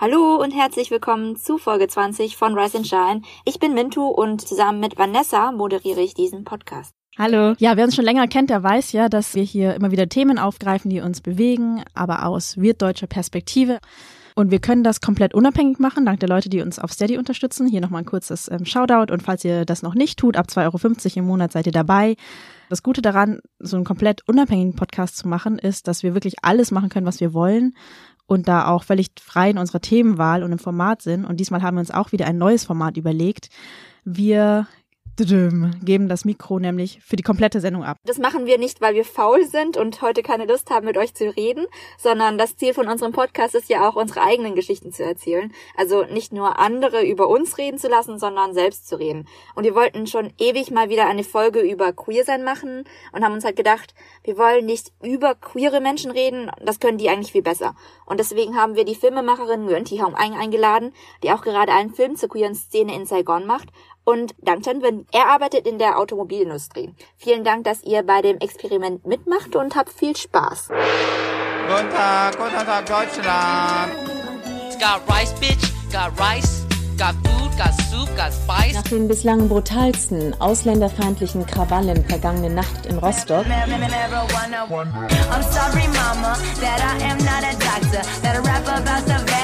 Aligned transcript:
Hallo 0.00 0.40
und 0.40 0.52
herzlich 0.52 0.92
willkommen 0.92 1.34
zu 1.34 1.58
Folge 1.58 1.88
20 1.88 2.36
von 2.36 2.56
Rise 2.56 2.78
and 2.78 2.86
Shine. 2.86 3.22
Ich 3.44 3.58
bin 3.58 3.74
Mintu 3.74 4.06
und 4.06 4.40
zusammen 4.40 4.78
mit 4.78 4.96
Vanessa 4.96 5.50
moderiere 5.50 6.00
ich 6.00 6.14
diesen 6.14 6.44
Podcast. 6.44 6.94
Hallo. 7.18 7.56
Ja, 7.58 7.76
wer 7.76 7.84
uns 7.84 7.96
schon 7.96 8.04
länger 8.04 8.28
kennt, 8.28 8.48
der 8.48 8.62
weiß 8.62 8.92
ja, 8.92 9.08
dass 9.08 9.34
wir 9.34 9.42
hier 9.42 9.74
immer 9.74 9.90
wieder 9.90 10.08
Themen 10.08 10.38
aufgreifen, 10.38 10.88
die 10.88 11.00
uns 11.00 11.20
bewegen, 11.20 11.82
aber 11.94 12.26
aus 12.26 12.58
wirtdeutscher 12.58 13.08
Perspektive. 13.08 13.80
Und 14.36 14.52
wir 14.52 14.60
können 14.60 14.84
das 14.84 15.00
komplett 15.00 15.34
unabhängig 15.34 15.80
machen, 15.80 16.06
dank 16.06 16.20
der 16.20 16.28
Leute, 16.28 16.48
die 16.48 16.62
uns 16.62 16.78
auf 16.78 16.92
Steady 16.92 17.18
unterstützen. 17.18 17.66
Hier 17.66 17.80
nochmal 17.80 18.02
ein 18.02 18.06
kurzes 18.06 18.48
ähm, 18.48 18.64
Shoutout. 18.64 19.12
Und 19.12 19.24
falls 19.24 19.44
ihr 19.44 19.64
das 19.64 19.82
noch 19.82 19.96
nicht 19.96 20.16
tut, 20.16 20.36
ab 20.36 20.46
2,50 20.48 21.06
Euro 21.06 21.18
im 21.18 21.24
Monat 21.24 21.50
seid 21.50 21.66
ihr 21.66 21.72
dabei. 21.72 22.14
Das 22.68 22.84
Gute 22.84 23.02
daran, 23.02 23.40
so 23.58 23.74
einen 23.74 23.84
komplett 23.84 24.22
unabhängigen 24.28 24.76
Podcast 24.76 25.16
zu 25.16 25.26
machen, 25.26 25.58
ist, 25.58 25.88
dass 25.88 26.04
wir 26.04 26.14
wirklich 26.14 26.34
alles 26.42 26.70
machen 26.70 26.88
können, 26.88 27.06
was 27.06 27.18
wir 27.18 27.34
wollen 27.34 27.74
und 28.28 28.46
da 28.46 28.68
auch 28.68 28.84
völlig 28.84 29.08
frei 29.18 29.50
in 29.50 29.58
unserer 29.58 29.80
Themenwahl 29.80 30.42
und 30.44 30.52
im 30.52 30.58
Format 30.58 31.00
sind. 31.00 31.24
Und 31.24 31.40
diesmal 31.40 31.62
haben 31.62 31.76
wir 31.76 31.80
uns 31.80 31.90
auch 31.90 32.12
wieder 32.12 32.26
ein 32.26 32.36
neues 32.36 32.64
Format 32.64 32.98
überlegt. 32.98 33.48
Wir 34.04 34.68
geben 35.26 36.08
das 36.08 36.24
Mikro 36.24 36.58
nämlich 36.58 37.00
für 37.02 37.16
die 37.16 37.22
komplette 37.22 37.60
Sendung 37.60 37.84
ab. 37.84 37.98
Das 38.04 38.18
machen 38.18 38.46
wir 38.46 38.58
nicht, 38.58 38.80
weil 38.80 38.94
wir 38.94 39.04
faul 39.04 39.44
sind 39.44 39.76
und 39.76 40.02
heute 40.02 40.22
keine 40.22 40.46
Lust 40.46 40.70
haben, 40.70 40.86
mit 40.86 40.96
euch 40.96 41.14
zu 41.14 41.34
reden, 41.36 41.66
sondern 41.98 42.38
das 42.38 42.56
Ziel 42.56 42.74
von 42.74 42.88
unserem 42.88 43.12
Podcast 43.12 43.54
ist 43.54 43.68
ja 43.68 43.88
auch, 43.88 43.96
unsere 43.96 44.22
eigenen 44.22 44.54
Geschichten 44.54 44.92
zu 44.92 45.04
erzählen. 45.04 45.52
Also 45.76 46.04
nicht 46.04 46.32
nur 46.32 46.58
andere 46.58 47.04
über 47.04 47.28
uns 47.28 47.58
reden 47.58 47.78
zu 47.78 47.88
lassen, 47.88 48.18
sondern 48.18 48.54
selbst 48.54 48.88
zu 48.88 48.98
reden. 48.98 49.26
Und 49.54 49.64
wir 49.64 49.74
wollten 49.74 50.06
schon 50.06 50.32
ewig 50.38 50.70
mal 50.70 50.88
wieder 50.88 51.06
eine 51.06 51.24
Folge 51.24 51.60
über 51.60 51.92
Queersein 51.92 52.44
machen 52.44 52.84
und 53.12 53.24
haben 53.24 53.34
uns 53.34 53.44
halt 53.44 53.56
gedacht, 53.56 53.94
wir 54.24 54.38
wollen 54.38 54.66
nicht 54.66 54.92
über 55.02 55.34
queere 55.34 55.80
Menschen 55.80 56.10
reden, 56.10 56.50
das 56.64 56.80
können 56.80 56.98
die 56.98 57.08
eigentlich 57.08 57.32
viel 57.32 57.42
besser. 57.42 57.74
Und 58.06 58.20
deswegen 58.20 58.56
haben 58.56 58.76
wir 58.76 58.84
die 58.84 58.94
Filmemacherin 58.94 59.64
Nguyen 59.64 59.84
Thi 59.84 60.00
eingeladen, 60.00 60.92
die 61.22 61.32
auch 61.32 61.42
gerade 61.42 61.72
einen 61.72 61.92
Film 61.92 62.16
zur 62.16 62.28
queeren 62.28 62.54
Szene 62.54 62.94
in 62.94 63.06
Saigon 63.06 63.46
macht 63.46 63.68
und 64.08 64.34
Dank 64.40 64.64
Chen 64.64 64.80
Er 65.12 65.26
arbeitet 65.26 65.66
in 65.66 65.78
der 65.78 65.98
Automobilindustrie. 65.98 66.94
Vielen 67.18 67.44
Dank, 67.44 67.64
dass 67.64 67.82
ihr 67.82 68.02
bei 68.02 68.22
dem 68.22 68.38
Experiment 68.38 69.06
mitmacht 69.06 69.54
und 69.54 69.76
habt 69.76 69.90
viel 69.90 70.16
Spaß. 70.16 70.68
Guten 70.68 71.90
Tag, 71.90 72.38
guten 72.38 72.54
Tag 72.54 72.86
Deutschland. 72.86 73.92
Got 74.80 75.02
rice, 75.10 75.34
bitch, 75.40 75.70
got 75.92 76.18
rice, 76.18 76.64
got 76.96 77.14
food, 77.26 77.50
got 77.58 77.74
soup, 77.90 78.08
got 78.16 78.32
spice. 78.32 78.74
Nach 78.74 78.82
den 78.84 79.08
bislang 79.08 79.46
brutalsten 79.48 80.34
ausländerfeindlichen 80.40 81.44
Krawallen 81.46 82.02
vergangene 82.04 82.48
Nacht 82.48 82.86
in 82.86 82.96
Rostock 82.98 83.44
I'm 83.44 85.42
sorry, 85.52 85.86
mama, 85.88 86.38
that 86.60 86.80
I 86.80 86.96
am 87.04 87.18
not 87.18 87.44
a 87.44 87.52
doctor, 87.58 88.02
that 88.22 88.36
I 88.36 88.40
rap 88.40 88.66
about 88.68 89.04
the 89.06 89.37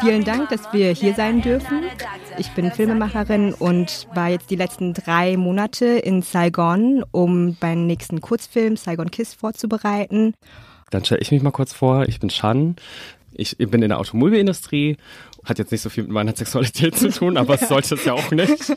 Vielen 0.00 0.24
Dank, 0.24 0.48
dass 0.48 0.72
wir 0.72 0.92
hier 0.92 1.14
sein 1.14 1.42
dürfen. 1.42 1.82
Ich 2.38 2.50
bin 2.52 2.70
Filmemacherin 2.70 3.52
und 3.52 4.08
war 4.14 4.28
jetzt 4.28 4.50
die 4.50 4.56
letzten 4.56 4.94
drei 4.94 5.36
Monate 5.36 5.86
in 5.86 6.22
Saigon, 6.22 7.04
um 7.10 7.56
meinen 7.60 7.86
nächsten 7.86 8.20
Kurzfilm 8.20 8.76
Saigon 8.76 9.10
Kiss 9.10 9.34
vorzubereiten. 9.34 10.34
Dann 10.90 11.04
stelle 11.04 11.20
ich 11.20 11.30
mich 11.30 11.42
mal 11.42 11.50
kurz 11.50 11.72
vor. 11.72 12.08
Ich 12.08 12.18
bin 12.18 12.30
Shan. 12.30 12.76
Ich 13.32 13.56
bin 13.58 13.82
in 13.82 13.90
der 13.90 13.98
Automobilindustrie. 13.98 14.96
Hat 15.44 15.58
jetzt 15.58 15.72
nicht 15.72 15.82
so 15.82 15.88
viel 15.88 16.04
mit 16.04 16.12
meiner 16.12 16.34
Sexualität 16.34 16.96
zu 16.96 17.10
tun, 17.10 17.36
aber 17.36 17.54
es 17.54 17.60
sollte 17.68 17.94
es 17.94 18.04
ja 18.04 18.14
auch 18.14 18.30
nicht. 18.30 18.72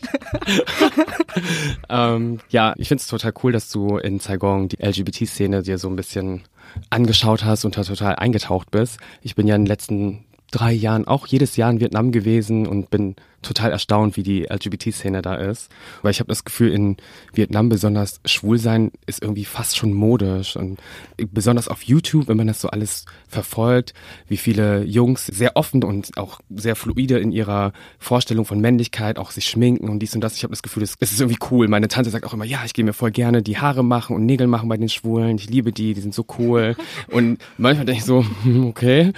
ähm, 1.90 2.40
ja, 2.50 2.74
ich 2.78 2.88
finde 2.88 3.02
es 3.02 3.08
total 3.08 3.34
cool, 3.44 3.52
dass 3.52 3.70
du 3.70 3.98
in 3.98 4.20
Saigon 4.20 4.70
die 4.70 4.78
LGBT-Szene 4.78 5.64
dir 5.64 5.78
so 5.78 5.90
ein 5.90 5.96
bisschen 5.96 6.44
angeschaut 6.90 7.44
hast 7.44 7.66
und 7.66 7.78
da 7.78 7.84
total 7.84 8.16
eingetaucht 8.16 8.72
bist. 8.72 9.00
Ich 9.22 9.36
bin 9.36 9.48
ja 9.48 9.56
in 9.56 9.64
den 9.64 9.68
letzten 9.68 10.26
drei 10.54 10.72
Jahren 10.72 11.08
auch 11.08 11.26
jedes 11.26 11.56
Jahr 11.56 11.72
in 11.72 11.80
Vietnam 11.80 12.12
gewesen 12.12 12.68
und 12.68 12.92
bin 12.92 13.16
total 13.42 13.72
erstaunt, 13.72 14.16
wie 14.16 14.24
die 14.24 14.44
LGBT-Szene 14.44 15.22
da 15.22 15.36
ist. 15.36 15.70
Weil 16.02 16.12
ich 16.12 16.20
habe 16.20 16.30
das 16.30 16.46
Gefühl, 16.46 16.72
in 16.72 16.98
Vietnam 17.34 17.70
besonders 17.70 18.22
schwul 18.24 18.58
sein 18.58 18.92
ist 19.06 19.22
irgendwie 19.22 19.46
fast 19.46 19.78
schon 19.78 19.94
modisch. 19.94 20.56
Und 20.56 20.80
besonders 21.18 21.68
auf 21.68 21.84
YouTube, 21.84 22.28
wenn 22.28 22.38
man 22.38 22.48
das 22.48 22.62
so 22.62 22.70
alles 22.70 23.06
verfolgt, 23.28 23.94
wie 24.28 24.38
viele 24.38 24.84
Jungs 24.84 25.26
sehr 25.26 25.58
offen 25.58 25.84
und 25.84 26.18
auch 26.18 26.40
sehr 26.56 26.76
fluide 26.76 27.20
in 27.20 27.32
ihrer 27.32 27.74
Vorstellung 28.00 28.46
von 28.46 28.62
Männlichkeit 28.62 29.18
auch 29.18 29.32
sich 29.32 29.46
schminken 29.46 29.90
und 29.90 30.00
dies 30.00 30.16
und 30.16 30.22
das. 30.22 30.38
Ich 30.38 30.44
habe 30.44 30.52
das 30.52 30.64
Gefühl, 30.64 30.84
es 30.84 30.96
ist 31.00 31.20
irgendwie 31.20 31.40
cool. 31.52 31.68
Meine 31.68 31.88
Tante 31.88 32.12
sagt 32.12 32.26
auch 32.26 32.34
immer, 32.34 32.46
ja, 32.46 32.62
ich 32.64 32.74
gehe 32.74 32.86
mir 32.86 32.94
voll 32.94 33.12
gerne 33.12 33.42
die 33.42 33.58
Haare 33.58 33.84
machen 33.84 34.16
und 34.16 34.26
Nägel 34.26 34.48
machen 34.48 34.70
bei 34.70 34.78
den 34.78 34.90
Schwulen. 34.90 35.38
Ich 35.38 35.50
liebe 35.50 35.74
die, 35.74 35.94
die 35.94 36.02
sind 36.02 36.14
so 36.14 36.26
cool. 36.38 36.76
Und 37.08 37.40
manchmal 37.58 37.86
denke 37.86 38.00
ich 38.00 38.06
so, 38.06 38.26
okay. 38.64 39.12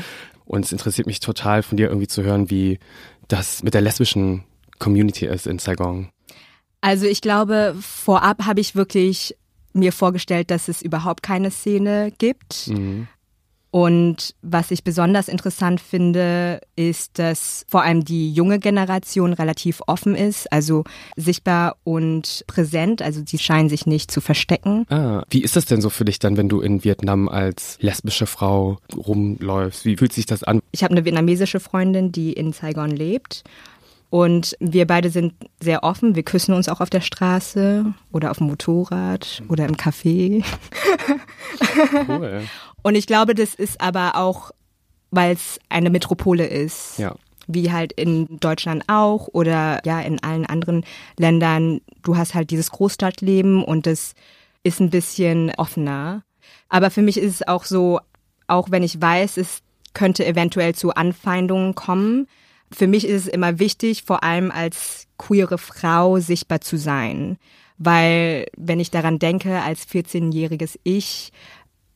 Und 0.45 0.65
es 0.65 0.71
interessiert 0.71 1.07
mich 1.07 1.19
total 1.19 1.63
von 1.63 1.77
dir 1.77 1.87
irgendwie 1.87 2.07
zu 2.07 2.23
hören, 2.23 2.49
wie 2.49 2.79
das 3.27 3.63
mit 3.63 3.73
der 3.73 3.81
lesbischen 3.81 4.43
Community 4.79 5.25
ist 5.25 5.47
in 5.47 5.59
Saigon. 5.59 6.09
Also 6.81 7.07
ich 7.07 7.21
glaube, 7.21 7.75
vorab 7.81 8.45
habe 8.45 8.61
ich 8.61 8.75
wirklich 8.75 9.35
mir 9.73 9.91
vorgestellt, 9.91 10.51
dass 10.51 10.67
es 10.67 10.81
überhaupt 10.81 11.23
keine 11.23 11.51
Szene 11.51 12.11
gibt. 12.17 12.67
Mhm. 12.67 13.07
Und 13.75 14.35
was 14.41 14.71
ich 14.71 14.85
besonders 14.85 15.27
interessant 15.27 15.81
finde, 15.81 16.61
ist, 16.77 17.19
dass 17.19 17.65
vor 17.67 17.83
allem 17.83 18.05
die 18.05 18.31
junge 18.31 18.57
Generation 18.57 19.33
relativ 19.33 19.81
offen 19.85 20.15
ist, 20.15 20.49
also 20.49 20.85
sichtbar 21.17 21.75
und 21.83 22.45
präsent. 22.47 23.01
Also 23.01 23.21
sie 23.25 23.37
scheinen 23.37 23.67
sich 23.67 23.85
nicht 23.85 24.11
zu 24.11 24.21
verstecken. 24.21 24.85
Ah, 24.89 25.23
wie 25.29 25.41
ist 25.41 25.57
das 25.57 25.65
denn 25.65 25.81
so 25.81 25.89
für 25.89 26.05
dich 26.05 26.19
dann, 26.19 26.37
wenn 26.37 26.47
du 26.47 26.61
in 26.61 26.85
Vietnam 26.85 27.27
als 27.27 27.77
lesbische 27.81 28.27
Frau 28.27 28.77
rumläufst? 28.95 29.83
Wie 29.83 29.97
fühlt 29.97 30.13
sich 30.13 30.25
das 30.25 30.45
an? 30.45 30.61
Ich 30.71 30.81
habe 30.81 30.93
eine 30.93 31.03
vietnamesische 31.03 31.59
Freundin, 31.59 32.13
die 32.13 32.31
in 32.31 32.53
Saigon 32.53 32.91
lebt. 32.91 33.43
Und 34.09 34.55
wir 34.59 34.87
beide 34.87 35.09
sind 35.09 35.33
sehr 35.61 35.83
offen. 35.83 36.15
Wir 36.15 36.23
küssen 36.23 36.53
uns 36.53 36.69
auch 36.69 36.79
auf 36.79 36.89
der 36.89 37.01
Straße 37.01 37.93
oder 38.11 38.31
auf 38.31 38.37
dem 38.37 38.47
Motorrad 38.47 39.43
oder 39.49 39.65
im 39.65 39.75
Café. 39.75 40.43
Cool. 42.07 42.43
Und 42.83 42.95
ich 42.95 43.07
glaube, 43.07 43.33
das 43.33 43.55
ist 43.55 43.81
aber 43.81 44.15
auch, 44.15 44.51
weil 45.11 45.33
es 45.33 45.59
eine 45.69 45.89
Metropole 45.89 46.45
ist. 46.45 46.99
Ja. 46.99 47.15
Wie 47.47 47.71
halt 47.71 47.93
in 47.93 48.39
Deutschland 48.39 48.83
auch 48.87 49.27
oder 49.31 49.81
ja 49.85 49.99
in 50.01 50.21
allen 50.23 50.45
anderen 50.45 50.83
Ländern. 51.17 51.81
Du 52.03 52.17
hast 52.17 52.33
halt 52.33 52.51
dieses 52.51 52.71
Großstadtleben 52.71 53.63
und 53.63 53.85
das 53.85 54.13
ist 54.63 54.79
ein 54.79 54.89
bisschen 54.89 55.51
offener. 55.57 56.23
Aber 56.69 56.89
für 56.89 57.01
mich 57.01 57.17
ist 57.17 57.33
es 57.33 57.47
auch 57.47 57.63
so, 57.63 57.99
auch 58.47 58.71
wenn 58.71 58.83
ich 58.83 58.99
weiß, 59.01 59.37
es 59.37 59.61
könnte 59.93 60.25
eventuell 60.25 60.75
zu 60.75 60.93
Anfeindungen 60.93 61.75
kommen, 61.75 62.27
für 62.75 62.87
mich 62.87 63.07
ist 63.07 63.23
es 63.23 63.27
immer 63.27 63.59
wichtig, 63.59 64.03
vor 64.03 64.23
allem 64.23 64.51
als 64.51 65.07
queere 65.17 65.57
Frau 65.57 66.19
sichtbar 66.19 66.61
zu 66.61 66.77
sein. 66.77 67.37
Weil 67.77 68.45
wenn 68.57 68.79
ich 68.79 68.91
daran 68.91 69.19
denke, 69.19 69.61
als 69.61 69.87
14-jähriges 69.87 70.79
Ich 70.83 71.31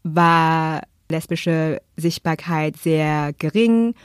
war 0.04 0.82
lesbische 1.10 1.82
Sichtbarkeit 1.98 2.78
sehr 2.78 3.34
gering 3.38 3.96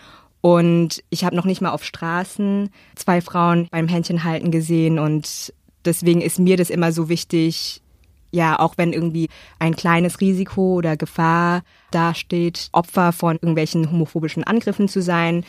und 0.41 1.03
ich 1.11 1.25
habe 1.25 1.37
noch 1.37 1.45
nicht 1.45 1.61
mal 1.61 1.71
auf 1.71 1.85
Straßen 1.85 2.71
zwei 2.95 3.21
Frauen 3.21 3.69
beim 3.71 3.89
Händchenhalten 3.89 4.51
gesehen 4.51 4.99
und 4.99 5.53
deswegen 5.85 6.21
ist 6.21 6.39
mir 6.39 6.57
das 6.57 6.71
immer 6.71 6.93
so 6.93 7.09
wichtig, 7.09 7.83
ja, 8.31 8.59
auch 8.59 8.75
wenn 8.77 8.93
irgendwie 8.93 9.29
ein 9.59 9.77
kleines 9.77 10.21
Risiko 10.21 10.75
oder 10.75 10.97
Gefahr 10.97 11.63
dasteht, 11.93 12.69
Opfer 12.73 13.13
von 13.13 13.37
irgendwelchen 13.37 13.91
homophobischen 13.91 14.43
Angriffen 14.43 14.89
zu 14.89 15.03
sein. 15.03 15.45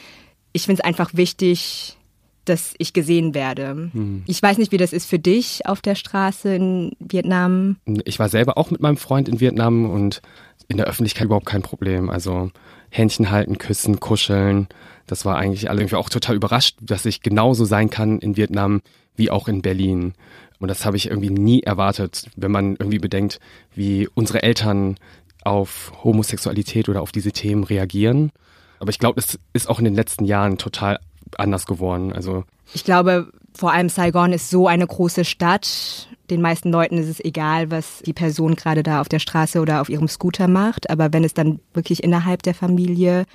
Ich 0.55 0.67
finde 0.67 0.81
es 0.81 0.85
einfach 0.85 1.13
wichtig, 1.13 1.97
dass 2.45 2.75
ich 2.77 2.93
gesehen 2.93 3.33
werde. 3.33 3.89
Hm. 3.91 4.23
Ich 4.25 4.41
weiß 4.41 4.57
nicht, 4.57 4.71
wie 4.71 4.77
das 4.77 4.93
ist 4.93 5.05
für 5.05 5.19
dich 5.19 5.65
auf 5.65 5.81
der 5.81 5.95
Straße 5.95 6.55
in 6.55 6.91
Vietnam. 6.99 7.75
Ich 8.05 8.19
war 8.19 8.29
selber 8.29 8.57
auch 8.57 8.71
mit 8.71 8.79
meinem 8.79 8.95
Freund 8.95 9.27
in 9.27 9.41
Vietnam 9.41 9.89
und 9.89 10.21
in 10.69 10.77
der 10.77 10.85
Öffentlichkeit 10.85 11.25
überhaupt 11.25 11.45
kein 11.45 11.61
Problem. 11.61 12.09
Also 12.09 12.51
Händchen 12.89 13.31
halten, 13.31 13.57
küssen, 13.57 13.99
kuscheln. 13.99 14.69
Das 15.07 15.25
war 15.25 15.35
eigentlich 15.35 15.69
alle 15.69 15.81
irgendwie 15.81 15.97
auch 15.97 16.07
total 16.07 16.37
überrascht, 16.37 16.77
dass 16.79 17.05
ich 17.05 17.21
genauso 17.21 17.65
sein 17.65 17.89
kann 17.89 18.19
in 18.19 18.37
Vietnam 18.37 18.81
wie 19.17 19.31
auch 19.31 19.49
in 19.49 19.61
Berlin. 19.61 20.13
Und 20.59 20.69
das 20.69 20.85
habe 20.85 20.95
ich 20.95 21.07
irgendwie 21.09 21.31
nie 21.31 21.63
erwartet, 21.63 22.29
wenn 22.37 22.51
man 22.51 22.77
irgendwie 22.79 22.99
bedenkt, 22.99 23.41
wie 23.73 24.07
unsere 24.13 24.41
Eltern 24.41 24.95
auf 25.43 25.91
Homosexualität 26.01 26.87
oder 26.87 27.01
auf 27.01 27.11
diese 27.11 27.33
Themen 27.33 27.65
reagieren. 27.65 28.31
Aber 28.85 28.91
ich 28.91 28.99
glaube, 28.99 29.19
es 29.19 29.39
ist 29.53 29.67
auch 29.67 29.79
in 29.79 29.85
den 29.85 29.95
letzten 29.95 30.25
Jahren 30.25 30.59
total 30.59 30.99
anders 31.39 31.65
geworden. 31.65 32.13
Also 32.13 32.43
Ich 32.75 32.83
glaube, 32.83 33.31
vor 33.55 33.71
allem 33.71 33.89
Saigon 33.89 34.31
ist 34.31 34.51
so 34.51 34.67
eine 34.67 34.85
große 34.85 35.25
Stadt. 35.25 36.07
Den 36.29 36.39
meisten 36.39 36.71
Leuten 36.71 36.99
ist 36.99 37.09
es 37.09 37.19
egal, 37.19 37.71
was 37.71 38.03
die 38.05 38.13
Person 38.13 38.53
gerade 38.53 38.83
da 38.83 39.01
auf 39.01 39.09
der 39.09 39.17
Straße 39.17 39.59
oder 39.59 39.81
auf 39.81 39.89
ihrem 39.89 40.07
Scooter 40.07 40.47
macht. 40.47 40.91
Aber 40.91 41.13
wenn 41.13 41.23
es 41.23 41.33
dann 41.33 41.61
wirklich 41.73 42.03
innerhalb 42.03 42.43
der 42.43 42.53
Familie 42.53 43.25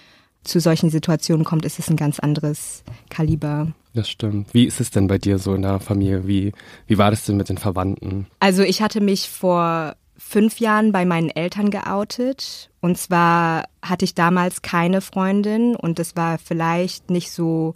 zu 0.44 0.61
solchen 0.61 0.88
Situationen 0.88 1.44
kommt, 1.44 1.64
ist 1.64 1.81
es 1.81 1.91
ein 1.91 1.96
ganz 1.96 2.20
anderes 2.20 2.85
Kaliber. 3.08 3.73
das 3.93 4.08
stimmt. 4.08 4.55
Wie 4.55 4.67
ist 4.67 4.81
es 4.81 4.93
denn 4.93 5.08
bei 5.08 5.19
dir 5.19 5.38
so 5.38 5.53
in 5.53 5.62
der 5.62 5.81
Familie? 5.81 6.29
Wie, 6.29 6.53
wie 6.87 6.96
war 6.96 7.11
das 7.11 7.25
denn 7.25 7.37
mit 7.37 7.49
den 7.49 7.58
Verwandten? 7.58 8.29
Also 8.38 8.62
ich 8.62 8.82
hatte 8.82 9.00
mich 9.00 9.29
vor 9.29 9.96
fünf 10.20 10.61
Jahren 10.61 10.93
bei 10.93 11.05
meinen 11.05 11.31
Eltern 11.31 11.70
geoutet. 11.70 12.70
Und 12.81 12.99
zwar 12.99 13.64
hatte 13.82 14.05
ich 14.05 14.14
damals 14.14 14.62
keine 14.62 15.00
Freundin 15.00 15.75
und 15.75 15.99
es 15.99 16.14
war 16.14 16.38
vielleicht 16.38 17.11
nicht 17.11 17.32
so 17.32 17.75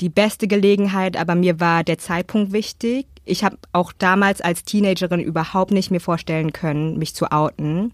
die 0.00 0.08
beste 0.08 0.48
Gelegenheit, 0.48 1.16
aber 1.16 1.34
mir 1.34 1.60
war 1.60 1.84
der 1.84 1.98
Zeitpunkt 1.98 2.52
wichtig. 2.52 3.06
Ich 3.24 3.44
habe 3.44 3.58
auch 3.72 3.92
damals 3.92 4.40
als 4.40 4.64
Teenagerin 4.64 5.20
überhaupt 5.20 5.70
nicht 5.70 5.90
mir 5.90 6.00
vorstellen 6.00 6.52
können, 6.52 6.98
mich 6.98 7.14
zu 7.14 7.30
outen 7.30 7.92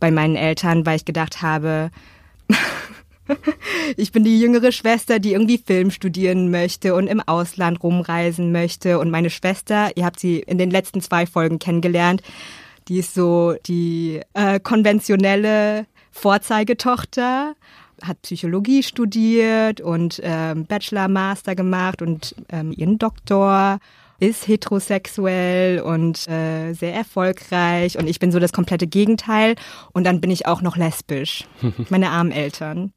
bei 0.00 0.10
meinen 0.10 0.36
Eltern, 0.36 0.84
weil 0.84 0.96
ich 0.96 1.04
gedacht 1.04 1.42
habe, 1.42 1.90
ich 3.96 4.12
bin 4.12 4.24
die 4.24 4.40
jüngere 4.40 4.72
Schwester, 4.72 5.18
die 5.18 5.32
irgendwie 5.32 5.58
Film 5.58 5.90
studieren 5.90 6.50
möchte 6.50 6.94
und 6.94 7.06
im 7.06 7.20
Ausland 7.20 7.82
rumreisen 7.82 8.52
möchte. 8.52 8.98
Und 8.98 9.10
meine 9.10 9.30
Schwester, 9.30 9.96
ihr 9.96 10.04
habt 10.04 10.20
sie 10.20 10.40
in 10.40 10.58
den 10.58 10.70
letzten 10.70 11.00
zwei 11.00 11.26
Folgen 11.26 11.58
kennengelernt, 11.58 12.22
die 12.88 12.98
ist 12.98 13.14
so 13.14 13.54
die 13.66 14.20
äh, 14.34 14.60
konventionelle 14.60 15.86
Vorzeigetochter 16.10 17.54
hat 18.02 18.22
Psychologie 18.22 18.82
studiert 18.82 19.80
und 19.80 20.20
ähm, 20.22 20.66
Bachelor, 20.66 21.08
Master 21.08 21.54
gemacht 21.54 22.02
und 22.02 22.34
ähm, 22.50 22.72
ihren 22.72 22.98
Doktor 22.98 23.78
ist 24.20 24.46
heterosexuell 24.46 25.80
und 25.80 26.28
äh, 26.28 26.72
sehr 26.72 26.94
erfolgreich 26.94 27.98
und 27.98 28.06
ich 28.06 28.18
bin 28.20 28.32
so 28.32 28.38
das 28.38 28.52
komplette 28.52 28.86
Gegenteil 28.86 29.56
und 29.92 30.04
dann 30.04 30.20
bin 30.20 30.30
ich 30.30 30.46
auch 30.46 30.62
noch 30.62 30.76
lesbisch. 30.76 31.46
Meine 31.88 32.10
armen 32.10 32.32
Eltern. 32.32 32.92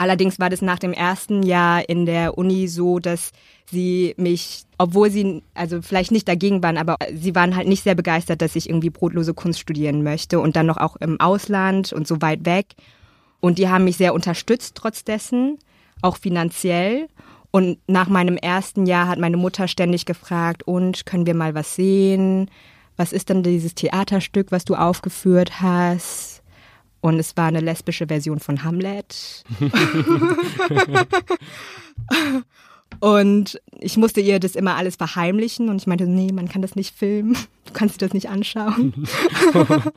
Allerdings 0.00 0.38
war 0.38 0.48
das 0.48 0.62
nach 0.62 0.78
dem 0.78 0.94
ersten 0.94 1.42
Jahr 1.42 1.86
in 1.86 2.06
der 2.06 2.38
Uni 2.38 2.68
so, 2.68 3.00
dass 3.00 3.32
sie 3.66 4.14
mich, 4.16 4.62
obwohl 4.78 5.10
sie 5.10 5.42
also 5.52 5.82
vielleicht 5.82 6.10
nicht 6.10 6.26
dagegen 6.26 6.62
waren, 6.62 6.78
aber 6.78 6.96
sie 7.14 7.34
waren 7.34 7.54
halt 7.54 7.68
nicht 7.68 7.84
sehr 7.84 7.94
begeistert, 7.94 8.40
dass 8.40 8.56
ich 8.56 8.70
irgendwie 8.70 8.88
brotlose 8.88 9.34
Kunst 9.34 9.60
studieren 9.60 10.02
möchte 10.02 10.40
und 10.40 10.56
dann 10.56 10.64
noch 10.64 10.78
auch 10.78 10.96
im 10.96 11.20
Ausland 11.20 11.92
und 11.92 12.08
so 12.08 12.22
weit 12.22 12.46
weg. 12.46 12.68
Und 13.40 13.58
die 13.58 13.68
haben 13.68 13.84
mich 13.84 13.98
sehr 13.98 14.14
unterstützt 14.14 14.74
trotz 14.74 15.04
dessen, 15.04 15.58
auch 16.00 16.16
finanziell. 16.16 17.08
Und 17.50 17.76
nach 17.86 18.08
meinem 18.08 18.38
ersten 18.38 18.86
Jahr 18.86 19.06
hat 19.06 19.18
meine 19.18 19.36
Mutter 19.36 19.68
ständig 19.68 20.06
gefragt, 20.06 20.62
und 20.62 21.04
können 21.04 21.26
wir 21.26 21.34
mal 21.34 21.54
was 21.54 21.74
sehen? 21.74 22.50
Was 22.96 23.12
ist 23.12 23.28
denn 23.28 23.42
dieses 23.42 23.74
Theaterstück, 23.74 24.50
was 24.50 24.64
du 24.64 24.76
aufgeführt 24.76 25.60
hast? 25.60 26.39
Und 27.00 27.18
es 27.18 27.36
war 27.36 27.46
eine 27.46 27.60
lesbische 27.60 28.06
Version 28.06 28.40
von 28.40 28.62
Hamlet. 28.62 29.44
und 33.00 33.60
ich 33.78 33.96
musste 33.96 34.20
ihr 34.20 34.38
das 34.38 34.54
immer 34.54 34.76
alles 34.76 34.96
verheimlichen 34.96 35.68
und 35.68 35.80
ich 35.80 35.86
meinte, 35.86 36.06
nee, 36.06 36.32
man 36.32 36.48
kann 36.48 36.62
das 36.62 36.76
nicht 36.76 36.94
filmen, 36.94 37.34
du 37.64 37.72
kannst 37.72 38.00
dir 38.00 38.06
das 38.06 38.14
nicht 38.14 38.28
anschauen. 38.28 38.92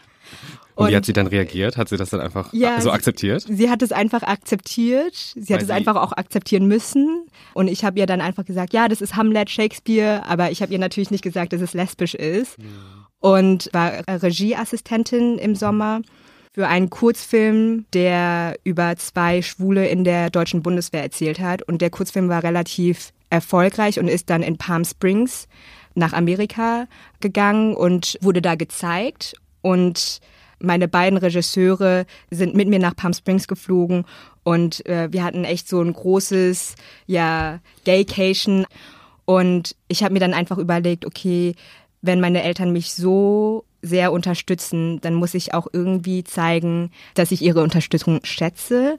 Und, 0.76 0.90
wie 0.90 0.96
hat 0.96 1.06
sie 1.06 1.14
dann 1.14 1.28
reagiert? 1.28 1.78
Hat 1.78 1.90
sie 1.90 1.98
das 1.98 2.10
dann 2.10 2.20
einfach 2.20 2.52
ja, 2.52 2.82
so 2.82 2.92
akzeptiert? 2.92 3.42
Sie, 3.44 3.56
sie 3.56 3.70
hat 3.70 3.82
es 3.82 3.92
einfach 3.92 4.24
akzeptiert. 4.24 5.14
Sie 5.14 5.50
Weil 5.50 5.58
hat 5.58 5.64
es 5.64 5.70
einfach 5.70 5.96
auch 5.96 6.14
akzeptieren 6.14 6.68
müssen. 6.68 7.28
Und 7.54 7.68
ich 7.68 7.86
habe 7.86 8.00
ihr 8.00 8.08
dann 8.08 8.22
einfach 8.22 8.46
gesagt, 8.46 8.74
ja, 8.74 8.88
das 8.88 9.02
ist 9.02 9.16
Hamlet, 9.16 9.50
Shakespeare. 9.50 10.26
Aber 10.26 10.50
ich 10.50 10.62
habe 10.62 10.74
ihr 10.74 10.80
natürlich 10.80 11.12
nicht 11.12 11.24
gesagt, 11.24 11.54
dass 11.54 11.62
es 11.62 11.74
lesbisch 11.74 12.16
ist. 12.16 12.58
Ja. 12.58 12.66
Und 13.20 13.70
war 13.72 13.92
Regieassistentin 14.08 15.38
im 15.38 15.56
Sommer 15.56 16.02
für 16.54 16.68
einen 16.68 16.92
Kurzfilm, 16.92 17.86
der 17.94 18.56
über 18.64 18.96
zwei 18.98 19.42
Schwule 19.42 19.88
in 19.88 20.04
der 20.04 20.30
deutschen 20.30 20.62
Bundeswehr 20.62 21.02
erzählt 21.02 21.40
hat. 21.40 21.64
Und 21.64 21.82
der 21.82 21.90
Kurzfilm 21.90 22.30
war 22.30 22.44
relativ 22.44 23.12
erfolgreich 23.32 24.00
und 24.00 24.08
ist 24.08 24.30
dann 24.30 24.44
in 24.44 24.58
Palm 24.58 24.86
Springs 24.86 25.48
nach 25.96 26.14
Amerika 26.14 26.88
gegangen 27.20 27.76
und 27.76 28.18
wurde 28.22 28.42
da 28.42 28.54
gezeigt. 28.54 29.34
Und 29.64 30.20
meine 30.60 30.88
beiden 30.88 31.18
Regisseure 31.18 32.06
sind 32.30 32.56
mit 32.56 32.68
mir 32.68 32.80
nach 32.80 32.96
Palm 32.96 33.14
Springs 33.14 33.48
geflogen 33.48 34.06
und 34.44 34.86
äh, 34.86 35.12
wir 35.12 35.24
hatten 35.24 35.46
echt 35.46 35.68
so 35.68 35.82
ein 35.82 35.94
großes, 35.94 36.76
ja, 37.08 37.60
Gaycation. 37.86 38.66
Und 39.26 39.76
ich 39.88 40.04
habe 40.04 40.14
mir 40.14 40.20
dann 40.20 40.34
einfach 40.34 40.58
überlegt, 40.58 41.06
okay, 41.06 41.56
wenn 42.02 42.20
meine 42.20 42.44
Eltern 42.44 42.72
mich 42.72 42.94
so 42.94 43.66
sehr 43.84 44.12
unterstützen, 44.12 45.00
dann 45.02 45.14
muss 45.14 45.34
ich 45.36 45.54
auch 45.54 45.68
irgendwie 45.72 46.24
zeigen, 46.24 46.90
dass 47.14 47.32
ich 47.32 47.42
ihre 47.42 47.62
Unterstützung 47.62 48.22
schätze. 48.24 48.98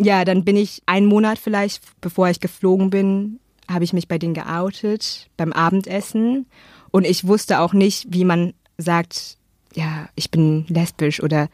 Ja, 0.00 0.24
dann 0.24 0.44
bin 0.44 0.56
ich 0.56 0.82
einen 0.86 1.06
Monat 1.06 1.38
vielleicht, 1.38 1.82
bevor 2.00 2.28
ich 2.30 2.40
geflogen 2.40 2.90
bin, 2.90 3.40
habe 3.68 3.84
ich 3.84 3.92
mich 3.92 4.08
bei 4.08 4.18
denen 4.18 4.34
geoutet 4.34 5.28
beim 5.36 5.52
Abendessen. 5.52 6.46
Und 6.90 7.04
ich 7.04 7.26
wusste 7.26 7.60
auch 7.60 7.72
nicht, 7.72 8.06
wie 8.10 8.24
man 8.24 8.54
sagt, 8.78 9.36
ja, 9.74 10.08
ich 10.14 10.30
bin 10.30 10.64
lesbisch 10.68 11.22
oder 11.22 11.48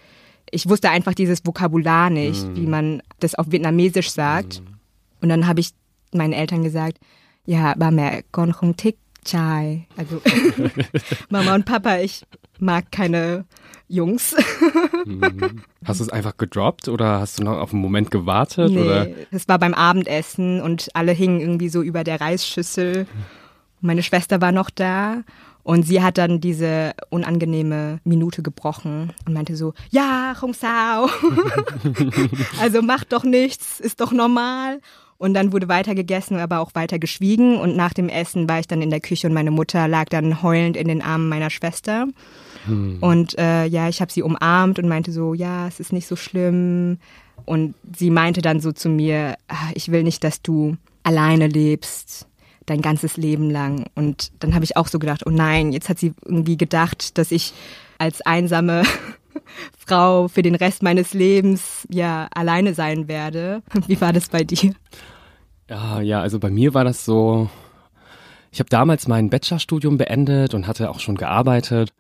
ich 0.50 0.68
wusste 0.68 0.90
einfach 0.90 1.14
dieses 1.14 1.46
Vokabular 1.46 2.10
nicht, 2.10 2.44
mm. 2.44 2.56
wie 2.56 2.66
man 2.66 3.02
das 3.20 3.34
auf 3.34 3.50
Vietnamesisch 3.50 4.10
sagt. 4.10 4.60
Mm. 4.60 5.22
Und 5.22 5.28
dann 5.28 5.46
habe 5.46 5.60
ich 5.60 5.70
meinen 6.12 6.32
Eltern 6.32 6.62
gesagt, 6.62 6.98
ja, 7.46 7.74
ba 7.74 7.90
mẹ 7.90 8.22
con 8.32 8.52
không 8.52 8.76
thích 8.76 8.98
trai. 9.24 9.86
Also 9.96 10.20
Mama 11.30 11.54
und 11.54 11.64
Papa, 11.64 11.98
ich 11.98 12.24
mag 12.58 12.90
keine 12.90 13.44
Jungs. 13.88 14.36
Mhm. 15.04 15.62
Hast 15.84 16.00
du 16.00 16.04
es 16.04 16.10
einfach 16.10 16.36
gedroppt 16.36 16.88
oder 16.88 17.20
hast 17.20 17.38
du 17.38 17.44
noch 17.44 17.58
auf 17.58 17.72
einen 17.72 17.82
Moment 17.82 18.10
gewartet? 18.10 18.70
Nee, 18.70 18.80
oder? 18.80 19.08
das 19.32 19.48
war 19.48 19.58
beim 19.58 19.74
Abendessen 19.74 20.60
und 20.60 20.88
alle 20.94 21.12
hingen 21.12 21.40
irgendwie 21.40 21.68
so 21.68 21.82
über 21.82 22.04
der 22.04 22.20
Reisschüssel. 22.20 23.06
Meine 23.80 24.02
Schwester 24.02 24.40
war 24.40 24.52
noch 24.52 24.70
da 24.70 25.22
und 25.62 25.82
sie 25.84 26.02
hat 26.02 26.18
dann 26.18 26.40
diese 26.40 26.92
unangenehme 27.10 28.00
Minute 28.04 28.42
gebrochen 28.42 29.12
und 29.26 29.34
meinte 29.34 29.56
so, 29.56 29.74
ja, 29.90 30.34
Hong 30.40 30.54
Sao. 30.54 31.08
also 32.60 32.82
mach 32.82 33.04
doch 33.04 33.24
nichts, 33.24 33.80
ist 33.80 34.00
doch 34.00 34.12
normal. 34.12 34.80
Und 35.20 35.34
dann 35.34 35.52
wurde 35.52 35.68
weiter 35.68 35.94
gegessen, 35.94 36.38
aber 36.38 36.60
auch 36.60 36.74
weiter 36.74 36.98
geschwiegen. 36.98 37.58
Und 37.58 37.76
nach 37.76 37.92
dem 37.92 38.08
Essen 38.08 38.48
war 38.48 38.58
ich 38.58 38.66
dann 38.66 38.80
in 38.80 38.88
der 38.88 39.00
Küche 39.00 39.26
und 39.26 39.34
meine 39.34 39.50
Mutter 39.50 39.86
lag 39.86 40.06
dann 40.06 40.42
heulend 40.42 40.78
in 40.78 40.88
den 40.88 41.02
Armen 41.02 41.28
meiner 41.28 41.50
Schwester. 41.50 42.06
Hm. 42.64 42.96
Und 43.02 43.38
äh, 43.38 43.66
ja, 43.66 43.90
ich 43.90 44.00
habe 44.00 44.10
sie 44.10 44.22
umarmt 44.22 44.78
und 44.78 44.88
meinte 44.88 45.12
so, 45.12 45.34
ja, 45.34 45.68
es 45.68 45.78
ist 45.78 45.92
nicht 45.92 46.06
so 46.06 46.16
schlimm. 46.16 46.96
Und 47.44 47.74
sie 47.94 48.08
meinte 48.08 48.40
dann 48.40 48.60
so 48.60 48.72
zu 48.72 48.88
mir, 48.88 49.36
ah, 49.48 49.68
ich 49.74 49.92
will 49.92 50.04
nicht, 50.04 50.24
dass 50.24 50.40
du 50.40 50.78
alleine 51.02 51.48
lebst 51.48 52.26
dein 52.64 52.80
ganzes 52.80 53.18
Leben 53.18 53.50
lang. 53.50 53.84
Und 53.94 54.32
dann 54.38 54.54
habe 54.54 54.64
ich 54.64 54.78
auch 54.78 54.88
so 54.88 54.98
gedacht, 54.98 55.26
oh 55.26 55.30
nein, 55.30 55.72
jetzt 55.72 55.90
hat 55.90 55.98
sie 55.98 56.14
irgendwie 56.24 56.56
gedacht, 56.56 57.18
dass 57.18 57.30
ich 57.30 57.52
als 57.98 58.22
einsame 58.22 58.84
Frau 59.78 60.28
für 60.28 60.42
den 60.42 60.54
Rest 60.54 60.82
meines 60.82 61.14
Lebens 61.14 61.86
ja 61.90 62.28
alleine 62.34 62.74
sein 62.74 63.08
werde. 63.08 63.62
Wie 63.86 64.00
war 64.00 64.12
das 64.12 64.28
bei 64.28 64.44
dir? 64.44 64.74
Ja, 65.68 66.00
ja, 66.00 66.20
also 66.20 66.38
bei 66.38 66.50
mir 66.50 66.74
war 66.74 66.84
das 66.84 67.04
so, 67.04 67.48
ich 68.50 68.58
habe 68.58 68.68
damals 68.68 69.06
mein 69.06 69.30
Bachelorstudium 69.30 69.98
beendet 69.98 70.54
und 70.54 70.66
hatte 70.66 70.90
auch 70.90 71.00
schon 71.00 71.16
gearbeitet. 71.16 71.92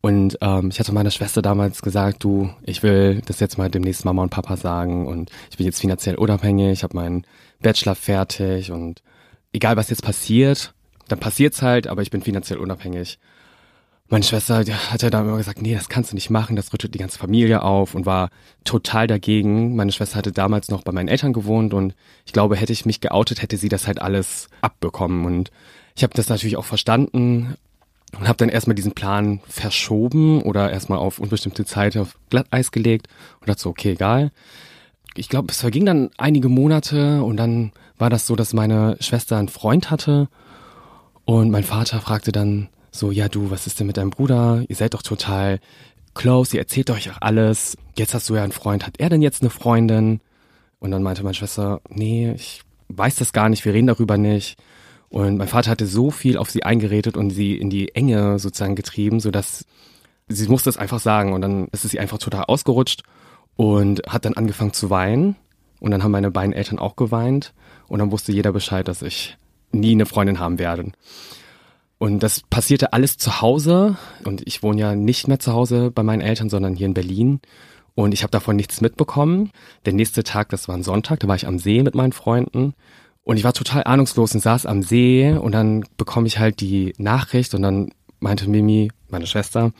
Und 0.00 0.38
ähm, 0.40 0.68
ich 0.70 0.78
hatte 0.78 0.92
meiner 0.92 1.10
Schwester 1.10 1.42
damals 1.42 1.82
gesagt, 1.82 2.22
du, 2.22 2.50
ich 2.62 2.84
will 2.84 3.20
das 3.26 3.40
jetzt 3.40 3.58
mal 3.58 3.68
demnächst 3.68 4.04
Mama 4.04 4.22
und 4.22 4.30
Papa 4.30 4.56
sagen 4.56 5.06
und 5.06 5.30
ich 5.50 5.56
bin 5.56 5.66
jetzt 5.66 5.80
finanziell 5.80 6.14
unabhängig, 6.14 6.70
ich 6.70 6.82
habe 6.84 6.96
meinen 6.96 7.26
Bachelor 7.60 7.96
fertig 7.96 8.70
und 8.70 9.02
egal 9.52 9.76
was 9.76 9.90
jetzt 9.90 10.04
passiert, 10.04 10.72
dann 11.08 11.18
passiert's 11.18 11.62
halt, 11.62 11.88
aber 11.88 12.02
ich 12.02 12.10
bin 12.10 12.22
finanziell 12.22 12.60
unabhängig. 12.60 13.18
Meine 14.10 14.24
Schwester 14.24 14.64
hat 14.64 15.02
ja 15.02 15.10
dann 15.10 15.26
immer 15.26 15.36
gesagt, 15.36 15.60
nee, 15.60 15.74
das 15.74 15.90
kannst 15.90 16.12
du 16.12 16.14
nicht 16.14 16.30
machen, 16.30 16.56
das 16.56 16.72
rüttelt 16.72 16.94
die 16.94 16.98
ganze 16.98 17.18
Familie 17.18 17.62
auf 17.62 17.94
und 17.94 18.06
war 18.06 18.30
total 18.64 19.06
dagegen. 19.06 19.76
Meine 19.76 19.92
Schwester 19.92 20.16
hatte 20.16 20.32
damals 20.32 20.70
noch 20.70 20.82
bei 20.82 20.92
meinen 20.92 21.08
Eltern 21.08 21.34
gewohnt 21.34 21.74
und 21.74 21.94
ich 22.24 22.32
glaube, 22.32 22.56
hätte 22.56 22.72
ich 22.72 22.86
mich 22.86 23.02
geoutet, 23.02 23.42
hätte 23.42 23.58
sie 23.58 23.68
das 23.68 23.86
halt 23.86 24.00
alles 24.00 24.48
abbekommen. 24.62 25.26
Und 25.26 25.50
ich 25.94 26.04
habe 26.04 26.14
das 26.14 26.30
natürlich 26.30 26.56
auch 26.56 26.64
verstanden 26.64 27.56
und 28.18 28.26
habe 28.26 28.38
dann 28.38 28.48
erstmal 28.48 28.74
diesen 28.74 28.92
Plan 28.92 29.40
verschoben 29.46 30.40
oder 30.40 30.72
erstmal 30.72 30.98
auf 30.98 31.18
unbestimmte 31.18 31.66
Zeit 31.66 31.94
auf 31.98 32.18
Glatteis 32.30 32.70
gelegt 32.70 33.08
und 33.40 33.50
dachte 33.50 33.60
so, 33.60 33.68
okay, 33.68 33.92
egal. 33.92 34.32
Ich 35.16 35.28
glaube, 35.28 35.48
es 35.50 35.60
verging 35.60 35.84
dann 35.84 36.10
einige 36.16 36.48
Monate 36.48 37.22
und 37.22 37.36
dann 37.36 37.72
war 37.98 38.08
das 38.08 38.26
so, 38.26 38.36
dass 38.36 38.54
meine 38.54 38.96
Schwester 39.00 39.36
einen 39.36 39.48
Freund 39.48 39.90
hatte 39.90 40.28
und 41.26 41.50
mein 41.50 41.64
Vater 41.64 42.00
fragte 42.00 42.32
dann 42.32 42.70
so, 42.90 43.10
ja 43.10 43.28
du, 43.28 43.50
was 43.50 43.66
ist 43.66 43.80
denn 43.80 43.86
mit 43.86 43.96
deinem 43.96 44.10
Bruder? 44.10 44.64
Ihr 44.68 44.76
seid 44.76 44.94
doch 44.94 45.02
total 45.02 45.60
close, 46.14 46.56
ihr 46.56 46.60
erzählt 46.60 46.90
euch 46.90 47.10
auch 47.10 47.18
alles. 47.20 47.76
Jetzt 47.96 48.14
hast 48.14 48.28
du 48.28 48.34
ja 48.34 48.42
einen 48.42 48.52
Freund, 48.52 48.86
hat 48.86 48.98
er 48.98 49.08
denn 49.08 49.22
jetzt 49.22 49.42
eine 49.42 49.50
Freundin? 49.50 50.20
Und 50.80 50.90
dann 50.90 51.02
meinte 51.02 51.22
meine 51.22 51.34
Schwester, 51.34 51.80
nee, 51.88 52.32
ich 52.32 52.62
weiß 52.88 53.16
das 53.16 53.32
gar 53.32 53.48
nicht, 53.48 53.64
wir 53.64 53.74
reden 53.74 53.86
darüber 53.86 54.16
nicht. 54.16 54.58
Und 55.08 55.38
mein 55.38 55.48
Vater 55.48 55.70
hatte 55.70 55.86
so 55.86 56.10
viel 56.10 56.36
auf 56.36 56.50
sie 56.50 56.64
eingeredet 56.64 57.16
und 57.16 57.30
sie 57.30 57.56
in 57.56 57.70
die 57.70 57.94
Enge 57.94 58.38
sozusagen 58.38 58.74
getrieben, 58.74 59.20
sodass 59.20 59.64
sie 60.28 60.48
musste 60.48 60.70
es 60.70 60.76
einfach 60.76 61.00
sagen. 61.00 61.32
Und 61.32 61.40
dann 61.40 61.68
ist 61.68 61.84
es 61.84 61.90
sie 61.92 62.00
einfach 62.00 62.18
total 62.18 62.44
ausgerutscht 62.44 63.02
und 63.56 64.02
hat 64.06 64.24
dann 64.24 64.34
angefangen 64.34 64.72
zu 64.72 64.90
weinen. 64.90 65.36
Und 65.80 65.92
dann 65.92 66.02
haben 66.02 66.10
meine 66.10 66.30
beiden 66.30 66.52
Eltern 66.52 66.78
auch 66.78 66.96
geweint. 66.96 67.54
Und 67.86 68.00
dann 68.00 68.12
wusste 68.12 68.32
jeder 68.32 68.52
Bescheid, 68.52 68.86
dass 68.86 69.02
ich 69.02 69.38
nie 69.72 69.92
eine 69.92 70.06
Freundin 70.06 70.40
haben 70.40 70.58
werde. 70.58 70.92
Und 71.98 72.22
das 72.22 72.42
passierte 72.48 72.92
alles 72.92 73.18
zu 73.18 73.40
Hause. 73.40 73.96
Und 74.24 74.46
ich 74.46 74.62
wohne 74.62 74.80
ja 74.80 74.94
nicht 74.94 75.28
mehr 75.28 75.38
zu 75.38 75.52
Hause 75.52 75.90
bei 75.90 76.02
meinen 76.02 76.20
Eltern, 76.20 76.48
sondern 76.48 76.74
hier 76.74 76.86
in 76.86 76.94
Berlin. 76.94 77.40
Und 77.94 78.14
ich 78.14 78.22
habe 78.22 78.30
davon 78.30 78.54
nichts 78.54 78.80
mitbekommen. 78.80 79.50
Der 79.84 79.92
nächste 79.92 80.22
Tag, 80.22 80.50
das 80.50 80.68
war 80.68 80.76
ein 80.76 80.84
Sonntag, 80.84 81.20
da 81.20 81.28
war 81.28 81.34
ich 81.34 81.48
am 81.48 81.58
See 81.58 81.82
mit 81.82 81.96
meinen 81.96 82.12
Freunden. 82.12 82.74
Und 83.24 83.36
ich 83.36 83.44
war 83.44 83.52
total 83.52 83.84
ahnungslos 83.84 84.34
und 84.34 84.40
saß 84.40 84.66
am 84.66 84.82
See 84.82 85.32
und 85.32 85.52
dann 85.52 85.84
bekomme 85.96 86.28
ich 86.28 86.38
halt 86.38 86.60
die 86.60 86.94
Nachricht 86.96 87.54
und 87.54 87.62
dann 87.62 87.90
meinte 88.20 88.48
Mimi, 88.48 88.90
meine 89.08 89.26
Schwester, 89.26 89.72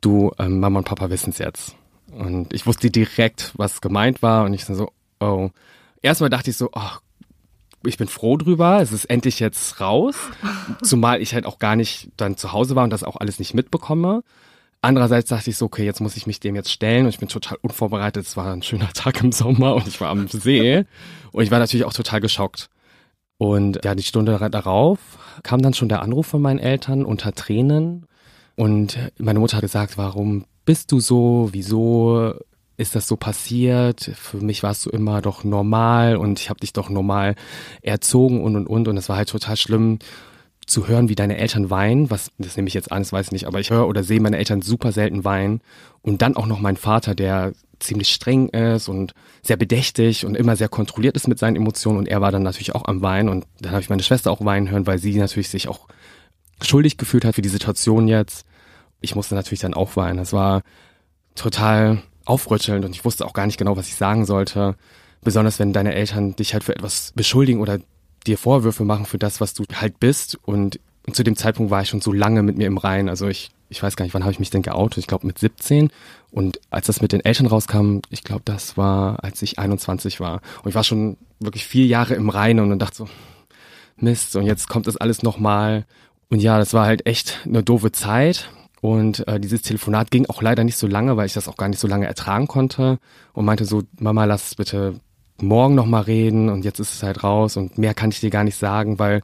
du, 0.00 0.32
ähm, 0.38 0.60
Mama 0.60 0.78
und 0.78 0.84
Papa 0.84 1.10
wissen 1.10 1.30
es 1.30 1.38
jetzt. 1.38 1.76
Und 2.10 2.52
ich 2.52 2.66
wusste 2.66 2.90
direkt, 2.90 3.52
was 3.56 3.80
gemeint 3.80 4.22
war 4.22 4.44
und 4.44 4.54
ich 4.54 4.64
so, 4.64 4.90
oh. 5.20 5.50
Erstmal 6.00 6.30
dachte 6.30 6.50
ich 6.50 6.56
so, 6.56 6.70
oh, 6.72 6.90
ich 7.84 7.96
bin 7.96 8.08
froh 8.08 8.36
drüber, 8.36 8.80
es 8.80 8.92
ist 8.92 9.04
endlich 9.06 9.40
jetzt 9.40 9.80
raus. 9.80 10.16
Zumal 10.82 11.22
ich 11.22 11.34
halt 11.34 11.46
auch 11.46 11.58
gar 11.58 11.76
nicht 11.76 12.10
dann 12.16 12.36
zu 12.36 12.52
Hause 12.52 12.76
war 12.76 12.84
und 12.84 12.90
das 12.90 13.04
auch 13.04 13.16
alles 13.16 13.38
nicht 13.38 13.54
mitbekomme. 13.54 14.22
Andererseits 14.80 15.28
dachte 15.28 15.50
ich 15.50 15.56
so, 15.56 15.66
okay, 15.66 15.84
jetzt 15.84 16.00
muss 16.00 16.16
ich 16.16 16.26
mich 16.26 16.40
dem 16.40 16.54
jetzt 16.54 16.70
stellen 16.70 17.04
und 17.04 17.10
ich 17.10 17.18
bin 17.18 17.28
total 17.28 17.58
unvorbereitet. 17.62 18.24
Es 18.24 18.36
war 18.36 18.52
ein 18.52 18.62
schöner 18.62 18.92
Tag 18.94 19.22
im 19.22 19.32
Sommer 19.32 19.74
und 19.74 19.88
ich 19.88 20.00
war 20.00 20.10
am 20.10 20.28
See 20.28 20.84
und 21.32 21.42
ich 21.42 21.50
war 21.50 21.58
natürlich 21.58 21.84
auch 21.84 21.92
total 21.92 22.20
geschockt. 22.20 22.68
Und 23.38 23.84
ja, 23.84 23.94
die 23.94 24.02
Stunde 24.02 24.36
darauf 24.50 24.98
kam 25.42 25.62
dann 25.62 25.74
schon 25.74 25.88
der 25.88 26.02
Anruf 26.02 26.26
von 26.26 26.42
meinen 26.42 26.58
Eltern 26.58 27.04
unter 27.04 27.32
Tränen 27.32 28.06
und 28.56 28.98
meine 29.18 29.38
Mutter 29.38 29.56
hat 29.56 29.62
gesagt, 29.62 29.96
warum 29.98 30.44
bist 30.64 30.90
du 30.90 30.98
so? 30.98 31.48
Wieso 31.52 32.34
ist 32.78 32.94
das 32.94 33.06
so 33.06 33.16
passiert? 33.16 34.12
Für 34.14 34.38
mich 34.38 34.62
warst 34.62 34.86
du 34.86 34.90
immer 34.90 35.20
doch 35.20 35.44
normal 35.44 36.16
und 36.16 36.40
ich 36.40 36.48
habe 36.48 36.60
dich 36.60 36.72
doch 36.72 36.88
normal 36.88 37.34
erzogen 37.82 38.42
und 38.42 38.56
und 38.56 38.66
und 38.66 38.88
und 38.88 38.96
es 38.96 39.08
war 39.08 39.16
halt 39.16 39.28
total 39.28 39.56
schlimm 39.56 39.98
zu 40.64 40.86
hören, 40.86 41.08
wie 41.08 41.14
deine 41.14 41.38
Eltern 41.38 41.70
weinen, 41.70 42.10
was 42.10 42.30
das 42.38 42.56
nehme 42.56 42.68
ich 42.68 42.74
jetzt 42.74 42.92
an, 42.92 43.02
das 43.02 43.12
weiß 43.12 43.26
ich 43.26 43.32
nicht, 43.32 43.46
aber 43.46 43.58
ich 43.58 43.70
höre 43.70 43.88
oder 43.88 44.04
sehe 44.04 44.20
meine 44.20 44.36
Eltern 44.38 44.62
super 44.62 44.92
selten 44.92 45.24
weinen 45.24 45.60
und 46.02 46.22
dann 46.22 46.36
auch 46.36 46.46
noch 46.46 46.60
mein 46.60 46.76
Vater, 46.76 47.14
der 47.14 47.52
ziemlich 47.80 48.12
streng 48.12 48.48
ist 48.48 48.88
und 48.88 49.12
sehr 49.42 49.56
bedächtig 49.56 50.24
und 50.24 50.36
immer 50.36 50.56
sehr 50.56 50.68
kontrolliert 50.68 51.16
ist 51.16 51.26
mit 51.26 51.38
seinen 51.38 51.56
Emotionen 51.56 51.98
und 51.98 52.08
er 52.08 52.20
war 52.20 52.30
dann 52.30 52.42
natürlich 52.42 52.74
auch 52.74 52.84
am 52.84 53.02
Weinen 53.02 53.28
und 53.28 53.46
dann 53.60 53.72
habe 53.72 53.82
ich 53.82 53.90
meine 53.90 54.02
Schwester 54.02 54.30
auch 54.30 54.44
weinen 54.44 54.70
hören, 54.70 54.86
weil 54.86 54.98
sie 54.98 55.14
natürlich 55.14 55.48
sich 55.48 55.68
auch 55.68 55.88
schuldig 56.62 56.96
gefühlt 56.96 57.24
hat 57.24 57.34
für 57.34 57.42
die 57.42 57.48
Situation 57.48 58.06
jetzt. 58.06 58.44
Ich 59.00 59.14
musste 59.14 59.34
natürlich 59.34 59.60
dann 59.60 59.74
auch 59.74 59.96
weinen. 59.96 60.18
Das 60.18 60.32
war 60.32 60.62
total 61.34 62.02
aufrüttelnd 62.28 62.84
und 62.84 62.94
ich 62.94 63.04
wusste 63.04 63.26
auch 63.26 63.32
gar 63.32 63.46
nicht 63.46 63.58
genau, 63.58 63.76
was 63.76 63.88
ich 63.88 63.96
sagen 63.96 64.26
sollte. 64.26 64.76
Besonders 65.22 65.58
wenn 65.58 65.72
deine 65.72 65.94
Eltern 65.94 66.36
dich 66.36 66.52
halt 66.52 66.64
für 66.64 66.76
etwas 66.76 67.12
beschuldigen 67.14 67.60
oder 67.60 67.78
dir 68.26 68.38
Vorwürfe 68.38 68.84
machen 68.84 69.06
für 69.06 69.18
das, 69.18 69.40
was 69.40 69.54
du 69.54 69.64
halt 69.74 69.98
bist. 70.00 70.38
Und, 70.44 70.80
zu 71.10 71.22
dem 71.22 71.36
Zeitpunkt 71.36 71.70
war 71.70 71.80
ich 71.80 71.88
schon 71.88 72.02
so 72.02 72.12
lange 72.12 72.42
mit 72.42 72.58
mir 72.58 72.66
im 72.66 72.76
Reinen. 72.76 73.08
Also 73.08 73.28
ich, 73.28 73.50
ich 73.70 73.82
weiß 73.82 73.96
gar 73.96 74.04
nicht, 74.04 74.12
wann 74.12 74.24
habe 74.24 74.32
ich 74.32 74.38
mich 74.38 74.50
denn 74.50 74.60
geoutet? 74.60 74.98
Ich 74.98 75.06
glaube 75.06 75.26
mit 75.26 75.38
17. 75.38 75.90
Und 76.30 76.60
als 76.68 76.86
das 76.86 77.00
mit 77.00 77.12
den 77.12 77.24
Eltern 77.24 77.46
rauskam, 77.46 78.00
ich 78.10 78.24
glaube, 78.24 78.42
das 78.44 78.76
war, 78.76 79.24
als 79.24 79.40
ich 79.40 79.58
21 79.58 80.20
war. 80.20 80.42
Und 80.62 80.68
ich 80.68 80.74
war 80.74 80.84
schon 80.84 81.16
wirklich 81.40 81.66
vier 81.66 81.86
Jahre 81.86 82.14
im 82.14 82.28
Reinen 82.28 82.70
und 82.70 82.78
dachte 82.78 82.96
so, 82.96 83.08
Mist, 83.96 84.36
und 84.36 84.44
jetzt 84.44 84.68
kommt 84.68 84.86
das 84.86 84.98
alles 84.98 85.22
nochmal. 85.22 85.86
Und 86.28 86.40
ja, 86.40 86.58
das 86.58 86.74
war 86.74 86.84
halt 86.84 87.06
echt 87.06 87.38
eine 87.46 87.62
doofe 87.62 87.90
Zeit. 87.90 88.50
Und 88.80 89.26
äh, 89.26 89.40
dieses 89.40 89.62
Telefonat 89.62 90.10
ging 90.10 90.26
auch 90.26 90.42
leider 90.42 90.64
nicht 90.64 90.76
so 90.76 90.86
lange, 90.86 91.16
weil 91.16 91.26
ich 91.26 91.32
das 91.32 91.48
auch 91.48 91.56
gar 91.56 91.68
nicht 91.68 91.80
so 91.80 91.88
lange 91.88 92.06
ertragen 92.06 92.46
konnte. 92.46 92.98
Und 93.32 93.44
meinte 93.44 93.64
so, 93.64 93.82
Mama, 93.98 94.24
lass 94.24 94.54
bitte 94.54 95.00
morgen 95.40 95.74
nochmal 95.74 96.02
reden 96.02 96.48
und 96.48 96.64
jetzt 96.64 96.80
ist 96.80 96.94
es 96.94 97.02
halt 97.02 97.22
raus 97.22 97.56
und 97.56 97.78
mehr 97.78 97.94
kann 97.94 98.10
ich 98.10 98.20
dir 98.20 98.30
gar 98.30 98.44
nicht 98.44 98.56
sagen, 98.56 98.98
weil 98.98 99.22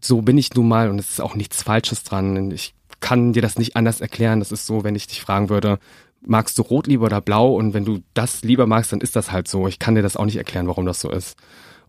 so 0.00 0.20
bin 0.20 0.36
ich 0.36 0.52
nun 0.54 0.68
mal 0.68 0.90
und 0.90 0.98
es 0.98 1.10
ist 1.10 1.20
auch 1.20 1.34
nichts 1.34 1.62
Falsches 1.62 2.02
dran. 2.02 2.50
Ich 2.50 2.74
kann 3.00 3.32
dir 3.32 3.42
das 3.42 3.58
nicht 3.58 3.76
anders 3.76 4.00
erklären. 4.00 4.40
Das 4.40 4.52
ist 4.52 4.66
so, 4.66 4.84
wenn 4.84 4.94
ich 4.94 5.06
dich 5.06 5.20
fragen 5.20 5.48
würde, 5.48 5.78
magst 6.26 6.58
du 6.58 6.62
rot 6.62 6.86
lieber 6.86 7.06
oder 7.06 7.20
blau? 7.20 7.54
Und 7.54 7.74
wenn 7.74 7.84
du 7.84 8.00
das 8.14 8.42
lieber 8.42 8.66
magst, 8.66 8.92
dann 8.92 9.00
ist 9.00 9.16
das 9.16 9.32
halt 9.32 9.48
so. 9.48 9.68
Ich 9.68 9.78
kann 9.78 9.94
dir 9.94 10.02
das 10.02 10.16
auch 10.16 10.24
nicht 10.24 10.36
erklären, 10.36 10.68
warum 10.68 10.86
das 10.86 11.00
so 11.00 11.10
ist. 11.10 11.36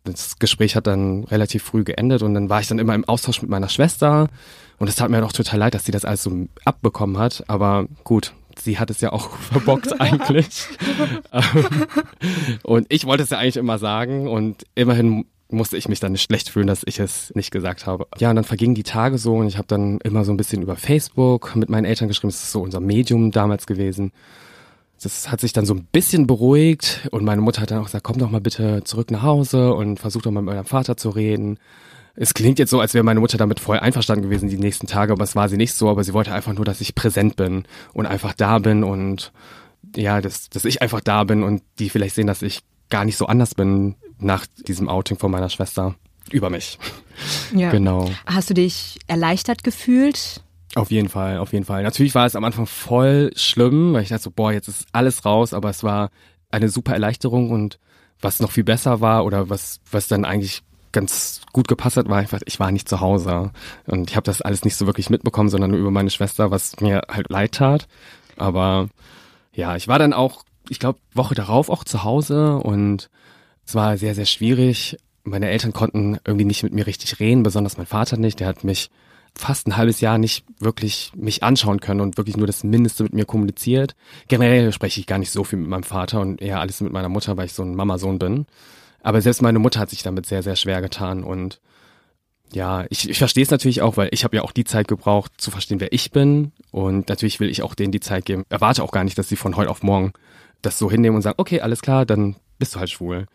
Das 0.03 0.37
Gespräch 0.37 0.75
hat 0.75 0.87
dann 0.87 1.23
relativ 1.23 1.63
früh 1.63 1.83
geendet 1.83 2.21
und 2.21 2.35
dann 2.35 2.49
war 2.49 2.61
ich 2.61 2.67
dann 2.67 2.79
immer 2.79 2.93
im 2.93 3.05
Austausch 3.05 3.41
mit 3.41 3.49
meiner 3.49 3.69
Schwester 3.69 4.27
und 4.79 4.87
es 4.87 4.95
tat 4.95 5.09
mir 5.09 5.23
auch 5.23 5.31
total 5.31 5.59
leid, 5.59 5.73
dass 5.73 5.85
sie 5.85 5.91
das 5.91 6.05
alles 6.05 6.23
so 6.23 6.47
abbekommen 6.65 7.17
hat. 7.17 7.43
Aber 7.47 7.87
gut, 8.03 8.33
sie 8.59 8.77
hat 8.79 8.89
es 8.89 9.01
ja 9.01 9.11
auch 9.11 9.29
verbockt 9.51 9.99
eigentlich. 10.01 10.67
Ähm, 11.31 11.65
und 12.63 12.87
ich 12.89 13.05
wollte 13.05 13.23
es 13.23 13.29
ja 13.29 13.37
eigentlich 13.37 13.57
immer 13.57 13.77
sagen 13.77 14.27
und 14.27 14.63
immerhin 14.75 15.25
musste 15.49 15.77
ich 15.77 15.87
mich 15.87 15.99
dann 15.99 16.11
nicht 16.11 16.23
schlecht 16.23 16.49
fühlen, 16.49 16.67
dass 16.67 16.81
ich 16.85 16.99
es 16.99 17.33
nicht 17.35 17.51
gesagt 17.51 17.85
habe. 17.85 18.07
Ja, 18.17 18.29
und 18.29 18.35
dann 18.35 18.45
vergingen 18.45 18.75
die 18.75 18.83
Tage 18.83 19.17
so 19.17 19.35
und 19.35 19.47
ich 19.47 19.57
habe 19.57 19.67
dann 19.67 19.99
immer 19.99 20.25
so 20.25 20.33
ein 20.33 20.37
bisschen 20.37 20.61
über 20.61 20.75
Facebook 20.75 21.55
mit 21.55 21.69
meinen 21.69 21.85
Eltern 21.85 22.07
geschrieben. 22.07 22.29
Das 22.29 22.43
ist 22.43 22.51
so 22.51 22.61
unser 22.61 22.79
Medium 22.79 23.31
damals 23.31 23.67
gewesen. 23.67 24.11
Das 25.01 25.29
hat 25.29 25.41
sich 25.41 25.53
dann 25.53 25.65
so 25.65 25.75
ein 25.75 25.87
bisschen 25.91 26.25
beruhigt 26.25 27.07
und 27.11 27.23
meine 27.23 27.41
Mutter 27.41 27.61
hat 27.61 27.69
dann 27.69 27.79
auch 27.79 27.85
gesagt, 27.85 28.03
komm 28.03 28.17
doch 28.17 28.31
mal 28.31 28.41
bitte 28.41 28.83
zurück 28.85 29.11
nach 29.11 29.21
Hause 29.21 29.73
und 29.73 29.99
versuch 29.99 30.23
doch 30.23 30.31
mal 30.31 30.41
mit 30.41 30.53
eurem 30.53 30.65
Vater 30.65 30.97
zu 30.97 31.09
reden. 31.09 31.59
Es 32.15 32.33
klingt 32.33 32.59
jetzt 32.59 32.69
so, 32.69 32.79
als 32.79 32.93
wäre 32.93 33.03
meine 33.03 33.19
Mutter 33.19 33.37
damit 33.37 33.59
voll 33.59 33.79
einverstanden 33.79 34.23
gewesen 34.23 34.49
die 34.49 34.57
nächsten 34.57 34.87
Tage, 34.87 35.11
aber 35.11 35.23
es 35.23 35.35
war 35.35 35.49
sie 35.49 35.57
nicht 35.57 35.73
so, 35.73 35.89
aber 35.89 36.03
sie 36.03 36.13
wollte 36.13 36.33
einfach 36.33 36.53
nur, 36.53 36.65
dass 36.65 36.81
ich 36.81 36.95
präsent 36.95 37.35
bin 37.35 37.65
und 37.93 38.05
einfach 38.05 38.33
da 38.33 38.59
bin 38.59 38.83
und 38.83 39.33
ja, 39.95 40.21
dass, 40.21 40.49
dass 40.49 40.65
ich 40.65 40.81
einfach 40.81 41.01
da 41.01 41.23
bin 41.23 41.43
und 41.43 41.61
die 41.79 41.89
vielleicht 41.89 42.15
sehen, 42.15 42.27
dass 42.27 42.41
ich 42.41 42.61
gar 42.89 43.05
nicht 43.05 43.17
so 43.17 43.25
anders 43.25 43.55
bin 43.55 43.95
nach 44.19 44.45
diesem 44.67 44.87
Outing 44.89 45.17
von 45.17 45.31
meiner 45.31 45.49
Schwester 45.49 45.95
über 46.31 46.49
mich. 46.49 46.79
Ja. 47.53 47.71
Genau. 47.71 48.11
Hast 48.25 48.49
du 48.49 48.53
dich 48.53 48.99
erleichtert 49.07 49.63
gefühlt? 49.63 50.43
Auf 50.75 50.91
jeden 50.91 51.07
Fall, 51.07 51.37
auf 51.37 51.53
jeden 51.53 51.63
Fall. 51.63 51.81
Natürlich 51.83 52.13
war 52.13 52.25
es 52.25 52.35
am 52.35 52.43
Anfang 52.43 52.65
voll 52.65 53.31
schlimm, 53.37 53.93
weil 53.93 54.03
ich 54.03 54.09
dachte 54.09 54.23
so, 54.23 54.31
boah, 54.31 54.51
jetzt 54.51 54.67
ist 54.67 54.85
alles 54.91 55.23
raus, 55.23 55.53
aber 55.53 55.69
es 55.69 55.81
war 55.81 56.09
eine 56.51 56.67
super 56.67 56.91
Erleichterung 56.91 57.51
und 57.51 57.79
was 58.19 58.41
noch 58.41 58.51
viel 58.51 58.65
besser 58.65 58.99
war 58.99 59.23
oder 59.23 59.49
was, 59.49 59.79
was 59.89 60.09
dann 60.09 60.25
eigentlich 60.25 60.63
ganz 60.95 61.41
gut 61.51 61.67
gepasst 61.67 61.97
hat, 61.97 62.09
war 62.09 62.17
einfach, 62.17 62.39
ich 62.45 62.59
war 62.59 62.71
nicht 62.71 62.89
zu 62.89 63.01
Hause. 63.01 63.51
Und 63.85 64.09
ich 64.09 64.15
habe 64.15 64.25
das 64.25 64.41
alles 64.41 64.63
nicht 64.63 64.75
so 64.75 64.87
wirklich 64.87 65.11
mitbekommen, 65.11 65.49
sondern 65.49 65.71
nur 65.71 65.79
über 65.79 65.91
meine 65.91 66.09
Schwester, 66.09 66.49
was 66.49 66.79
mir 66.79 67.03
halt 67.07 67.29
leid 67.29 67.51
tat. 67.51 67.87
Aber 68.37 68.89
ja, 69.53 69.75
ich 69.75 69.87
war 69.87 69.99
dann 69.99 70.13
auch, 70.13 70.43
ich 70.69 70.79
glaube, 70.79 70.99
Woche 71.13 71.35
darauf 71.35 71.69
auch 71.69 71.83
zu 71.83 72.03
Hause 72.03 72.57
und 72.57 73.09
es 73.65 73.75
war 73.75 73.97
sehr, 73.97 74.15
sehr 74.15 74.25
schwierig. 74.25 74.97
Meine 75.23 75.49
Eltern 75.49 75.73
konnten 75.73 76.17
irgendwie 76.25 76.45
nicht 76.45 76.63
mit 76.63 76.73
mir 76.73 76.87
richtig 76.87 77.19
reden, 77.19 77.43
besonders 77.43 77.77
mein 77.77 77.85
Vater 77.85 78.17
nicht. 78.17 78.39
Der 78.39 78.47
hat 78.47 78.63
mich 78.63 78.89
fast 79.37 79.67
ein 79.67 79.75
halbes 79.75 79.99
Jahr 79.99 80.17
nicht 80.17 80.45
wirklich 80.59 81.11
mich 81.15 81.43
anschauen 81.43 81.81
können 81.81 81.99
und 81.99 82.17
wirklich 82.17 82.37
nur 82.37 82.47
das 82.47 82.63
Mindeste 82.63 83.03
mit 83.03 83.13
mir 83.13 83.25
kommuniziert. 83.25 83.95
Generell 84.29 84.71
spreche 84.71 85.01
ich 85.01 85.07
gar 85.07 85.17
nicht 85.17 85.31
so 85.31 85.43
viel 85.43 85.59
mit 85.59 85.67
meinem 85.67 85.83
Vater 85.83 86.21
und 86.21 86.41
eher 86.41 86.61
alles 86.61 86.79
mit 86.79 86.93
meiner 86.93 87.09
Mutter, 87.09 87.35
weil 87.35 87.47
ich 87.47 87.53
so 87.53 87.63
ein 87.63 87.75
Mama-Sohn 87.75 88.17
bin. 88.17 88.45
Aber 89.05 89.21
selbst 89.21 89.43
meine 89.43 89.59
Mutter 89.59 89.79
hat 89.79 89.91
sich 89.91 90.01
damit 90.01 90.25
sehr, 90.25 90.41
sehr 90.41 90.55
schwer 90.55 90.81
getan 90.81 91.23
und 91.23 91.61
ja, 92.51 92.85
ich, 92.89 93.07
ich 93.07 93.19
verstehe 93.19 93.43
es 93.43 93.51
natürlich 93.51 93.83
auch, 93.83 93.97
weil 93.97 94.09
ich 94.11 94.23
habe 94.23 94.35
ja 94.35 94.41
auch 94.41 94.51
die 94.51 94.63
Zeit 94.63 94.87
gebraucht, 94.87 95.31
zu 95.37 95.51
verstehen, 95.51 95.79
wer 95.79 95.93
ich 95.93 96.09
bin. 96.11 96.53
Und 96.71 97.07
natürlich 97.07 97.39
will 97.39 97.49
ich 97.49 97.61
auch 97.61 97.75
denen 97.75 97.91
die 97.91 97.99
Zeit 97.99 98.25
geben. 98.25 98.45
Erwarte 98.49 98.81
auch 98.81 98.91
gar 98.91 99.03
nicht, 99.03 99.15
dass 99.17 99.29
sie 99.29 99.35
von 99.35 99.57
heute 99.57 99.69
auf 99.69 99.83
morgen 99.83 100.11
das 100.63 100.79
so 100.79 100.89
hinnehmen 100.89 101.17
und 101.17 101.21
sagen, 101.21 101.35
okay, 101.37 101.61
alles 101.61 101.81
klar, 101.81 102.07
dann 102.07 102.35
bist 102.57 102.73
du 102.73 102.79
halt 102.79 102.89
schwul. 102.89 103.27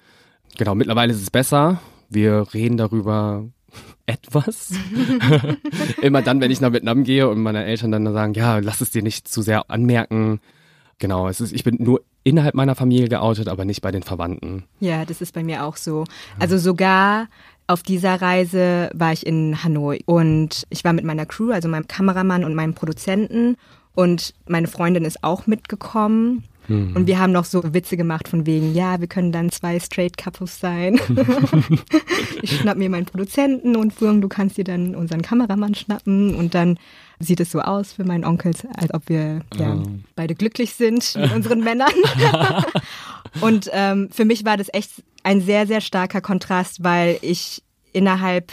Genau, 0.58 0.74
mittlerweile 0.74 1.12
ist 1.12 1.22
es 1.22 1.30
besser. 1.30 1.80
Wir 2.08 2.46
reden 2.52 2.76
darüber 2.76 3.46
etwas. 4.06 4.72
Immer 6.02 6.22
dann, 6.22 6.40
wenn 6.40 6.50
ich 6.50 6.60
nach 6.60 6.72
Vietnam 6.72 7.04
gehe 7.04 7.28
und 7.28 7.42
meine 7.42 7.64
Eltern 7.64 7.92
dann 7.92 8.12
sagen, 8.12 8.34
ja, 8.34 8.58
lass 8.58 8.80
es 8.80 8.90
dir 8.90 9.02
nicht 9.02 9.28
zu 9.28 9.40
sehr 9.40 9.70
anmerken. 9.70 10.40
Genau, 10.98 11.28
es 11.28 11.40
ist, 11.40 11.52
ich 11.52 11.62
bin 11.62 11.76
nur 11.78 12.02
innerhalb 12.24 12.54
meiner 12.54 12.74
Familie 12.74 13.08
geoutet, 13.08 13.48
aber 13.48 13.64
nicht 13.64 13.82
bei 13.82 13.90
den 13.90 14.02
Verwandten. 14.02 14.64
Ja, 14.80 15.04
das 15.04 15.20
ist 15.20 15.34
bei 15.34 15.42
mir 15.42 15.64
auch 15.64 15.76
so. 15.76 16.04
Also 16.38 16.58
sogar 16.58 17.28
auf 17.66 17.82
dieser 17.82 18.20
Reise 18.20 18.90
war 18.94 19.12
ich 19.12 19.26
in 19.26 19.62
Hanoi 19.62 20.00
und 20.04 20.66
ich 20.70 20.84
war 20.84 20.92
mit 20.92 21.04
meiner 21.04 21.24
Crew, 21.24 21.52
also 21.52 21.68
meinem 21.68 21.86
Kameramann 21.86 22.44
und 22.44 22.54
meinem 22.54 22.74
Produzenten 22.74 23.56
und 23.94 24.34
meine 24.46 24.66
Freundin 24.66 25.04
ist 25.04 25.22
auch 25.22 25.46
mitgekommen. 25.46 26.44
Mhm. 26.70 26.96
Und 26.96 27.06
wir 27.06 27.18
haben 27.18 27.32
noch 27.32 27.44
so 27.44 27.62
Witze 27.74 27.96
gemacht 27.96 28.28
von 28.28 28.46
wegen, 28.46 28.74
ja, 28.74 29.00
wir 29.00 29.08
können 29.08 29.32
dann 29.32 29.50
zwei 29.50 29.78
Straight 29.80 30.16
Couples 30.16 30.60
sein. 30.60 31.00
ich 32.42 32.58
schnapp 32.58 32.78
mir 32.78 32.88
meinen 32.88 33.06
Produzenten 33.06 33.76
und 33.76 33.92
Furng, 33.92 34.20
du 34.20 34.28
kannst 34.28 34.56
dir 34.56 34.64
dann 34.64 34.94
unseren 34.94 35.22
Kameramann 35.22 35.74
schnappen 35.74 36.34
und 36.34 36.54
dann 36.54 36.78
sieht 37.18 37.40
es 37.40 37.50
so 37.50 37.60
aus 37.60 37.92
für 37.92 38.04
meinen 38.04 38.24
Onkel, 38.24 38.52
als 38.76 38.94
ob 38.94 39.08
wir 39.08 39.40
ja, 39.56 39.74
Oh. 39.74 39.82
beide 40.16 40.34
glücklich 40.34 40.72
sind 40.74 41.14
mit 41.16 41.32
unseren 41.32 41.62
Männern. 41.62 41.92
und 43.40 43.68
ähm, 43.72 44.08
für 44.10 44.24
mich 44.24 44.44
war 44.44 44.56
das 44.56 44.68
echt 44.72 44.90
ein 45.22 45.40
sehr, 45.40 45.66
sehr 45.66 45.80
starker 45.80 46.20
Kontrast, 46.20 46.82
weil 46.82 47.18
ich 47.22 47.62
innerhalb 47.92 48.52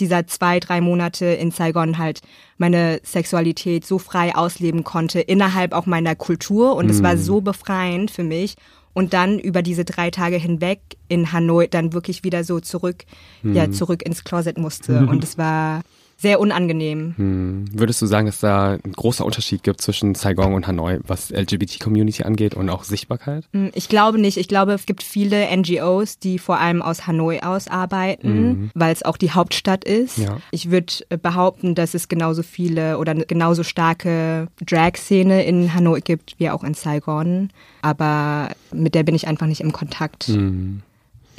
dieser 0.00 0.26
zwei, 0.26 0.58
drei 0.58 0.80
Monate 0.80 1.26
in 1.26 1.50
Saigon 1.50 1.98
halt 1.98 2.20
meine 2.58 3.00
Sexualität 3.04 3.86
so 3.86 3.98
frei 3.98 4.34
ausleben 4.34 4.84
konnte, 4.84 5.20
innerhalb 5.20 5.72
auch 5.72 5.86
meiner 5.86 6.16
Kultur. 6.16 6.74
Und 6.76 6.90
es 6.90 7.02
war 7.02 7.16
so 7.16 7.40
befreiend 7.40 8.10
für 8.10 8.24
mich. 8.24 8.56
Und 8.92 9.12
dann 9.12 9.38
über 9.38 9.62
diese 9.62 9.84
drei 9.84 10.10
Tage 10.10 10.36
hinweg 10.36 10.80
in 11.06 11.32
Hanoi 11.32 11.68
dann 11.68 11.92
wirklich 11.92 12.24
wieder 12.24 12.42
so 12.42 12.58
zurück, 12.58 13.04
ja, 13.42 13.70
zurück 13.70 14.02
ins 14.02 14.24
Closet 14.24 14.58
musste. 14.58 15.06
Und 15.10 15.22
es 15.22 15.38
war 15.38 15.82
sehr 16.20 16.38
unangenehm. 16.38 17.14
Hm. 17.16 17.64
Würdest 17.72 18.02
du 18.02 18.06
sagen, 18.06 18.26
dass 18.26 18.40
da 18.40 18.72
ein 18.84 18.92
großer 18.92 19.24
Unterschied 19.24 19.62
gibt 19.62 19.80
zwischen 19.80 20.14
Saigon 20.14 20.52
und 20.52 20.66
Hanoi, 20.66 20.98
was 21.06 21.30
LGBT-Community 21.30 22.24
angeht 22.24 22.54
und 22.54 22.68
auch 22.68 22.84
Sichtbarkeit? 22.84 23.44
Hm, 23.52 23.70
Ich 23.74 23.88
glaube 23.88 24.18
nicht. 24.18 24.36
Ich 24.36 24.48
glaube, 24.48 24.72
es 24.72 24.84
gibt 24.84 25.02
viele 25.02 25.46
NGOs, 25.56 26.18
die 26.18 26.38
vor 26.38 26.58
allem 26.58 26.82
aus 26.82 27.06
Hanoi 27.06 27.40
aus 27.40 27.68
arbeiten, 27.68 28.70
weil 28.74 28.92
es 28.92 29.02
auch 29.02 29.16
die 29.16 29.30
Hauptstadt 29.30 29.84
ist. 29.84 30.18
Ja. 30.18 30.36
Ich 30.50 30.70
würde 30.70 30.92
behaupten, 31.22 31.74
dass 31.74 31.94
es 31.94 32.08
genauso 32.08 32.42
viele 32.42 32.98
oder 32.98 33.14
genauso 33.14 33.62
starke 33.62 34.48
Drag-Szene 34.64 35.44
in 35.44 35.72
Hanoi 35.74 36.00
gibt 36.00 36.34
wie 36.38 36.50
auch 36.50 36.64
in 36.64 36.74
Saigon. 36.74 37.50
Aber 37.82 38.50
mit 38.72 38.94
der 38.94 39.04
bin 39.04 39.14
ich 39.14 39.26
einfach 39.26 39.46
nicht 39.46 39.60
im 39.62 39.72
Kontakt. 39.72 40.24
Hm. 40.24 40.82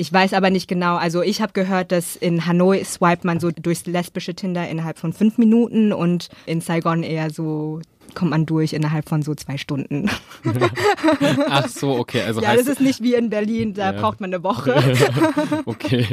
Ich 0.01 0.11
weiß 0.11 0.33
aber 0.33 0.49
nicht 0.49 0.67
genau. 0.67 0.95
Also 0.95 1.21
ich 1.21 1.43
habe 1.43 1.53
gehört, 1.53 1.91
dass 1.91 2.15
in 2.15 2.47
Hanoi 2.47 2.83
swipet 2.83 3.23
man 3.23 3.39
so 3.39 3.51
durchs 3.51 3.85
lesbische 3.85 4.33
Tinder 4.33 4.67
innerhalb 4.67 4.97
von 4.97 5.13
fünf 5.13 5.37
Minuten 5.37 5.93
und 5.93 6.29
in 6.47 6.59
Saigon 6.59 7.03
eher 7.03 7.29
so 7.29 7.81
kommt 8.15 8.31
man 8.31 8.47
durch 8.47 8.73
innerhalb 8.73 9.07
von 9.07 9.21
so 9.21 9.35
zwei 9.35 9.57
Stunden. 9.57 10.09
Ach 11.49 11.67
so, 11.69 11.91
okay. 11.99 12.23
Also 12.23 12.41
ja, 12.41 12.55
das 12.55 12.65
ist 12.65 12.81
nicht 12.81 13.03
wie 13.03 13.13
in 13.13 13.29
Berlin, 13.29 13.75
da 13.75 13.93
Ja. 13.93 14.01
braucht 14.01 14.19
man 14.21 14.33
eine 14.33 14.43
Woche. 14.43 14.73
okay. 15.65 16.07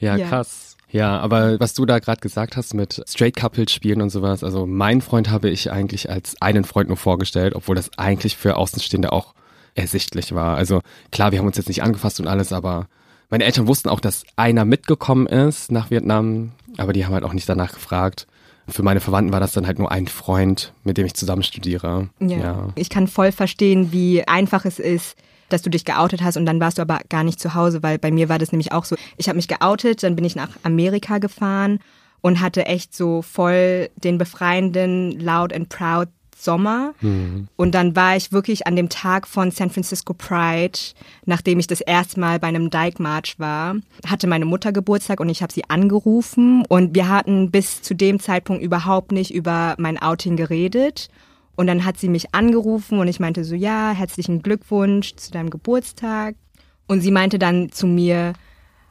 Ja, 0.00 0.16
Ja. 0.16 0.26
krass. 0.26 0.76
Ja, 0.90 1.18
aber 1.18 1.60
was 1.60 1.74
du 1.74 1.84
da 1.84 1.98
gerade 1.98 2.20
gesagt 2.22 2.56
hast 2.56 2.72
mit 2.72 3.02
Straight 3.06 3.36
Couples 3.36 3.72
spielen 3.72 4.00
und 4.00 4.08
sowas, 4.08 4.42
also 4.42 4.64
mein 4.64 5.02
Freund 5.02 5.28
habe 5.28 5.50
ich 5.50 5.70
eigentlich 5.70 6.08
als 6.08 6.40
einen 6.40 6.64
Freund 6.64 6.88
nur 6.88 6.96
vorgestellt, 6.96 7.54
obwohl 7.56 7.74
das 7.76 7.90
eigentlich 7.98 8.36
für 8.38 8.56
Außenstehende 8.56 9.12
auch 9.12 9.34
ersichtlich 9.74 10.34
war. 10.34 10.56
Also 10.56 10.80
klar, 11.10 11.32
wir 11.32 11.38
haben 11.38 11.46
uns 11.46 11.56
jetzt 11.56 11.68
nicht 11.68 11.82
angefasst 11.82 12.20
und 12.20 12.26
alles, 12.26 12.52
aber 12.52 12.86
meine 13.30 13.44
Eltern 13.44 13.66
wussten 13.66 13.88
auch, 13.88 14.00
dass 14.00 14.24
einer 14.36 14.64
mitgekommen 14.64 15.26
ist 15.26 15.72
nach 15.72 15.90
Vietnam, 15.90 16.52
aber 16.76 16.92
die 16.92 17.04
haben 17.04 17.14
halt 17.14 17.24
auch 17.24 17.32
nicht 17.32 17.48
danach 17.48 17.72
gefragt. 17.72 18.26
Für 18.68 18.82
meine 18.82 19.00
Verwandten 19.00 19.32
war 19.32 19.40
das 19.40 19.52
dann 19.52 19.66
halt 19.66 19.78
nur 19.78 19.90
ein 19.90 20.06
Freund, 20.06 20.72
mit 20.84 20.96
dem 20.96 21.06
ich 21.06 21.14
zusammen 21.14 21.42
studiere. 21.42 22.08
Ja. 22.20 22.68
Ich 22.76 22.88
kann 22.88 23.08
voll 23.08 23.32
verstehen, 23.32 23.92
wie 23.92 24.26
einfach 24.26 24.64
es 24.64 24.78
ist, 24.78 25.16
dass 25.48 25.62
du 25.62 25.70
dich 25.70 25.84
geoutet 25.84 26.22
hast 26.22 26.36
und 26.36 26.46
dann 26.46 26.60
warst 26.60 26.78
du 26.78 26.82
aber 26.82 27.00
gar 27.08 27.24
nicht 27.24 27.38
zu 27.38 27.54
Hause, 27.54 27.82
weil 27.82 27.98
bei 27.98 28.10
mir 28.10 28.28
war 28.28 28.38
das 28.38 28.52
nämlich 28.52 28.72
auch 28.72 28.84
so. 28.84 28.96
Ich 29.18 29.28
habe 29.28 29.36
mich 29.36 29.48
geoutet, 29.48 30.02
dann 30.02 30.16
bin 30.16 30.24
ich 30.24 30.36
nach 30.36 30.50
Amerika 30.62 31.18
gefahren 31.18 31.78
und 32.22 32.40
hatte 32.40 32.64
echt 32.64 32.94
so 32.94 33.20
voll 33.20 33.90
den 33.96 34.16
befreienden 34.16 35.18
Loud 35.20 35.52
and 35.52 35.68
Proud 35.68 36.08
Sommer. 36.44 36.94
Und 37.56 37.74
dann 37.74 37.96
war 37.96 38.16
ich 38.16 38.32
wirklich 38.32 38.66
an 38.66 38.76
dem 38.76 38.88
Tag 38.88 39.26
von 39.26 39.50
San 39.50 39.70
Francisco 39.70 40.14
Pride, 40.14 40.78
nachdem 41.24 41.58
ich 41.58 41.66
das 41.66 41.80
erste 41.80 42.20
Mal 42.20 42.38
bei 42.38 42.48
einem 42.48 42.70
Dyke 42.70 43.02
March 43.02 43.38
war, 43.38 43.76
hatte 44.06 44.26
meine 44.26 44.44
Mutter 44.44 44.72
Geburtstag 44.72 45.20
und 45.20 45.28
ich 45.28 45.42
habe 45.42 45.52
sie 45.52 45.68
angerufen 45.68 46.64
und 46.68 46.94
wir 46.94 47.08
hatten 47.08 47.50
bis 47.50 47.82
zu 47.82 47.94
dem 47.94 48.20
Zeitpunkt 48.20 48.62
überhaupt 48.62 49.12
nicht 49.12 49.34
über 49.34 49.74
mein 49.78 50.00
Outing 50.00 50.36
geredet. 50.36 51.08
Und 51.56 51.68
dann 51.68 51.84
hat 51.84 51.98
sie 51.98 52.08
mich 52.08 52.34
angerufen 52.34 52.98
und 52.98 53.06
ich 53.06 53.20
meinte 53.20 53.44
so, 53.44 53.54
ja, 53.54 53.92
herzlichen 53.92 54.42
Glückwunsch 54.42 55.14
zu 55.14 55.30
deinem 55.30 55.50
Geburtstag. 55.50 56.34
Und 56.86 57.00
sie 57.00 57.12
meinte 57.12 57.38
dann 57.38 57.70
zu 57.70 57.86
mir, 57.86 58.34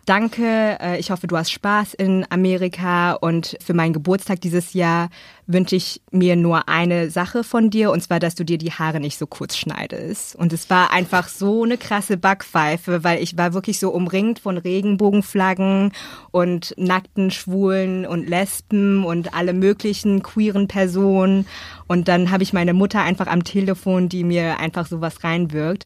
danke, 0.06 0.78
äh, 0.80 1.00
ich 1.00 1.12
hoffe, 1.12 1.28
du 1.28 1.38
hast 1.38 1.52
Spaß 1.52 1.94
in 1.94 2.26
Amerika 2.30 3.14
und 3.14 3.58
für 3.64 3.74
meinen 3.74 3.94
Geburtstag 3.94 4.42
dieses 4.42 4.74
Jahr 4.74 5.10
wünsche 5.48 5.76
ich 5.76 6.02
mir 6.12 6.36
nur 6.36 6.70
eine 6.70 7.10
Sache 7.10 7.44
von 7.44 7.70
dir 7.70 7.92
und 7.92 8.02
zwar, 8.02 8.20
dass 8.20 8.36
du 8.36 8.46
dir 8.46 8.58
die 8.58 8.72
Haare 8.72 9.00
nicht 9.00 9.18
so 9.18 9.28
kurz 9.28 9.58
schneidest. 9.58 10.36
Und 10.36 10.54
es 10.54 10.70
war 10.70 10.92
einfach 10.92 11.28
so 11.28 11.64
eine 11.64 11.78
krasse 11.78 12.18
Backpfeife, 12.18 13.04
weil 13.04 13.22
ich 13.22 13.38
war 13.38 13.54
wirklich 13.54 13.80
so 13.80 13.90
umringt 13.92 14.40
von 14.40 14.58
Regenbogenflaggen 14.58 15.92
und 16.32 16.74
nackten 16.78 17.32
Schwulen 17.32 18.06
und 18.06 18.30
Lesben 18.30 19.06
und 19.06 19.34
alle 19.34 19.54
möglichen 19.54 20.24
queeren 20.24 20.68
Personen. 20.68 21.48
Und 21.88 22.08
dann 22.08 22.32
habe 22.32 22.44
ich 22.44 22.54
meine 22.54 22.74
Mutter 22.74 23.02
einfach 23.02 23.28
am 23.28 23.44
Telefon, 23.44 24.10
die 24.10 24.24
mir 24.24 24.60
einfach 24.60 24.88
sowas 24.88 25.24
reinwirkt. 25.24 25.86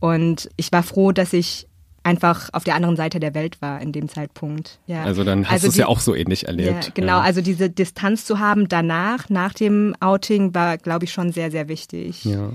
Und 0.00 0.48
ich 0.56 0.70
war 0.72 0.82
froh, 0.82 1.12
dass 1.12 1.32
ich 1.32 1.67
einfach 2.08 2.48
auf 2.52 2.64
der 2.64 2.74
anderen 2.74 2.96
Seite 2.96 3.20
der 3.20 3.34
Welt 3.34 3.60
war 3.60 3.80
in 3.82 3.92
dem 3.92 4.08
Zeitpunkt. 4.08 4.78
Ja. 4.86 5.04
Also 5.04 5.24
dann 5.24 5.44
hast 5.44 5.52
Also 5.52 5.66
du 5.66 5.70
es 5.72 5.76
ja 5.76 5.86
auch 5.86 6.00
so 6.00 6.14
ähnlich 6.14 6.46
erlebt. 6.48 6.86
Ja, 6.86 6.90
genau, 6.94 7.18
Ja. 7.18 7.20
also 7.20 7.42
diese 7.42 7.68
Distanz 7.68 8.24
zu 8.24 8.38
haben 8.38 8.66
danach, 8.68 9.28
nach 9.28 9.52
dem 9.52 9.94
Outing, 10.00 10.54
war, 10.54 10.78
glaube 10.78 11.04
ich, 11.04 11.12
schon 11.12 11.32
sehr, 11.32 11.50
sehr 11.50 11.68
wichtig. 11.68 12.24
Ja. 12.24 12.52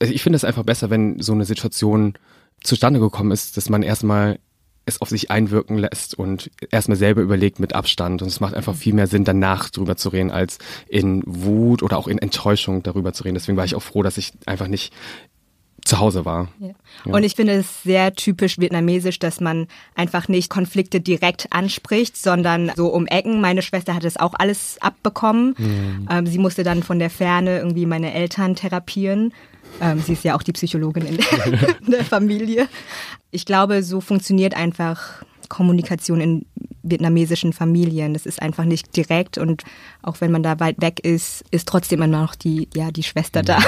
Also 0.00 0.12
ich 0.12 0.22
finde 0.22 0.36
es 0.36 0.44
einfach 0.44 0.64
besser, 0.64 0.90
wenn 0.90 1.20
so 1.20 1.32
eine 1.32 1.44
Situation 1.44 2.14
zustande 2.62 2.98
gekommen 2.98 3.30
ist, 3.30 3.56
dass 3.56 3.68
man 3.68 3.82
erstmal 3.82 4.38
es 4.88 5.00
auf 5.00 5.08
sich 5.08 5.30
einwirken 5.32 5.78
lässt 5.78 6.14
und 6.16 6.50
erstmal 6.70 6.96
selber 6.96 7.20
überlegt 7.20 7.58
mit 7.58 7.74
Abstand. 7.74 8.22
Und 8.22 8.28
es 8.28 8.38
macht 8.40 8.54
einfach 8.54 8.74
viel 8.74 8.94
mehr 8.94 9.08
Sinn, 9.08 9.24
danach 9.24 9.68
drüber 9.70 9.96
zu 9.96 10.08
reden, 10.10 10.30
als 10.30 10.58
in 10.88 11.22
Wut 11.26 11.82
oder 11.82 11.98
auch 11.98 12.06
in 12.06 12.18
Enttäuschung 12.18 12.82
darüber 12.84 13.12
zu 13.12 13.24
reden. 13.24 13.34
Deswegen 13.34 13.56
war 13.56 13.64
ich 13.64 13.74
auch 13.74 13.82
froh, 13.82 14.02
dass 14.04 14.16
ich 14.16 14.32
einfach 14.46 14.68
nicht 14.68 14.92
zu 15.86 15.98
Hause 15.98 16.24
war. 16.24 16.48
Ja. 16.58 16.72
Und 17.04 17.22
ich 17.22 17.34
finde 17.34 17.54
es 17.54 17.82
sehr 17.82 18.14
typisch 18.14 18.58
vietnamesisch, 18.58 19.18
dass 19.18 19.40
man 19.40 19.66
einfach 19.94 20.28
nicht 20.28 20.50
Konflikte 20.50 21.00
direkt 21.00 21.46
anspricht, 21.50 22.16
sondern 22.16 22.72
so 22.76 22.88
um 22.88 23.06
Ecken. 23.06 23.40
Meine 23.40 23.62
Schwester 23.62 23.94
hat 23.94 24.04
das 24.04 24.16
auch 24.16 24.34
alles 24.34 24.76
abbekommen. 24.80 25.54
Ähm, 26.10 26.26
sie 26.26 26.38
musste 26.38 26.62
dann 26.62 26.82
von 26.82 26.98
der 26.98 27.10
Ferne 27.10 27.58
irgendwie 27.58 27.86
meine 27.86 28.12
Eltern 28.12 28.56
therapieren. 28.56 29.32
Ähm, 29.80 30.00
sie 30.00 30.14
ist 30.14 30.24
ja 30.24 30.36
auch 30.36 30.42
die 30.42 30.52
Psychologin 30.52 31.06
in 31.06 31.16
der, 31.16 31.78
in 31.80 31.90
der 31.90 32.04
Familie. 32.04 32.68
Ich 33.30 33.46
glaube, 33.46 33.82
so 33.82 34.00
funktioniert 34.00 34.56
einfach 34.56 35.24
Kommunikation 35.48 36.20
in 36.20 36.46
vietnamesischen 36.82 37.52
Familien. 37.52 38.14
Das 38.14 38.26
ist 38.26 38.40
einfach 38.40 38.64
nicht 38.64 38.96
direkt 38.96 39.38
und 39.38 39.64
auch 40.02 40.20
wenn 40.20 40.30
man 40.30 40.42
da 40.42 40.60
weit 40.60 40.80
weg 40.80 41.00
ist, 41.00 41.44
ist 41.50 41.68
trotzdem 41.68 42.02
immer 42.02 42.06
noch 42.06 42.34
die, 42.34 42.68
ja, 42.74 42.90
die 42.90 43.02
Schwester 43.02 43.42
da, 43.42 43.58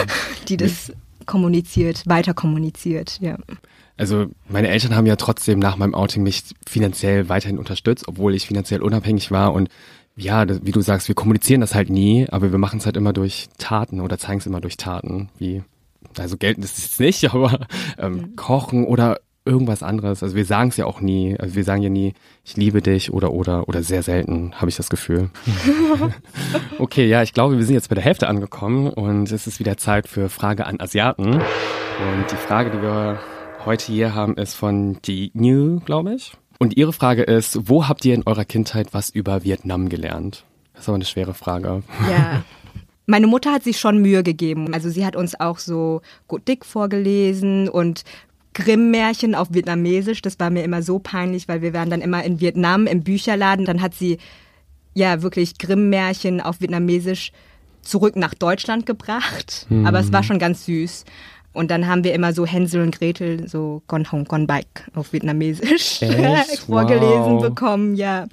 die 0.49 0.57
das 0.57 0.93
kommuniziert, 1.29 2.03
weiter 2.07 2.35
kommuniziert, 2.35 3.21
ja. 3.21 3.37
Also 3.97 4.27
meine 4.49 4.69
Eltern 4.69 4.97
haben 4.97 5.07
ja 5.07 5.17
trotzdem 5.17 5.61
nach 5.61 5.77
meinem 5.77 5.95
Outing 5.95 6.25
mich 6.25 6.43
finanziell 6.67 7.29
weiterhin 7.29 7.59
unterstützt, 7.59 8.09
obwohl 8.09 8.35
ich 8.35 8.47
finanziell 8.47 8.83
unabhängig 8.83 9.31
war 9.31 9.53
und 9.53 9.69
ja, 10.17 10.45
wie 10.65 10.73
du 10.73 10.81
sagst, 10.81 11.07
wir 11.07 11.15
kommunizieren 11.15 11.61
das 11.61 11.77
halt 11.77 11.91
nie, 11.91 12.27
aber 12.29 12.51
wir 12.51 12.59
machen 12.59 12.81
es 12.81 12.87
halt 12.87 12.97
immer 12.97 13.13
durch 13.13 13.49
Taten 13.59 14.01
oder 14.01 14.19
zeigen 14.19 14.41
es 14.41 14.47
immer 14.47 14.61
durch 14.61 14.77
Taten, 14.77 15.29
wie 15.39 15.63
also 16.17 16.37
Geld 16.37 16.59
ist 16.59 16.79
es 16.79 16.99
nicht, 16.99 17.25
aber 17.33 17.67
ähm, 17.99 18.35
Kochen 18.35 18.85
oder 18.85 19.21
irgendwas 19.49 19.83
anderes. 19.83 20.23
Also 20.23 20.37
wir 20.37 20.45
sagen 20.45 20.69
es 20.69 20.77
ja 20.77 20.85
auch 20.87 21.01
nie. 21.01 21.37
Also 21.39 21.55
wir 21.55 21.65
sagen 21.65 21.83
ja 21.83 21.89
nie, 21.89 22.15
ich 22.45 22.57
liebe 22.57 22.83
dich 22.83 23.13
oder 23.13 23.33
oder 23.33 23.69
oder 23.69 23.83
sehr 23.83 24.03
selten, 24.03 24.53
habe 24.57 24.69
ich 24.69 24.77
das 24.77 24.91
Gefühl. 24.91 25.31
okay, 26.79 27.07
ja, 27.07 27.23
ich 27.23 27.33
glaube, 27.33 27.57
wir 27.59 27.65
sind 27.65 27.75
jetzt 27.75 27.89
bei 27.89 27.95
der 27.95 28.05
Hälfte 28.05 28.29
angekommen 28.29 28.89
und 28.89 29.33
es 29.33 29.47
ist 29.47 29.59
wieder 29.59 29.77
Zeit 29.77 30.07
für 30.07 30.29
Frage 30.29 30.67
an 30.67 30.81
Asiaten. 30.81 31.33
Und 31.33 32.31
die 32.31 32.37
Frage, 32.37 32.71
die 32.71 32.83
wir 32.83 33.19
heute 33.65 33.87
hier 33.87 34.15
haben, 34.15 34.37
ist 34.37 34.55
von 34.55 34.99
die 35.03 35.31
New, 35.35 35.81
glaube 35.81 36.15
ich. 36.15 36.33
Und 36.59 36.77
ihre 36.77 36.93
Frage 36.93 37.23
ist, 37.23 37.69
wo 37.69 37.89
habt 37.89 38.05
ihr 38.05 38.15
in 38.15 38.25
eurer 38.27 38.45
Kindheit 38.45 38.93
was 38.93 39.11
über 39.11 39.45
Vietnam 39.45 39.89
gelernt? 39.89 40.45
Das 40.75 40.83
ist 40.83 40.89
aber 40.89 40.97
eine 40.97 41.05
schwere 41.05 41.35
Frage. 41.35 41.83
Ja. 42.11 42.45
Meine 43.11 43.27
Mutter 43.27 43.53
hat 43.53 43.65
sich 43.65 43.81
schon 43.81 44.03
Mühe 44.03 44.23
gegeben. 44.23 44.75
Also 44.75 44.91
sie 44.91 45.07
hat 45.07 45.17
uns 45.17 45.41
auch 45.41 45.59
so 45.59 46.03
Gut 46.27 46.47
Dick 46.47 46.67
vorgelesen 46.67 47.69
und 47.69 48.03
Grimm-Märchen 48.59 49.37
auf 49.37 49.49
Vietnamesisch. 49.53 50.21
Das 50.21 50.41
war 50.41 50.51
mir 50.51 50.65
immer 50.65 50.83
so 50.83 50.99
peinlich, 50.99 51.47
weil 51.47 51.63
wir 51.63 51.73
waren 51.73 51.91
dann 51.91 52.01
immer 52.01 52.25
in 52.25 52.41
Vietnam 52.41 52.87
im 52.89 53.03
Bücherladen. 53.05 53.65
Dann 53.65 53.81
hat 53.81 53.95
sie 53.95 54.19
ja 54.95 55.23
wirklich 55.23 55.59
Grimm-Märchen 55.59 56.41
auf 56.41 56.61
Vietnamesisch 56.61 57.31
zurück 57.83 58.17
nach 58.17 58.35
Deutschland 58.35 58.85
gebracht. 58.85 59.67
Aber 59.85 60.01
es 60.01 60.13
war 60.13 60.23
schon 60.25 60.41
ganz 60.41 60.67
süß. 60.67 61.05
Und 61.53 61.71
dann 61.71 61.87
haben 61.87 62.05
wir 62.05 62.15
immer 62.15 62.33
so 62.33 62.45
Hänsel 62.47 62.83
und 62.83 62.97
Gretel, 62.99 63.49
so 63.49 63.83
Con 63.87 64.11
Hong 64.13 64.27
Con 64.27 64.47
Bike 64.47 64.91
auf 64.95 65.13
Vietnamesisch 65.13 66.03
Echt? 66.03 66.59
vorgelesen 66.67 67.37
Wow. 67.37 67.43
bekommen, 67.43 67.95
ja. 67.97 68.27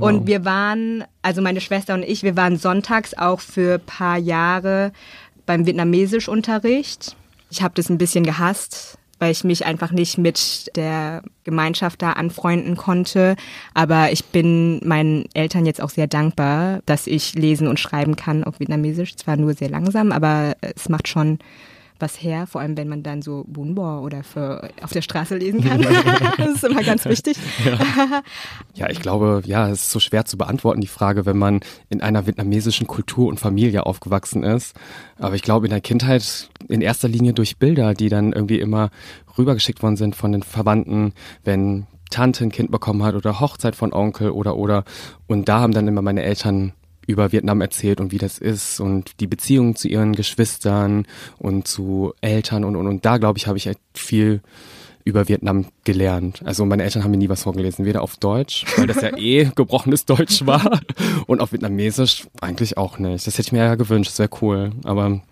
Und 0.00 0.26
wir 0.26 0.44
waren, 0.44 1.04
also 1.22 1.40
meine 1.40 1.60
Schwester 1.60 1.94
und 1.94 2.02
ich, 2.02 2.22
wir 2.24 2.36
waren 2.36 2.56
sonntags 2.56 3.14
auch 3.14 3.40
für 3.40 3.74
ein 3.74 3.86
paar 3.86 4.18
Jahre 4.18 4.92
beim 5.46 5.66
Vietnamesischunterricht. 5.66 7.16
Ich 7.50 7.62
habe 7.62 7.74
das 7.74 7.88
ein 7.88 7.96
bisschen 7.96 8.24
gehasst, 8.24 8.97
weil 9.18 9.32
ich 9.32 9.44
mich 9.44 9.66
einfach 9.66 9.90
nicht 9.90 10.18
mit 10.18 10.70
der 10.76 11.22
Gemeinschaft 11.44 12.02
da 12.02 12.12
anfreunden 12.12 12.76
konnte. 12.76 13.36
Aber 13.74 14.12
ich 14.12 14.24
bin 14.26 14.80
meinen 14.86 15.26
Eltern 15.34 15.66
jetzt 15.66 15.80
auch 15.80 15.90
sehr 15.90 16.06
dankbar, 16.06 16.80
dass 16.86 17.06
ich 17.06 17.34
lesen 17.34 17.68
und 17.68 17.80
schreiben 17.80 18.16
kann 18.16 18.44
auf 18.44 18.60
Vietnamesisch. 18.60 19.16
Zwar 19.16 19.36
nur 19.36 19.54
sehr 19.54 19.70
langsam, 19.70 20.12
aber 20.12 20.56
es 20.60 20.88
macht 20.88 21.08
schon 21.08 21.38
was 22.00 22.22
her, 22.22 22.46
vor 22.46 22.60
allem 22.60 22.76
wenn 22.76 22.88
man 22.88 23.02
dann 23.02 23.22
so 23.22 23.44
Bunbo 23.48 24.00
oder 24.00 24.22
für 24.22 24.70
auf 24.82 24.92
der 24.92 25.02
Straße 25.02 25.36
lesen 25.36 25.64
kann. 25.64 25.82
das 26.38 26.56
ist 26.56 26.64
immer 26.64 26.82
ganz 26.82 27.04
wichtig. 27.04 27.36
Ja, 28.74 28.88
ich 28.90 29.00
glaube, 29.00 29.42
ja, 29.44 29.68
es 29.68 29.82
ist 29.82 29.90
so 29.90 30.00
schwer 30.00 30.24
zu 30.24 30.38
beantworten, 30.38 30.80
die 30.80 30.86
Frage, 30.86 31.26
wenn 31.26 31.36
man 31.36 31.60
in 31.88 32.00
einer 32.00 32.26
vietnamesischen 32.26 32.86
Kultur 32.86 33.28
und 33.28 33.40
Familie 33.40 33.86
aufgewachsen 33.86 34.44
ist. 34.44 34.76
Aber 35.18 35.34
ich 35.34 35.42
glaube, 35.42 35.66
in 35.66 35.70
der 35.70 35.80
Kindheit 35.80 36.50
in 36.68 36.80
erster 36.80 37.08
Linie 37.08 37.32
durch 37.32 37.58
Bilder, 37.58 37.94
die 37.94 38.08
dann 38.08 38.32
irgendwie 38.32 38.60
immer 38.60 38.90
rübergeschickt 39.36 39.82
worden 39.82 39.96
sind 39.96 40.16
von 40.16 40.32
den 40.32 40.42
Verwandten, 40.42 41.12
wenn 41.44 41.86
Tante 42.10 42.44
ein 42.44 42.52
Kind 42.52 42.70
bekommen 42.70 43.02
hat 43.02 43.14
oder 43.14 43.40
Hochzeit 43.40 43.76
von 43.76 43.92
Onkel 43.92 44.30
oder 44.30 44.56
oder. 44.56 44.84
Und 45.26 45.48
da 45.48 45.60
haben 45.60 45.72
dann 45.72 45.88
immer 45.88 46.02
meine 46.02 46.22
Eltern 46.22 46.72
über 47.06 47.32
Vietnam 47.32 47.62
erzählt 47.62 48.00
und 48.00 48.12
wie 48.12 48.18
das 48.18 48.38
ist 48.38 48.80
und 48.80 49.18
die 49.20 49.26
Beziehung 49.26 49.76
zu 49.76 49.88
ihren 49.88 50.14
Geschwistern 50.14 51.06
und 51.38 51.66
zu 51.66 52.12
Eltern 52.20 52.64
und 52.64 52.76
und 52.76 52.86
und 52.86 53.06
da 53.06 53.16
glaube 53.16 53.38
ich 53.38 53.46
habe 53.46 53.56
ich 53.56 53.70
viel 53.94 54.42
über 55.04 55.26
Vietnam 55.26 55.64
gelernt. 55.84 56.42
Also 56.44 56.66
meine 56.66 56.82
Eltern 56.84 57.02
haben 57.02 57.12
mir 57.12 57.16
nie 57.16 57.30
was 57.30 57.44
vorgelesen, 57.44 57.86
weder 57.86 58.02
auf 58.02 58.18
Deutsch, 58.18 58.66
weil 58.76 58.86
das 58.86 59.00
ja 59.00 59.08
eh 59.16 59.50
gebrochenes 59.54 60.04
Deutsch 60.04 60.44
war 60.44 60.80
und 61.26 61.40
auf 61.40 61.52
Vietnamesisch 61.52 62.26
eigentlich 62.42 62.76
auch 62.76 62.98
nicht. 62.98 63.26
Das 63.26 63.34
hätte 63.34 63.46
ich 63.46 63.52
mir 63.52 63.64
ja 63.64 63.74
gewünscht, 63.74 64.10
das 64.10 64.18
wäre 64.18 64.30
cool, 64.42 64.72
aber 64.84 65.22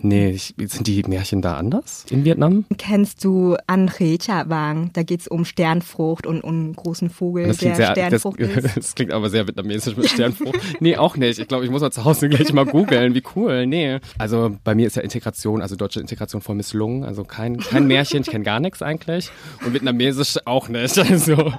Nee, 0.00 0.30
ich, 0.30 0.54
sind 0.58 0.86
die 0.86 1.02
Märchen 1.04 1.42
da 1.42 1.56
anders 1.56 2.06
in 2.10 2.24
Vietnam? 2.24 2.64
Kennst 2.78 3.24
du 3.24 3.56
An 3.66 3.90
Cha 4.18 4.44
Bang? 4.44 4.90
Da 4.92 5.02
geht's 5.02 5.26
um 5.28 5.44
Sternfrucht 5.44 6.26
und 6.26 6.42
um 6.42 6.50
einen 6.50 6.72
großen 6.74 7.10
Vogel, 7.10 7.46
Das 7.46 7.58
der 7.58 7.72
klingt, 7.72 7.76
sehr, 7.76 7.88
das, 7.94 8.20
Sternfrucht 8.22 8.40
ist. 8.40 8.76
das 8.76 8.94
klingt 8.94 9.12
aber 9.12 9.30
sehr 9.30 9.46
vietnamesisch 9.46 9.96
mit 9.96 10.08
Sternfrucht. 10.08 10.58
nee, 10.80 10.96
auch 10.96 11.16
nicht. 11.16 11.38
Ich 11.38 11.48
glaube, 11.48 11.64
ich 11.64 11.70
muss 11.70 11.82
mal 11.82 11.90
zu 11.90 12.04
Hause 12.04 12.28
gleich 12.28 12.52
mal 12.52 12.64
googeln. 12.66 13.14
Wie 13.14 13.22
cool. 13.36 13.66
Nee. 13.66 13.98
Also 14.18 14.56
bei 14.64 14.74
mir 14.74 14.86
ist 14.86 14.96
ja 14.96 15.02
Integration, 15.02 15.62
also 15.62 15.76
deutsche 15.76 16.00
Integration 16.00 16.40
voll 16.42 16.56
misslungen. 16.56 17.04
Also 17.04 17.24
kein, 17.24 17.58
kein 17.58 17.86
Märchen, 17.86 18.22
ich 18.22 18.28
kenne 18.28 18.44
gar 18.44 18.60
nichts 18.60 18.82
eigentlich. 18.82 19.30
Und 19.64 19.74
vietnamesisch 19.74 20.36
auch 20.44 20.68
nicht. 20.68 20.98
Also, 21.08 21.52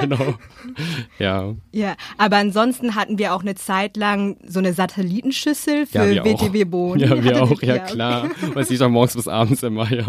genau. 0.00 0.34
Ja. 1.18 1.54
Ja, 1.72 1.94
aber 2.18 2.36
ansonsten 2.36 2.94
hatten 2.96 3.18
wir 3.18 3.34
auch 3.34 3.42
eine 3.42 3.54
Zeit 3.54 3.96
lang 3.96 4.36
so 4.46 4.58
eine 4.58 4.72
Satellitenschüssel 4.74 5.86
für 5.86 6.10
Ja. 6.10 6.24
WTW 6.24 6.64
Boni. 6.64 7.04
Ja, 7.04 7.22
wir 7.22 7.42
auch, 7.42 7.62
ja, 7.62 7.69
klar. 7.78 8.28
Weil 8.54 8.62
es 8.62 8.70
liegt 8.70 8.82
doch 8.82 8.88
morgens 8.88 9.14
bis 9.14 9.28
abends 9.28 9.62
immer, 9.62 9.90
ja. 9.92 10.06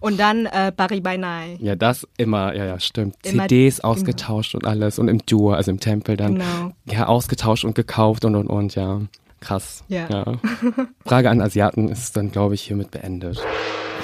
Und 0.00 0.18
dann 0.18 0.46
äh, 0.46 0.72
by 0.76 1.18
Night. 1.18 1.60
Ja, 1.60 1.76
das 1.76 2.06
immer, 2.16 2.54
ja, 2.54 2.64
ja, 2.64 2.80
stimmt. 2.80 3.16
Immer- 3.24 3.44
CDs 3.44 3.80
ausgetauscht 3.80 4.54
und 4.54 4.66
alles 4.66 4.98
und 4.98 5.08
im 5.08 5.24
Duo, 5.24 5.52
also 5.52 5.70
im 5.70 5.80
Tempel 5.80 6.16
dann. 6.16 6.34
Genau. 6.34 6.72
Ja, 6.86 7.06
ausgetauscht 7.06 7.64
und 7.64 7.74
gekauft 7.74 8.24
und 8.24 8.34
und 8.34 8.46
und, 8.48 8.74
ja. 8.74 9.00
Krass. 9.40 9.84
Ja. 9.88 10.08
Frage 11.04 11.28
an 11.30 11.40
Asiaten 11.42 11.88
ist 11.88 12.16
dann, 12.16 12.32
glaube 12.32 12.54
ich, 12.54 12.62
hiermit 12.62 12.90
beendet. 12.90 13.42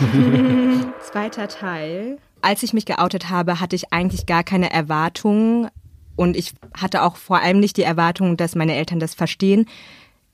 Zweiter 1.03 1.49
Teil. 1.49 2.18
Als 2.42 2.62
ich 2.62 2.73
mich 2.73 2.87
geoutet 2.87 3.29
habe, 3.31 3.61
hatte 3.61 3.77
ich 3.77 3.92
eigentlich 3.92 4.27
gar 4.27 4.44
keine 4.44 4.70
Erwartungen 4.70 5.68
und 6.16 6.37
ich 6.37 6.53
hatte 6.75 7.03
auch 7.03 7.16
vor 7.16 7.40
allem 7.40 7.61
nicht 7.61 7.77
die 7.77 7.83
Erwartung, 7.83 8.37
dass 8.37 8.55
meine 8.55 8.75
Eltern 8.75 9.01
das 9.01 9.14
verstehen. 9.14 9.66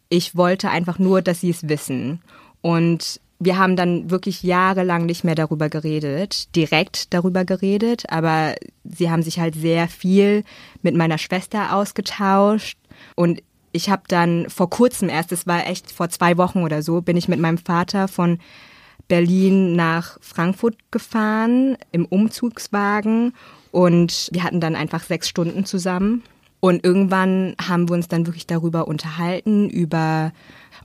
Ich 0.08 0.36
wollte 0.36 0.70
einfach 0.70 0.98
nur, 0.98 1.22
dass 1.22 1.40
sie 1.40 1.50
es 1.50 1.68
wissen. 1.68 2.20
Und 2.60 3.20
wir 3.38 3.58
haben 3.58 3.76
dann 3.76 4.10
wirklich 4.10 4.42
jahrelang 4.42 5.06
nicht 5.06 5.24
mehr 5.24 5.34
darüber 5.34 5.68
geredet, 5.68 6.54
direkt 6.56 7.12
darüber 7.12 7.44
geredet, 7.44 8.04
aber 8.08 8.54
sie 8.84 9.10
haben 9.10 9.22
sich 9.22 9.38
halt 9.38 9.54
sehr 9.54 9.88
viel 9.88 10.42
mit 10.82 10.94
meiner 10.94 11.18
Schwester 11.18 11.74
ausgetauscht 11.74 12.78
und 13.14 13.42
ich 13.72 13.90
habe 13.90 14.04
dann 14.08 14.48
vor 14.48 14.70
kurzem 14.70 15.10
erst, 15.10 15.32
es 15.32 15.46
war 15.46 15.66
echt 15.66 15.90
vor 15.92 16.08
zwei 16.08 16.38
Wochen 16.38 16.62
oder 16.62 16.82
so, 16.82 17.02
bin 17.02 17.16
ich 17.16 17.28
mit 17.28 17.38
meinem 17.38 17.58
Vater 17.58 18.08
von 18.08 18.38
Berlin 19.06 19.76
nach 19.76 20.18
Frankfurt 20.22 20.76
gefahren 20.90 21.76
im 21.92 22.06
Umzugswagen 22.06 23.34
und 23.70 24.30
wir 24.32 24.42
hatten 24.42 24.60
dann 24.60 24.74
einfach 24.74 25.02
sechs 25.02 25.28
Stunden 25.28 25.66
zusammen. 25.66 26.22
Und 26.60 26.84
irgendwann 26.84 27.54
haben 27.60 27.88
wir 27.88 27.94
uns 27.94 28.08
dann 28.08 28.26
wirklich 28.26 28.46
darüber 28.46 28.88
unterhalten, 28.88 29.68
über 29.68 30.32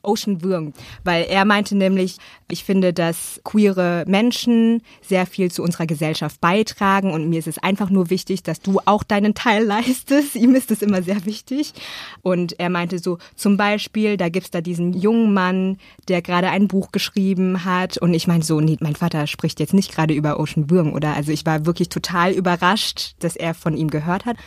Ocean 0.04 0.42
Würm, 0.42 0.74
weil 1.04 1.26
er 1.30 1.46
meinte 1.46 1.76
nämlich, 1.76 2.18
ich 2.50 2.64
finde, 2.64 2.94
dass 2.94 3.40
queere 3.44 4.04
Menschen 4.08 4.82
sehr 5.02 5.26
viel 5.26 5.52
zu 5.52 5.64
unserer 5.64 5.86
Gesellschaft 5.86 6.42
beitragen 6.42 7.12
und 7.12 7.30
mir 7.30 7.40
ist 7.40 7.48
es 7.48 7.58
einfach 7.58 7.90
nur 7.90 8.10
wichtig, 8.10 8.44
dass 8.44 8.60
du 8.60 8.80
auch 8.86 9.04
deinen 9.04 9.34
Teil 9.34 9.64
leistest. 9.72 10.36
Ihm 10.36 10.56
ist 10.56 10.72
es 10.72 10.82
immer 10.82 11.02
sehr 11.02 11.26
wichtig. 11.26 11.74
Und 12.22 12.60
er 12.60 12.70
meinte 12.70 13.00
so, 13.00 13.18
zum 13.36 13.58
Beispiel, 13.58 14.18
da 14.18 14.30
gibt's 14.30 14.52
da 14.52 14.62
diesen 14.62 14.94
jungen 14.94 15.34
Mann, 15.34 15.78
der 16.08 16.22
gerade 16.22 16.50
ein 16.50 16.68
Buch 16.68 16.92
geschrieben 16.92 17.66
hat 17.66 17.98
und 17.98 18.14
ich 18.14 18.28
meine 18.28 18.44
so, 18.44 18.60
nee, 18.60 18.78
mein 18.80 18.96
Vater 18.96 19.28
spricht 19.28 19.60
jetzt 19.60 19.74
nicht 19.74 19.92
gerade 19.94 20.14
über 20.14 20.40
Ocean 20.40 20.70
Würm, 20.70 20.94
oder? 20.94 21.16
Also 21.16 21.32
ich 21.32 21.46
war 21.46 21.66
wirklich 21.66 21.90
total 21.90 22.32
überrascht, 22.32 23.16
dass 23.20 23.36
er 23.36 23.54
von 23.54 23.76
ihm 23.76 23.90
gehört 23.90 24.26
hat. 24.26 24.38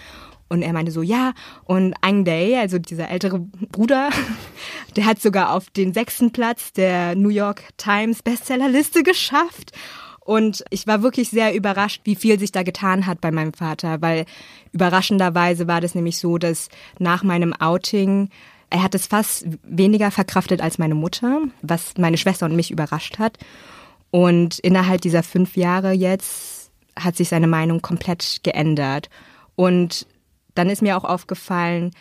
Und 0.55 0.63
er 0.63 0.73
meinte 0.73 0.93
so, 0.93 1.03
ja, 1.03 1.35
und 1.65 1.95
Ang 2.01 2.25
Day, 2.25 2.57
also 2.57 2.79
dieser 2.79 3.11
ältere 3.11 3.41
Bruder, 3.41 4.11
der 4.97 5.05
hat 5.05 5.21
sogar 5.21 5.53
auf 5.53 5.69
den 5.71 5.93
sechsten 5.93 6.33
Platz 6.33 6.73
der 6.73 7.15
New 7.17 7.29
York 7.29 7.63
Times 7.77 8.23
Bestsellerliste 8.23 9.03
geschafft. 9.03 9.73
Und 10.21 10.65
ich 10.71 10.87
war 10.87 11.03
wirklich 11.03 11.29
sehr 11.29 11.55
überrascht, 11.55 12.03
wie 12.05 12.17
viel 12.17 12.39
sich 12.39 12.53
da 12.53 12.63
getan 12.63 13.07
hat 13.07 13.21
bei 13.21 13.31
meinem 13.31 13.53
Vater, 13.53 14.01
weil 14.01 14.25
überraschenderweise 14.73 15.67
war 15.69 15.83
das 15.83 15.95
nämlich 15.95 16.19
so, 16.19 16.39
dass 16.39 16.69
nach 16.99 17.23
meinem 17.23 17.53
Outing 17.53 18.31
er 18.71 18.83
hat 18.83 18.95
es 18.95 19.07
fast 19.07 19.47
weniger 19.63 20.11
verkraftet 20.11 20.61
als 20.61 20.79
meine 20.79 20.97
Mutter, 20.97 21.43
was 21.63 21.97
meine 21.97 22.17
Schwester 22.17 22.47
und 22.47 22.57
mich 22.57 22.73
überrascht 22.73 23.19
hat. 23.19 23.39
Und 24.11 24.59
innerhalb 24.61 25.01
dieser 25.01 25.23
fünf 25.23 25.57
Jahre 25.57 25.93
jetzt 25.93 26.71
hat 26.99 27.17
sich 27.17 27.29
seine 27.29 27.47
Meinung 27.47 27.83
komplett 27.83 28.41
geändert. 28.43 29.11
Und 29.55 30.07
dann 30.55 30.71
ist 30.71 30.83
mir 30.83 30.97
auch 30.97 31.05
aufgefallen, 31.05 31.93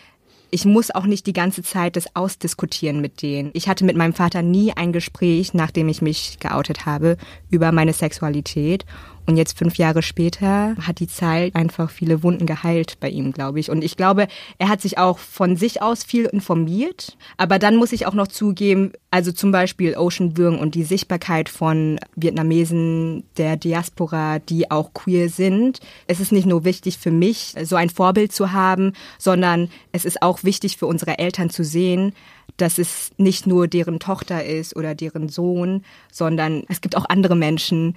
ich 0.54 0.66
muss 0.66 0.92
auch 0.92 1.06
nicht 1.06 1.26
die 1.26 1.34
ganze 1.34 1.64
Zeit 1.64 1.96
das 1.96 2.16
ausdiskutieren 2.16 3.02
mit 3.02 3.24
denen. 3.24 3.50
Ich 3.54 3.68
hatte 3.68 3.84
mit 3.86 3.98
meinem 3.98 4.14
Vater 4.14 4.44
nie 4.44 4.72
ein 4.72 4.94
Gespräch, 4.94 5.56
nachdem 5.56 5.90
ich 5.90 6.04
mich 6.04 6.38
geoutet 6.40 6.86
habe, 6.86 7.18
über 7.50 7.72
meine 7.72 7.92
Sexualität. 7.92 8.86
Und 9.26 9.38
jetzt 9.38 9.58
fünf 9.58 9.78
Jahre 9.78 10.02
später 10.02 10.76
hat 10.82 11.00
die 11.00 11.08
Zeit 11.08 11.56
einfach 11.56 11.90
viele 11.90 12.24
Wunden 12.24 12.46
geheilt 12.46 13.00
bei 13.00 13.10
ihm, 13.10 13.32
glaube 13.32 13.60
ich. 13.60 13.70
Und 13.70 13.84
ich 13.84 13.96
glaube, 13.96 14.28
er 14.58 14.68
hat 14.68 14.82
sich 14.82 14.98
auch 14.98 15.18
von 15.18 15.56
sich 15.56 15.82
aus 15.82 16.04
viel 16.04 16.26
informiert. 16.26 17.18
Aber 17.38 17.58
dann 17.58 17.78
muss 17.78 17.94
ich 17.94 18.06
auch 18.06 18.14
noch 18.14 18.28
zugeben, 18.28 18.92
also 19.12 19.32
zum 19.32 19.52
Beispiel 19.52 19.96
Ocean 19.96 20.38
Würng 20.38 20.60
und 20.60 20.76
die 20.76 20.84
Sichtbarkeit 20.84 21.48
von 21.48 22.00
Vietnamesen 22.18 23.24
der 23.38 23.56
Diaspora, 23.56 24.40
die 24.40 24.70
auch 24.70 24.94
queer 24.94 25.30
sind. 25.30 25.80
Es 26.06 26.20
ist 26.20 26.34
nicht 26.34 26.46
nur 26.46 26.66
wichtig 26.66 26.98
für 26.98 27.12
mich, 27.12 27.56
so 27.64 27.78
ein 27.78 27.90
Vorbild 27.90 28.34
zu 28.34 28.52
haben, 28.52 28.92
sondern 29.18 29.70
es 29.94 30.04
ist 30.04 30.22
auch 30.22 30.44
wichtig 30.44 30.76
für 30.76 30.88
unsere 30.88 31.18
Eltern 31.18 31.50
zu 31.50 31.64
sehen, 31.64 32.14
dass 32.58 32.78
es 32.78 33.12
nicht 33.18 33.48
nur 33.48 33.68
deren 33.68 34.00
Tochter 34.00 34.44
ist 34.44 34.76
oder 34.76 34.96
deren 34.96 35.30
Sohn, 35.30 35.84
sondern 36.12 36.64
es 36.68 36.82
gibt 36.82 36.98
auch 36.98 37.06
andere 37.08 37.36
Menschen, 37.36 37.96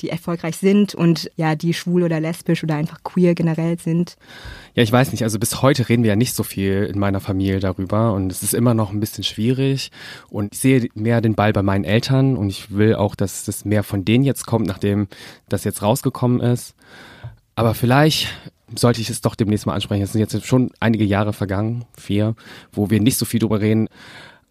die 0.00 0.08
erfolgreich 0.08 0.56
sind 0.56 0.94
und 0.94 1.30
ja, 1.36 1.54
die 1.54 1.74
schwul 1.74 2.02
oder 2.02 2.20
lesbisch 2.20 2.62
oder 2.62 2.76
einfach 2.76 3.02
queer 3.02 3.34
generell 3.34 3.78
sind. 3.78 4.16
Ja, 4.74 4.82
ich 4.82 4.92
weiß 4.92 5.12
nicht, 5.12 5.22
also 5.22 5.38
bis 5.38 5.62
heute 5.62 5.88
reden 5.88 6.02
wir 6.02 6.10
ja 6.10 6.16
nicht 6.16 6.34
so 6.34 6.42
viel 6.42 6.84
in 6.84 6.98
meiner 6.98 7.20
Familie 7.20 7.60
darüber 7.60 8.12
und 8.12 8.30
es 8.30 8.42
ist 8.42 8.54
immer 8.54 8.74
noch 8.74 8.90
ein 8.92 9.00
bisschen 9.00 9.24
schwierig 9.24 9.90
und 10.28 10.54
ich 10.54 10.60
sehe 10.60 10.88
mehr 10.94 11.20
den 11.20 11.34
Ball 11.34 11.52
bei 11.52 11.62
meinen 11.62 11.84
Eltern 11.84 12.36
und 12.36 12.50
ich 12.50 12.74
will 12.74 12.94
auch, 12.94 13.14
dass 13.14 13.44
das 13.44 13.64
mehr 13.64 13.82
von 13.82 14.04
denen 14.04 14.24
jetzt 14.24 14.46
kommt, 14.46 14.66
nachdem 14.66 15.08
das 15.48 15.64
jetzt 15.64 15.82
rausgekommen 15.82 16.40
ist. 16.40 16.74
Aber 17.56 17.74
vielleicht 17.74 18.28
sollte 18.76 19.00
ich 19.00 19.10
es 19.10 19.20
doch 19.20 19.34
demnächst 19.34 19.66
mal 19.66 19.74
ansprechen. 19.74 20.02
Es 20.02 20.12
sind 20.12 20.20
jetzt 20.20 20.46
schon 20.46 20.70
einige 20.80 21.04
Jahre 21.04 21.32
vergangen, 21.32 21.84
vier, 21.96 22.34
wo 22.72 22.90
wir 22.90 23.00
nicht 23.00 23.16
so 23.16 23.24
viel 23.24 23.40
drüber 23.40 23.60
reden. 23.60 23.88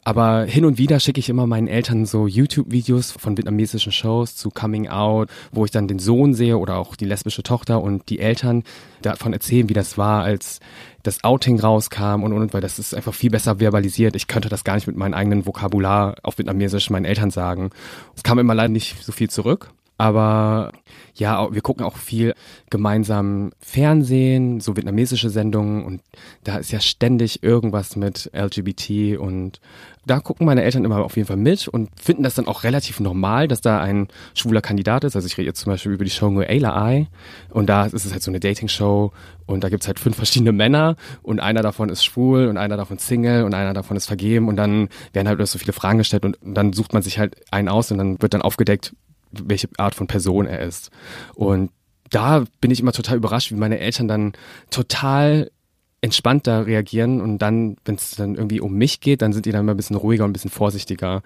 Aber 0.06 0.44
hin 0.44 0.66
und 0.66 0.78
wieder 0.78 1.00
schicke 1.00 1.20
ich 1.20 1.30
immer 1.30 1.48
meinen 1.48 1.68
Eltern 1.68 2.06
so 2.06 2.28
YouTube-Videos 2.28 3.12
von 3.12 3.38
vietnamesischen 3.38 3.92
Shows 3.92 4.36
zu 4.36 4.50
Coming 4.50 4.90
Out, 4.90 5.30
wo 5.52 5.64
ich 5.64 5.72
dann 5.72 5.88
den 5.88 6.00
Sohn 6.00 6.34
sehe 6.34 6.58
oder 6.58 6.78
auch 6.78 6.96
die 6.96 7.06
lesbische 7.06 7.44
Tochter 7.44 7.82
und 7.82 8.10
die 8.10 8.20
Eltern 8.20 8.64
davon 9.02 9.34
erzählen, 9.34 9.70
wie 9.70 9.74
das 9.74 9.98
war, 9.98 10.24
als 10.24 10.60
das 11.04 11.24
Outing 11.24 11.60
rauskam 11.60 12.24
und, 12.24 12.34
und, 12.34 12.54
weil 12.54 12.62
das 12.62 12.80
ist 12.80 12.94
einfach 12.94 13.14
viel 13.14 13.30
besser 13.30 13.60
verbalisiert. 13.60 14.16
Ich 14.16 14.28
könnte 14.28 14.50
das 14.50 14.64
gar 14.64 14.76
nicht 14.76 14.88
mit 14.88 14.98
meinem 14.98 15.14
eigenen 15.14 15.46
Vokabular 15.46 16.16
auf 16.24 16.38
Vietnamesisch 16.38 16.90
meinen 16.90 17.06
Eltern 17.06 17.32
sagen. 17.32 17.70
Es 18.16 18.24
kam 18.24 18.40
immer 18.40 18.56
leider 18.56 18.70
nicht 18.70 19.04
so 19.04 19.12
viel 19.12 19.30
zurück. 19.30 19.72
Aber 20.04 20.74
ja, 21.16 21.48
wir 21.50 21.62
gucken 21.62 21.86
auch 21.86 21.96
viel 21.96 22.34
gemeinsam 22.70 23.54
Fernsehen, 23.62 24.60
so 24.60 24.76
vietnamesische 24.76 25.30
Sendungen 25.30 25.86
und 25.86 26.02
da 26.44 26.58
ist 26.58 26.74
ja 26.74 26.82
ständig 26.82 27.42
irgendwas 27.42 27.96
mit 27.96 28.30
LGBT 28.34 29.18
und 29.18 29.62
da 30.06 30.20
gucken 30.20 30.46
meine 30.46 30.62
Eltern 30.62 30.84
immer 30.84 30.98
auf 31.06 31.16
jeden 31.16 31.30
Fall 31.30 31.38
mit 31.38 31.70
und 31.70 31.90
finden 31.98 32.24
das 32.24 32.36
dann 32.36 32.48
auch 32.48 32.64
relativ 32.66 33.00
normal, 33.00 33.48
dass 33.48 33.62
da 33.62 33.80
ein 33.80 34.10
schwuler 34.34 34.60
Kandidat 34.60 35.06
ist. 35.06 35.16
Also 35.16 35.26
ich 35.26 35.38
rede 35.38 35.48
jetzt 35.48 35.62
zum 35.62 35.72
Beispiel 35.72 35.94
über 35.94 36.04
die 36.04 36.12
Show 36.12 36.30
Nuela 36.30 36.92
Eye 36.92 37.08
und 37.52 37.68
da 37.68 37.86
ist 37.86 38.04
es 38.04 38.12
halt 38.12 38.24
so 38.24 38.32
eine 38.32 38.42
Dating-Show 38.42 39.14
und 39.46 39.64
da 39.64 39.70
gibt's 39.70 39.88
halt 39.88 40.00
fünf 40.00 40.18
verschiedene 40.18 40.52
Männer 40.52 40.98
und 41.22 41.40
einer 41.40 41.62
davon 41.62 41.88
ist 41.88 42.04
schwul 42.04 42.48
und 42.48 42.58
einer 42.58 42.76
davon 42.76 42.98
Single 42.98 43.46
und 43.46 43.54
einer 43.54 43.74
davon 43.74 43.96
ist 43.96 44.08
vergeben 44.08 44.50
und 44.50 44.58
dann 44.58 44.90
werden 45.14 45.30
halt 45.30 45.48
so 45.48 45.60
viele 45.60 45.72
Fragen 45.72 46.00
gestellt 46.00 46.26
und 46.26 46.38
dann 46.44 46.74
sucht 46.74 46.92
man 46.92 47.04
sich 47.04 47.20
halt 47.20 47.38
einen 47.52 47.70
aus 47.70 47.90
und 47.90 48.00
dann 48.00 48.22
wird 48.22 48.34
dann 48.34 48.42
aufgedeckt, 48.42 48.94
welche 49.44 49.70
Art 49.78 49.96
von 49.96 50.08
Person 50.08 50.46
er 50.46 50.62
ist. 50.62 50.92
Und 51.36 51.72
da 52.10 52.44
bin 52.62 52.72
ich 52.72 52.80
immer 52.80 52.92
total 52.92 53.18
überrascht, 53.18 53.52
wie 53.52 53.56
meine 53.56 53.80
Eltern 53.80 54.08
dann 54.08 54.34
total 54.70 55.50
entspannter 56.04 56.68
reagieren 56.68 57.22
und 57.22 57.38
dann, 57.38 57.78
wenn 57.86 57.96
es 57.96 58.12
dann 58.12 58.36
irgendwie 58.36 58.60
um 58.60 58.74
mich 58.74 59.00
geht, 59.00 59.22
dann 59.22 59.32
sind 59.32 59.46
die 59.46 59.54
dann 59.54 59.62
immer 59.62 59.74
ein 59.74 59.78
bisschen 59.78 59.96
ruhiger 59.96 60.26
und 60.26 60.32
ein 60.32 60.34
bisschen 60.34 60.52
vorsichtiger. 60.52 61.22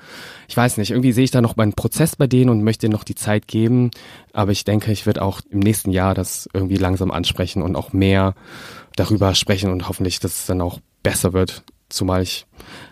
Ich 0.47 0.55
weiß 0.55 0.77
nicht, 0.77 0.91
irgendwie 0.91 1.13
sehe 1.13 1.23
ich 1.23 1.31
da 1.31 1.41
noch 1.41 1.55
meinen 1.55 1.73
Prozess 1.73 2.15
bei 2.15 2.27
denen 2.27 2.51
und 2.51 2.63
möchte 2.63 2.81
denen 2.81 2.93
noch 2.93 3.03
die 3.03 3.15
Zeit 3.15 3.47
geben, 3.47 3.89
aber 4.33 4.51
ich 4.51 4.65
denke, 4.65 4.91
ich 4.91 5.07
werde 5.07 5.23
auch 5.23 5.41
im 5.49 5.59
nächsten 5.59 5.89
Jahr 5.89 6.13
das 6.13 6.47
irgendwie 6.53 6.75
langsam 6.75 7.09
ansprechen 7.09 7.63
und 7.63 7.75
auch 7.75 7.91
mehr 7.91 8.35
darüber 8.95 9.33
sprechen 9.33 9.71
und 9.71 9.89
hoffentlich, 9.89 10.19
dass 10.19 10.41
es 10.41 10.45
dann 10.45 10.61
auch 10.61 10.79
besser 11.01 11.33
wird, 11.33 11.63
zumal 11.89 12.21
ich 12.21 12.45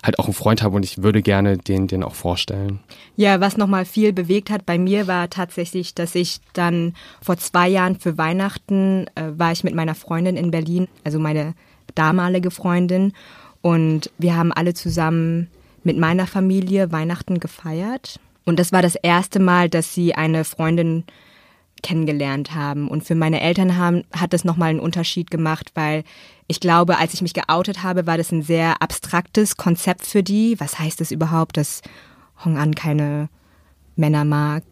halt 0.04 0.20
auch 0.20 0.26
einen 0.26 0.34
Freund 0.34 0.62
habe 0.62 0.76
und 0.76 0.84
ich 0.84 1.04
würde 1.04 1.22
gerne 1.22 1.58
den 1.58 1.88
den 1.88 2.04
auch 2.04 2.16
vorstellen. 2.16 2.80
Ja, 3.16 3.42
was 3.42 3.58
nochmal 3.58 3.86
viel 3.86 4.14
bewegt 4.14 4.50
hat 4.50 4.66
bei 4.66 4.78
mir 4.78 5.08
war 5.08 5.30
tatsächlich, 5.30 5.94
dass 5.96 6.16
ich 6.16 6.40
dann 6.54 6.94
vor 7.22 7.38
zwei 7.38 7.68
Jahren 7.68 8.00
für 8.00 8.18
Weihnachten 8.18 9.08
äh, 9.16 9.32
war 9.38 9.52
ich 9.52 9.64
mit 9.64 9.76
meiner 9.76 9.96
Freundin 9.96 10.38
in 10.38 10.52
Berlin, 10.52 10.88
also 11.04 11.20
meine 11.20 11.54
damalige 11.94 12.52
Freundin. 12.52 13.14
Und 13.62 14.12
wir 14.18 14.36
haben 14.36 14.52
alle 14.52 14.74
zusammen 14.74 15.50
mit 15.84 15.98
meiner 15.98 16.28
Familie 16.28 16.92
Weihnachten 16.92 17.40
gefeiert. 17.40 18.20
Und 18.46 18.60
das 18.60 18.72
war 18.72 18.82
das 18.82 18.96
erste 18.96 19.40
Mal, 19.40 19.70
dass 19.70 19.94
sie 19.94 20.14
eine 20.16 20.44
Freundin 20.44 21.04
kennengelernt 21.86 22.56
haben. 22.56 22.88
Und 22.88 23.04
für 23.04 23.14
meine 23.14 23.42
Eltern 23.42 23.78
haben, 23.78 24.04
hat 24.12 24.34
das 24.34 24.44
nochmal 24.44 24.72
einen 24.72 24.80
Unterschied 24.80 25.30
gemacht, 25.30 25.72
weil 25.76 26.04
ich 26.48 26.60
glaube, 26.60 26.98
als 26.98 27.14
ich 27.14 27.22
mich 27.22 27.34
geoutet 27.34 27.84
habe, 27.84 28.08
war 28.08 28.18
das 28.18 28.32
ein 28.32 28.42
sehr 28.42 28.82
abstraktes 28.82 29.56
Konzept 29.56 30.08
für 30.08 30.24
die. 30.24 30.60
Was 30.60 30.80
heißt 30.80 31.00
es 31.02 31.12
überhaupt, 31.12 31.58
dass 31.58 31.82
Hong 32.44 32.58
An 32.58 32.74
keine 32.74 33.30
Männer 33.96 34.26
mag? 34.26 34.64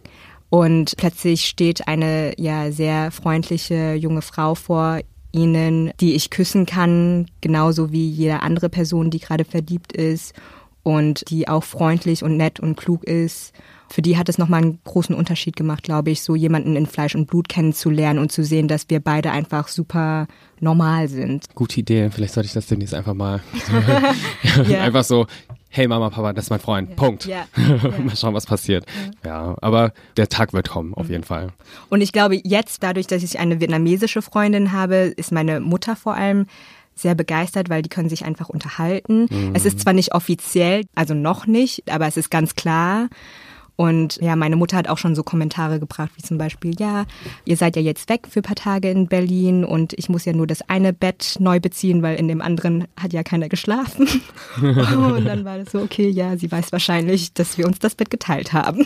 Und 0.50 0.98
plötzlich 0.98 1.46
steht 1.46 1.88
eine 1.88 2.34
ja 2.38 2.72
sehr 2.72 3.12
freundliche 3.12 3.94
junge 3.94 4.24
Frau 4.24 4.56
vor 4.56 5.00
ihnen, 5.32 5.92
die 6.00 6.16
ich 6.16 6.32
küssen 6.32 6.66
kann, 6.66 7.28
genauso 7.42 7.92
wie 7.92 8.10
jede 8.10 8.42
andere 8.42 8.70
Person, 8.70 9.12
die 9.12 9.20
gerade 9.20 9.46
verliebt 9.46 9.94
ist 9.94 10.34
und 10.84 11.30
die 11.30 11.48
auch 11.48 11.64
freundlich 11.64 12.24
und 12.24 12.38
nett 12.38 12.60
und 12.60 12.76
klug 12.76 13.04
ist. 13.06 13.54
Für 13.90 14.02
die 14.02 14.18
hat 14.18 14.28
es 14.28 14.38
nochmal 14.38 14.64
einen 14.64 14.80
großen 14.86 15.16
Unterschied 15.16 15.56
gemacht, 15.56 15.84
glaube 15.84 16.10
ich, 16.10 16.24
so 16.24 16.36
jemanden 16.36 16.76
in 16.76 16.88
Fleisch 16.88 17.16
und 17.16 17.28
Blut 17.28 17.48
kennenzulernen 17.48 18.20
und 18.20 18.32
zu 18.32 18.44
sehen, 18.44 18.68
dass 18.68 18.90
wir 18.90 19.00
beide 19.00 19.32
einfach 19.32 19.68
super 19.68 20.28
normal 20.60 21.10
sind. 21.10 21.46
Gute 21.54 21.80
Idee, 21.82 22.10
vielleicht 22.10 22.34
sollte 22.34 22.48
ich 22.48 22.54
das 22.54 22.66
demnächst 22.68 22.94
einfach 22.94 23.14
mal 23.14 23.42
ja. 24.68 24.82
einfach 24.82 25.04
so, 25.04 25.28
hey 25.70 25.88
Mama, 25.88 26.10
Papa, 26.10 26.34
das 26.34 26.46
ist 26.46 26.50
mein 26.50 26.60
Freund, 26.60 26.90
Ja. 26.90 26.96
Punkt. 26.96 27.26
Ja. 27.26 27.46
mal 28.04 28.16
schauen, 28.16 28.34
was 28.34 28.46
passiert. 28.46 28.86
Ja, 29.26 29.56
aber 29.62 29.94
der 30.18 30.30
Tag 30.30 30.54
wird 30.54 30.70
kommen, 30.70 30.94
auf 30.94 31.10
jeden 31.10 31.24
Fall. 31.24 31.50
Und 31.90 32.02
ich 32.02 32.12
glaube, 32.12 32.40
jetzt, 32.44 32.82
dadurch, 32.84 33.08
dass 33.08 33.24
ich 33.24 33.40
eine 33.40 33.60
vietnamesische 33.60 34.22
Freundin 34.22 34.72
habe, 34.72 34.96
ist 34.96 35.32
meine 35.32 35.60
Mutter 35.60 35.96
vor 35.96 36.16
allem 36.16 36.48
sehr 36.96 37.16
begeistert, 37.16 37.70
weil 37.70 37.82
die 37.82 37.90
können 37.90 38.10
sich 38.10 38.26
einfach 38.26 38.50
unterhalten. 38.50 39.28
Es 39.54 39.66
ist 39.66 39.80
zwar 39.80 39.94
nicht 39.94 40.14
offiziell, 40.14 40.84
also 40.96 41.14
noch 41.14 41.48
nicht, 41.48 41.92
aber 41.92 42.08
es 42.08 42.18
ist 42.18 42.30
ganz 42.30 42.56
klar. 42.56 43.10
Und 43.76 44.18
ja, 44.22 44.36
meine 44.36 44.56
Mutter 44.56 44.78
hat 44.78 44.88
auch 44.88 45.00
schon 45.00 45.16
so 45.16 45.24
Kommentare 45.24 45.80
gebracht, 45.80 46.12
wie 46.16 46.22
zum 46.22 46.38
Beispiel, 46.38 46.76
ja, 46.80 47.06
ihr 47.44 47.58
seid 47.58 47.76
ja 47.76 47.82
jetzt 47.82 48.08
weg 48.08 48.28
für 48.30 48.42
ein 48.42 48.44
paar 48.44 48.56
Tage 48.56 48.90
in 48.92 49.08
Berlin 49.08 49.66
und 49.66 49.94
ich 49.94 50.10
muss 50.10 50.26
ja 50.26 50.34
nur 50.34 50.46
das 50.46 50.70
eine 50.70 50.94
Bett 50.94 51.38
neu 51.40 51.60
beziehen, 51.60 52.04
weil 52.04 52.18
in 52.18 52.28
dem 52.28 52.42
anderen 52.42 52.88
hat 53.00 53.14
ja 53.14 53.24
keiner 53.24 53.50
geschlafen. 53.50 54.08
und 54.62 55.26
dann 55.26 55.44
war 55.44 55.58
das 55.58 55.72
so, 55.72 55.80
okay, 55.80 56.08
ja, 56.08 56.38
sie 56.38 56.52
weiß 56.52 56.72
wahrscheinlich, 56.72 57.34
dass 57.34 57.58
wir 57.58 57.66
uns 57.66 57.80
das 57.80 57.96
Bett 57.96 58.12
geteilt 58.12 58.54
haben. 58.54 58.86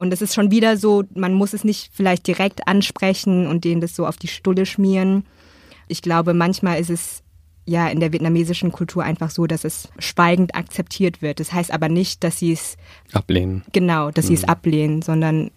Und 0.00 0.12
es 0.12 0.22
ist 0.22 0.34
schon 0.34 0.50
wieder 0.50 0.76
so, 0.76 1.04
man 1.14 1.34
muss 1.34 1.52
es 1.52 1.62
nicht 1.62 1.90
vielleicht 1.94 2.26
direkt 2.26 2.66
ansprechen 2.66 3.46
und 3.46 3.64
denen 3.64 3.80
das 3.80 3.94
so 3.94 4.06
auf 4.06 4.16
die 4.16 4.28
Stulle 4.28 4.66
schmieren. 4.66 5.24
Ich 5.90 6.02
glaube, 6.02 6.34
manchmal 6.34 6.80
ist 6.80 6.90
es 6.90 7.22
ja 7.66 7.88
in 7.88 8.00
der 8.00 8.12
vietnamesischen 8.12 8.72
Kultur 8.72 9.04
einfach 9.04 9.30
so, 9.30 9.46
dass 9.46 9.64
es 9.64 9.88
schweigend 9.98 10.54
akzeptiert 10.54 11.22
wird. 11.22 11.40
Das 11.40 11.52
heißt 11.52 11.72
aber 11.72 11.88
nicht, 11.88 12.24
dass 12.24 12.38
sie 12.38 12.52
es 12.52 12.76
Ablehnen. 13.12 13.62
genau, 13.72 14.10
dass 14.10 14.26
sie 14.28 14.34
es 14.34 14.44
ablehnen, 14.44 15.02
sondern 15.02 15.50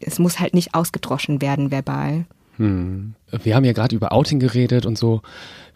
es 0.00 0.18
muss 0.18 0.40
halt 0.40 0.54
nicht 0.54 0.74
ausgedroschen 0.74 1.42
werden 1.42 1.70
verbal. 1.70 2.24
Hm. 2.56 3.14
Wir 3.42 3.54
haben 3.54 3.64
ja 3.64 3.72
gerade 3.72 3.94
über 3.94 4.12
Outing 4.12 4.40
geredet 4.40 4.86
und 4.86 4.98
so. 4.98 5.22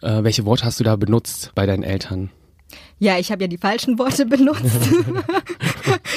Äh, 0.01 0.23
welche 0.23 0.45
Worte 0.45 0.65
hast 0.65 0.79
du 0.79 0.83
da 0.83 0.95
benutzt 0.95 1.51
bei 1.55 1.65
deinen 1.65 1.83
Eltern? 1.83 2.29
Ja, 2.99 3.17
ich 3.17 3.31
habe 3.31 3.43
ja 3.43 3.47
die 3.47 3.57
falschen 3.57 3.97
Worte 3.99 4.25
benutzt. 4.25 4.63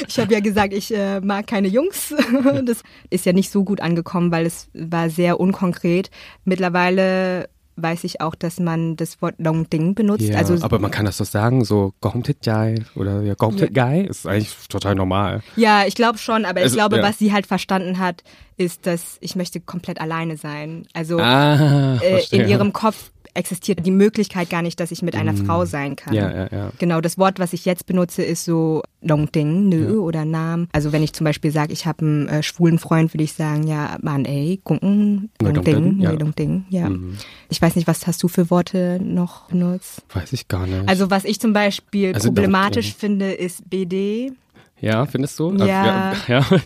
ich 0.09 0.19
habe 0.19 0.33
ja 0.33 0.41
gesagt, 0.41 0.73
ich 0.73 0.95
äh, 0.95 1.21
mag 1.21 1.47
keine 1.47 1.69
Jungs. 1.69 2.15
das 2.65 2.83
ist 3.11 3.27
ja 3.27 3.33
nicht 3.33 3.51
so 3.51 3.65
gut 3.65 3.81
angekommen, 3.81 4.31
weil 4.31 4.47
es 4.47 4.69
war 4.75 5.11
sehr 5.11 5.41
unkonkret. 5.41 6.11
Mittlerweile 6.45 7.49
weiß 7.81 8.05
ich 8.05 8.21
auch, 8.21 8.35
dass 8.35 8.59
man 8.61 8.97
das 8.97 9.21
Wort 9.23 9.37
Long 9.39 9.69
Ding 9.71 9.95
benutzt. 9.95 10.25
Ja, 10.25 10.39
also 10.39 10.57
aber 10.63 10.79
man 10.79 10.91
kann 10.91 11.05
das 11.07 11.19
doch 11.19 11.27
sagen, 11.27 11.65
so 11.65 11.93
Gong 12.01 12.23
Tit 12.23 12.45
Jai 12.45 12.77
oder 12.95 13.23
ja, 13.23 13.35
Gong 13.35 13.57
Tit 13.57 13.73
Gai 13.75 14.03
ist 14.03 14.27
eigentlich 14.27 14.55
total 14.69 14.95
normal. 14.95 15.43
Ja, 15.57 15.85
ich 15.87 15.95
glaube 15.95 16.19
schon, 16.19 16.45
aber 16.45 16.61
ich 16.61 16.65
Also, 16.65 16.77
glaube, 16.77 16.97
ja. 16.99 17.03
was 17.03 17.19
sie 17.19 17.33
halt 17.33 17.47
verstanden 17.47 17.99
hat, 17.99 18.23
ist, 18.57 18.87
dass 18.87 19.19
ich 19.21 19.37
möchte 19.37 19.61
komplett 19.61 20.01
alleine 20.01 20.37
sein. 20.37 20.87
Also 20.93 21.19
Ah, 21.21 21.97
äh, 22.03 22.25
in 22.31 22.49
ihrem 22.49 22.73
Kopf 22.73 23.11
existiert 23.39 23.87
die 23.87 23.91
Möglichkeit 23.91 24.51
gar 24.51 24.63
nicht, 24.63 24.81
dass 24.81 24.91
ich 24.91 25.03
mit 25.03 25.15
einer 25.15 25.35
Frau 25.35 25.65
sein 25.65 25.97
kann. 25.97 26.13
Ja, 26.13 26.31
ja, 26.31 26.49
ja. 26.51 26.73
Genau, 26.79 27.01
das 27.01 27.17
Wort, 27.19 27.39
was 27.39 27.53
ich 27.53 27.65
jetzt 27.65 27.87
benutze, 27.87 28.23
ist 28.23 28.45
so 28.45 28.83
Long 29.01 29.31
Ding, 29.31 29.69
Nö 29.69 30.01
oder 30.01 30.25
Nam. 30.25 30.69
Also 30.73 30.93
wenn 30.93 31.03
ich 31.03 31.13
zum 31.13 31.25
Beispiel 31.25 31.53
sage, 31.53 31.73
ich 31.73 31.87
habe 31.87 32.05
einen 32.05 32.29
äh, 32.29 32.43
schwulen 32.43 32.79
Freund, 32.79 33.15
würde 33.15 33.25
ich 33.25 33.33
sagen, 33.33 33.67
ja, 33.67 33.97
man 34.03 34.25
ey, 34.25 34.61
Gungen, 34.65 35.31
Nö 35.41 35.47
Long 35.47 35.55
Dong 35.55 35.65
Ding, 35.65 35.75
Ding, 35.85 36.01
ja. 36.01 36.13
Nö 36.13 36.19
Long 36.19 36.35
Ding, 36.35 36.65
ja. 36.69 36.89
Mhm. 36.89 37.17
Ich 37.49 37.63
weiß 37.63 37.77
nicht, 37.77 37.87
was 37.87 38.07
hast 38.07 38.23
du 38.23 38.29
für 38.29 38.51
Worte 38.51 39.01
noch 39.03 39.49
benutzt? 39.49 40.03
Weiß 40.13 40.33
ich 40.33 40.49
gar 40.49 40.67
nicht. 40.67 40.89
Also 40.89 41.11
was 41.11 41.25
ich 41.25 41.41
zum 41.41 41.53
Beispiel 41.53 42.15
Also 42.15 42.33
problematisch 42.33 42.95
finde, 42.95 43.33
ist 43.33 43.71
BD. 43.71 44.33
Ja, 44.81 45.07
findest 45.07 45.39
du? 45.39 45.53
Ja. 45.57 46.11
Also, 46.11 46.29
wir, 46.29 46.35
ja. 46.53 46.61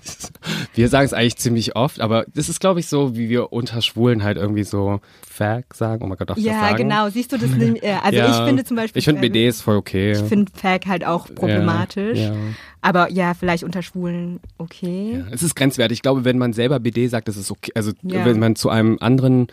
Wir 0.75 0.89
sagen 0.89 1.05
es 1.07 1.13
eigentlich 1.13 1.37
ziemlich 1.37 1.77
oft, 1.77 2.01
aber 2.01 2.25
das 2.35 2.49
ist, 2.49 2.61
glaube 2.61 2.81
ich, 2.81 2.87
so, 2.87 3.17
wie 3.17 3.29
wir 3.29 3.53
unter 3.53 3.81
Schwulen 3.83 4.23
halt 4.23 4.37
irgendwie 4.37 4.65
so 4.65 5.01
Fag 5.29 5.75
sagen. 5.75 6.03
Oh 6.05 6.07
mein 6.07 6.19
Gott, 6.19 6.31
darf 6.31 6.37
ich 6.39 6.45
das 6.45 6.53
Ja, 6.55 6.61
sagen? 6.61 6.77
genau. 6.89 7.09
Siehst 7.09 7.33
du 7.33 7.39
das? 7.39 7.51
nicht? 7.51 7.83
Äh, 7.83 7.97
Also 8.03 8.19
Ja. 8.19 8.39
ich 8.41 8.47
finde 8.49 8.65
zum 8.65 8.77
Beispiel. 8.77 8.99
Ich 8.99 9.05
finde 9.05 9.21
BD 9.21 9.47
ist 9.49 9.63
voll 9.63 9.77
okay. 9.77 10.13
Ich 10.13 10.19
finde 10.19 10.53
Fag 10.55 10.87
halt 10.87 11.05
auch 11.07 11.27
problematisch. 11.35 12.19
Ja, 12.19 12.33
ja. 12.33 12.37
Aber 12.81 13.11
ja, 13.11 13.33
vielleicht 13.35 13.65
unter 13.65 13.81
Schwulen 13.83 14.41
okay. 14.59 15.19
Ja, 15.21 15.33
es 15.33 15.43
ist 15.43 15.55
grenzwertig. 15.55 15.99
Ich 15.99 16.03
glaube, 16.03 16.25
wenn 16.25 16.37
man 16.39 16.53
selber 16.53 16.81
BD 16.81 17.07
sagt, 17.09 17.29
das 17.29 17.37
ist 17.37 17.51
okay. 17.51 17.71
Also 17.75 17.93
Ja. 18.03 18.25
wenn 18.25 18.39
man 18.39 18.57
zu 18.57 18.69
einem 18.71 18.99
anderen 19.01 19.47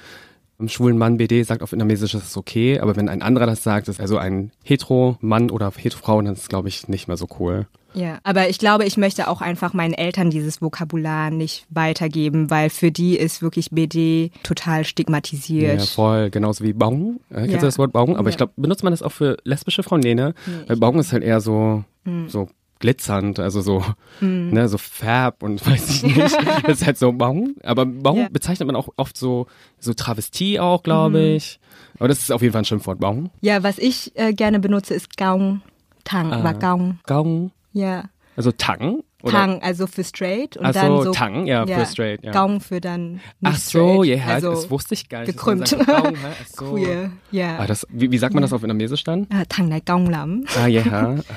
einem 0.59 0.69
schwulen 0.69 0.97
Mann 0.97 1.17
BD 1.17 1.41
sagt 1.43 1.61
auf 1.63 1.71
Vietnamesisch, 1.71 2.11
das 2.11 2.23
ist 2.23 2.37
okay. 2.37 2.79
Aber 2.79 2.95
wenn 2.95 3.07
ein 3.09 3.21
anderer 3.21 3.45
das 3.45 3.63
sagt, 3.63 3.87
ist 3.87 3.99
also 3.99 4.17
ein 4.17 4.51
Hetero-Mann 4.63 5.49
oder 5.51 5.71
Hetero-Frau, 5.75 6.21
dann 6.21 6.33
ist 6.33 6.41
es, 6.43 6.49
glaube 6.49 6.67
ich, 6.67 6.87
nicht 6.87 7.07
mehr 7.07 7.17
so 7.17 7.27
cool. 7.39 7.67
Ja, 7.95 8.19
aber 8.23 8.49
ich 8.49 8.59
glaube, 8.59 8.85
ich 8.85 8.97
möchte 8.97 9.27
auch 9.29 9.41
einfach 9.41 9.73
meinen 9.73 9.93
Eltern 9.95 10.29
dieses 10.29 10.61
Vokabular 10.61 11.31
nicht 11.31 11.65
weitergeben, 11.71 12.51
weil 12.51 12.69
für 12.69 12.91
die 12.91 13.17
ist 13.17 13.41
wirklich 13.41 13.71
BD 13.71 14.29
total 14.43 14.85
stigmatisiert. 14.85 15.79
Ja, 15.79 15.85
voll. 15.87 16.29
Genauso 16.29 16.63
wie 16.63 16.73
Baum. 16.73 17.19
Äh, 17.31 17.35
kennst 17.35 17.51
Ja. 17.53 17.59
du 17.61 17.65
das 17.65 17.79
Wort 17.79 17.91
Baum? 17.91 18.11
Aber 18.15 18.25
Ja. 18.25 18.29
ich 18.29 18.37
glaube, 18.37 18.53
benutzt 18.57 18.83
man 18.83 18.93
das 18.93 19.01
auch 19.01 19.11
für 19.11 19.37
lesbische 19.43 19.81
Frauen? 19.81 20.01
Nee, 20.01 20.13
ne? 20.13 20.35
Weil 20.67 20.77
Baum 20.77 20.99
ist 20.99 21.13
halt 21.13 21.23
eher 21.23 21.41
so, 21.41 21.83
so 22.27 22.47
glitzernd, 22.79 23.39
also 23.39 23.61
so, 23.61 23.83
ne, 24.21 24.67
so 24.69 24.77
Färb 24.77 25.43
und 25.43 25.65
weiß 25.67 25.89
ich 25.89 26.03
nicht. 26.03 26.17
das 26.63 26.81
ist 26.81 26.85
halt 26.85 26.97
so 26.97 27.11
Baum. 27.11 27.55
Aber 27.63 27.85
Baum 27.85 28.17
Ja. 28.19 28.27
bezeichnet 28.31 28.67
man 28.67 28.75
auch 28.75 28.89
oft 28.97 29.17
so, 29.17 29.47
so 29.79 29.93
Travestie 29.93 30.59
auch, 30.59 30.83
glaube 30.83 31.19
ich. 31.21 31.59
Aber 31.97 32.07
das 32.07 32.19
ist 32.19 32.31
auf 32.31 32.41
jeden 32.41 32.53
Fall 32.53 32.61
ein 32.61 32.65
Schimpfwort. 32.65 32.99
Baum. 32.99 33.29
Ja, 33.41 33.63
was 33.63 33.77
ich 33.77 34.11
äh, 34.17 34.33
gerne 34.33 34.59
benutze, 34.59 34.93
ist 34.93 35.17
Gaung. 35.17 35.61
Tang, 36.05 36.31
Ah. 36.31 36.43
war 36.43 36.53
Gaung. 36.53 36.99
Gaung. 37.05 37.51
Ja. 37.73 38.05
Also 38.35 38.51
Tang. 38.51 39.03
Oder? 39.21 39.31
Tang, 39.33 39.61
also 39.61 39.85
für 39.85 40.03
straight 40.03 40.55
und 40.55 40.65
Ach 40.67 40.71
dann 40.73 40.87
so, 40.87 41.03
so 41.03 41.11
Tang, 41.11 41.45
ja, 41.45 41.65
für 41.67 41.85
straight, 41.85 42.23
ja. 42.23 42.31
Gaung 42.31 42.61
für 42.61 42.79
dann 42.79 43.13
nicht 43.13 43.21
Ach 43.43 43.57
so, 43.57 44.03
ja, 44.03 44.23
also 44.25 44.51
das 44.51 44.69
wusste 44.71 44.93
ich 44.93 45.09
gar 45.09 45.19
nicht. 45.21 45.33
gekrümmt. 45.33 45.69
Gaung? 45.85 46.13
Ach 46.41 46.47
so. 46.47 46.71
queer. 46.73 47.11
Ja. 47.31 47.57
Ah, 47.59 47.67
das, 47.67 47.85
wie, 47.89 48.09
wie 48.11 48.17
sagt 48.17 48.33
man 48.33 48.41
das 48.43 48.53
auf 48.53 48.61
Vietnamesisch 48.61 49.03
dann? 49.03 49.27
Ah, 49.29 49.43
Thằng 49.49 49.67
này 49.69 49.81
cong 49.81 50.09
lắm. 50.09 50.43
Ah, 50.57 50.67
ja. 50.67 50.83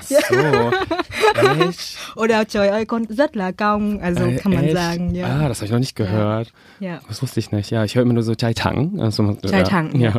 Ach 0.00 0.02
so. 0.04 0.14
Echt? 1.68 1.98
Oder 2.16 2.44
trời 2.48 2.68
ơi 2.68 2.84
con 2.84 3.04
rất 3.08 3.36
là 3.36 3.52
cong. 3.52 4.00
Also 4.00 4.24
Äh, 4.26 4.36
kann 4.38 4.54
man 4.54 4.64
echt? 4.64 4.74
sagen, 4.76 5.14
ja. 5.14 5.26
Ah, 5.26 5.48
das 5.48 5.58
habe 5.58 5.66
ich 5.66 5.72
noch 5.72 5.78
nicht 5.78 5.96
gehört. 5.96 6.52
ja. 6.80 7.00
Das 7.08 7.22
wusste 7.22 7.40
ich 7.40 7.52
nicht. 7.52 7.70
Ja, 7.70 7.84
ich 7.84 7.94
höre 7.94 8.02
immer 8.02 8.12
nur 8.14 8.22
so 8.22 8.34
Chai 8.34 8.52
Tang. 8.54 9.00
Also, 9.00 9.34
Chai 9.42 9.58
ja, 9.58 9.62
Tang, 9.64 9.98
Ja, 10.00 10.10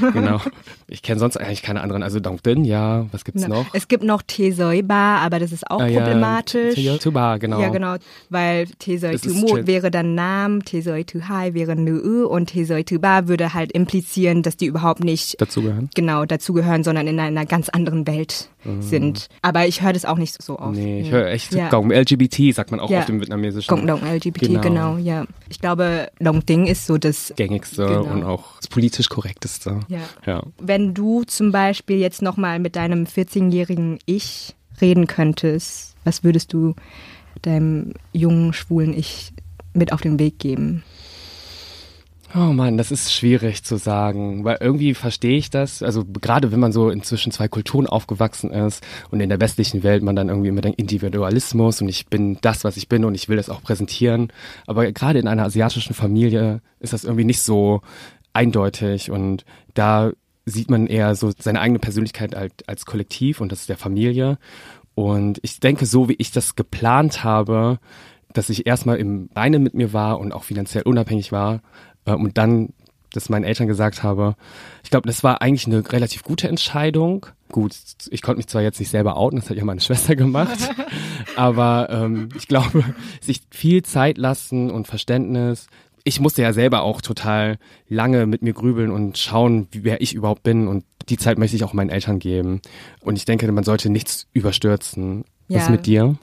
ja. 0.00 0.10
genau. 0.12 0.40
Ich 0.86 1.02
kenne 1.02 1.18
sonst 1.18 1.36
eigentlich 1.36 1.62
keine 1.62 1.80
anderen. 1.80 2.02
Also 2.02 2.20
Dong 2.20 2.40
Din, 2.42 2.64
ja. 2.64 3.06
Was 3.12 3.24
gibt's 3.24 3.42
Na, 3.42 3.48
noch? 3.48 3.66
Es 3.74 3.88
gibt 3.88 4.04
noch 4.04 4.22
Tesoi 4.22 4.82
Bar, 4.82 5.20
aber 5.20 5.38
das 5.38 5.52
ist 5.52 5.70
auch 5.70 5.80
Ah, 5.80 5.86
ja, 5.86 6.00
problematisch. 6.00 6.74
Teo- 6.74 6.98
Tuba, 7.08 7.36
genau. 7.38 7.60
Ja, 7.60 7.68
genau, 7.68 7.96
weil 8.30 8.66
tu 8.78 8.92
Mo 9.34 9.46
chill. 9.54 9.66
wäre 9.66 9.90
dann 9.90 10.14
Nam, 10.14 10.64
Tesoi 10.64 11.04
tu 11.04 11.20
Hai 11.28 11.54
wäre 11.54 11.76
Nö 11.76 12.24
und 12.26 12.46
Tesoi 12.46 12.82
tu 12.84 12.98
Ba 12.98 13.28
würde 13.28 13.54
halt 13.54 13.72
implizieren, 13.72 14.42
dass 14.42 14.56
die 14.56 14.66
überhaupt 14.66 15.04
nicht 15.04 15.40
Dazugehören? 15.40 15.90
genau 15.94 16.24
dazugehören, 16.24 16.84
sondern 16.84 17.06
in 17.06 17.18
einer 17.20 17.46
ganz 17.46 17.68
anderen 17.68 18.06
Welt 18.06 18.48
sind. 18.80 19.28
Aber 19.40 19.66
ich 19.66 19.82
höre 19.82 19.92
das 19.92 20.04
auch 20.04 20.18
nicht 20.18 20.42
so 20.42 20.58
oft. 20.58 20.76
Mhm. 20.76 20.82
Nee, 20.82 21.00
ich 21.02 21.10
höre 21.10 21.28
echt 21.28 21.54
Ja. 21.54 21.68
Gong. 21.70 21.90
LGBT 21.90 22.52
sagt 22.52 22.70
man 22.70 22.80
auch 22.80 22.90
Ja. 22.90 22.98
auf 23.00 23.06
dem 23.06 23.20
vietnamesischen. 23.20 23.68
Gong 23.74 23.86
Dong 23.86 24.02
LGBT, 24.02 24.46
Genau. 24.46 24.60
genau. 24.60 24.96
ja. 24.98 25.24
Ich 25.48 25.60
glaube, 25.60 26.08
Long 26.18 26.44
Ding 26.44 26.66
ist 26.66 26.86
so 26.86 26.98
das 26.98 27.32
Gängigste 27.36 27.86
Genau. 27.86 28.02
und 28.12 28.24
auch 28.24 28.56
das 28.60 28.68
politisch 28.68 29.08
korrekteste. 29.08 29.80
Ja. 29.88 29.98
ja. 30.26 30.42
Wenn 30.60 30.92
du 30.92 31.22
zum 31.24 31.52
Beispiel 31.52 31.96
jetzt 31.98 32.20
nochmal 32.20 32.58
mit 32.58 32.76
deinem 32.76 33.04
14-jährigen 33.06 33.98
Ich 34.06 34.54
reden 34.80 35.06
könntest, 35.06 35.87
was 36.08 36.24
würdest 36.24 36.54
du 36.54 36.74
deinem 37.42 37.92
jungen, 38.12 38.54
schwulen 38.54 38.94
Ich 38.94 39.34
mit 39.74 39.92
auf 39.92 40.00
den 40.00 40.18
Weg 40.18 40.38
geben? 40.38 40.82
Oh 42.34 42.52
Mann, 42.52 42.76
das 42.76 42.90
ist 42.90 43.12
schwierig 43.12 43.62
zu 43.62 43.76
sagen, 43.76 44.44
weil 44.44 44.58
irgendwie 44.60 44.94
verstehe 44.94 45.38
ich 45.38 45.50
das. 45.50 45.82
Also 45.82 46.04
gerade 46.04 46.50
wenn 46.50 46.60
man 46.60 46.72
so 46.72 46.90
inzwischen 46.90 47.30
zwei 47.30 47.48
Kulturen 47.48 47.86
aufgewachsen 47.86 48.50
ist 48.50 48.82
und 49.10 49.20
in 49.20 49.28
der 49.28 49.40
westlichen 49.40 49.82
Welt 49.82 50.02
man 50.02 50.16
dann 50.16 50.28
irgendwie 50.28 50.48
immer 50.48 50.60
denkt 50.60 50.78
Individualismus 50.78 51.80
und 51.80 51.88
ich 51.88 52.06
bin 52.06 52.38
das, 52.40 52.64
was 52.64 52.76
ich 52.76 52.88
bin 52.88 53.04
und 53.04 53.14
ich 53.14 53.28
will 53.28 53.36
das 53.36 53.50
auch 53.50 53.62
präsentieren. 53.62 54.32
Aber 54.66 54.90
gerade 54.92 55.18
in 55.18 55.28
einer 55.28 55.44
asiatischen 55.44 55.94
Familie 55.94 56.60
ist 56.80 56.92
das 56.94 57.04
irgendwie 57.04 57.24
nicht 57.24 57.40
so 57.40 57.80
eindeutig 58.32 59.10
und 59.10 59.44
da 59.74 60.12
sieht 60.48 60.70
man 60.70 60.86
eher 60.86 61.14
so 61.14 61.32
seine 61.38 61.60
eigene 61.60 61.78
Persönlichkeit 61.78 62.34
als, 62.34 62.54
als 62.66 62.86
Kollektiv 62.86 63.40
und 63.40 63.52
das 63.52 63.60
ist 63.60 63.68
der 63.68 63.76
Familie. 63.76 64.38
Und 64.98 65.38
ich 65.42 65.60
denke, 65.60 65.86
so 65.86 66.08
wie 66.08 66.16
ich 66.18 66.32
das 66.32 66.56
geplant 66.56 67.22
habe, 67.22 67.78
dass 68.32 68.50
ich 68.50 68.66
erstmal 68.66 68.96
im 68.96 69.30
Reinen 69.32 69.62
mit 69.62 69.72
mir 69.72 69.92
war 69.92 70.18
und 70.18 70.32
auch 70.32 70.42
finanziell 70.42 70.82
unabhängig 70.82 71.30
war 71.30 71.60
äh, 72.04 72.14
und 72.14 72.36
dann 72.36 72.70
das 73.12 73.28
meinen 73.28 73.44
Eltern 73.44 73.68
gesagt 73.68 74.02
habe. 74.02 74.34
Ich 74.82 74.90
glaube, 74.90 75.06
das 75.06 75.22
war 75.22 75.40
eigentlich 75.40 75.68
eine 75.68 75.88
relativ 75.92 76.24
gute 76.24 76.48
Entscheidung. 76.48 77.26
Gut, 77.52 77.76
ich 78.10 78.22
konnte 78.22 78.38
mich 78.38 78.48
zwar 78.48 78.62
jetzt 78.62 78.80
nicht 78.80 78.88
selber 78.90 79.16
outen, 79.16 79.38
das 79.38 79.48
hat 79.48 79.56
ja 79.56 79.64
meine 79.64 79.80
Schwester 79.82 80.16
gemacht, 80.16 80.58
aber 81.36 81.90
ähm, 81.90 82.30
ich 82.36 82.48
glaube, 82.48 82.82
sich 83.20 83.42
viel 83.52 83.84
Zeit 83.84 84.18
lassen 84.18 84.68
und 84.68 84.88
Verständnis. 84.88 85.68
Ich 86.02 86.18
musste 86.18 86.42
ja 86.42 86.52
selber 86.52 86.82
auch 86.82 87.02
total 87.02 87.58
lange 87.88 88.26
mit 88.26 88.42
mir 88.42 88.52
grübeln 88.52 88.90
und 88.90 89.16
schauen, 89.16 89.68
wer 89.70 90.00
ich 90.00 90.12
überhaupt 90.12 90.42
bin 90.42 90.66
und 90.66 90.82
die 91.08 91.16
Zeit 91.16 91.38
möchte 91.38 91.56
ich 91.56 91.64
auch 91.64 91.72
meinen 91.72 91.90
Eltern 91.90 92.18
geben. 92.18 92.60
Und 93.00 93.16
ich 93.16 93.24
denke, 93.24 93.50
man 93.52 93.64
sollte 93.64 93.90
nichts 93.90 94.26
überstürzen. 94.32 95.24
Was 95.48 95.64
Ja. 95.64 95.70
mit 95.70 95.86
dir? 95.86 96.16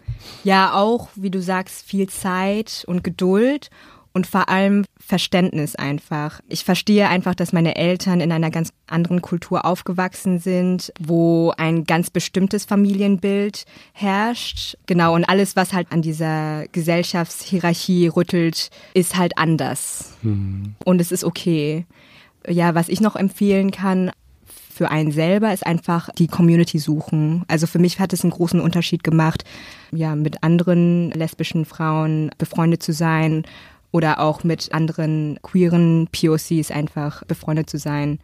Ja, 0.44 0.74
auch, 0.76 1.10
wie 1.16 1.32
du 1.32 1.42
sagst, 1.42 1.84
viel 1.86 2.08
Zeit 2.08 2.84
und 2.88 3.04
Geduld 3.04 3.70
und 4.14 4.28
vor 4.28 4.50
allem 4.50 4.86
Verständnis 5.00 5.76
einfach. 5.76 6.40
Ich 6.48 6.64
verstehe 6.64 7.10
einfach, 7.10 7.34
dass 7.36 7.52
meine 7.52 7.76
Eltern 7.76 8.22
in 8.22 8.32
einer 8.32 8.52
ganz 8.52 8.72
anderen 8.88 9.22
Kultur 9.24 9.66
aufgewachsen 9.66 10.38
sind, 10.40 10.94
wo 11.00 11.52
ein 11.58 11.86
ganz 11.86 12.12
bestimmtes 12.12 12.66
Familienbild 12.66 13.66
herrscht. 13.94 14.78
Genau, 14.86 15.16
und 15.16 15.26
alles, 15.26 15.56
was 15.56 15.74
halt 15.74 15.92
an 15.92 16.02
dieser 16.04 16.68
Gesellschaftshierarchie 16.72 18.08
rüttelt, 18.08 18.70
ist 18.94 19.18
halt 19.18 19.38
anders. 19.38 20.14
Und 20.22 21.02
es 21.02 21.12
ist 21.12 21.24
okay. 21.24 21.86
Ja, 22.48 22.76
was 22.76 22.90
ich 22.90 23.02
noch 23.02 23.16
empfehlen 23.16 23.72
kann, 23.72 24.12
für 24.76 24.92
einen 24.92 25.14
selber 25.14 25.54
ist 25.54 25.66
einfach 25.66 26.10
die 26.18 26.28
Community 26.28 26.80
suchen. 26.80 27.46
Also 27.48 27.66
für 27.66 27.80
mich 27.80 28.02
hat 28.02 28.12
es 28.12 28.24
einen 28.24 28.32
großen 28.32 28.60
Unterschied 28.60 29.06
gemacht, 29.06 29.46
ja, 29.94 30.18
mit 30.18 30.44
anderen 30.44 31.12
lesbischen 31.12 31.64
Frauen 31.64 32.30
befreundet 32.38 32.84
zu 32.84 32.92
sein 32.92 33.44
oder 33.94 34.20
auch 34.20 34.44
mit 34.44 34.74
anderen 34.74 35.40
queeren 35.44 36.10
POCs 36.12 36.72
einfach 36.72 37.24
befreundet 37.24 37.70
zu 37.70 37.78
sein 37.78 38.20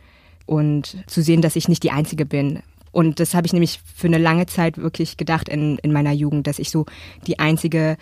und 0.46 0.98
zu 1.08 1.22
sehen, 1.22 1.42
dass 1.42 1.56
ich 1.56 1.70
nicht 1.70 1.84
die 1.84 1.92
Einzige 1.92 2.26
bin. 2.26 2.60
Und 2.92 3.20
das 3.20 3.34
habe 3.34 3.48
ich 3.48 3.54
nämlich 3.54 3.80
für 3.96 4.08
eine 4.08 4.18
lange 4.18 4.46
Zeit 4.46 4.78
wirklich 4.78 5.18
gedacht 5.18 5.50
in, 5.50 5.78
in 5.78 5.92
meiner 5.92 6.12
Jugend, 6.12 6.48
dass 6.48 6.60
ich 6.60 6.70
so 6.70 6.86
die 7.28 7.40
einzige 7.40 7.98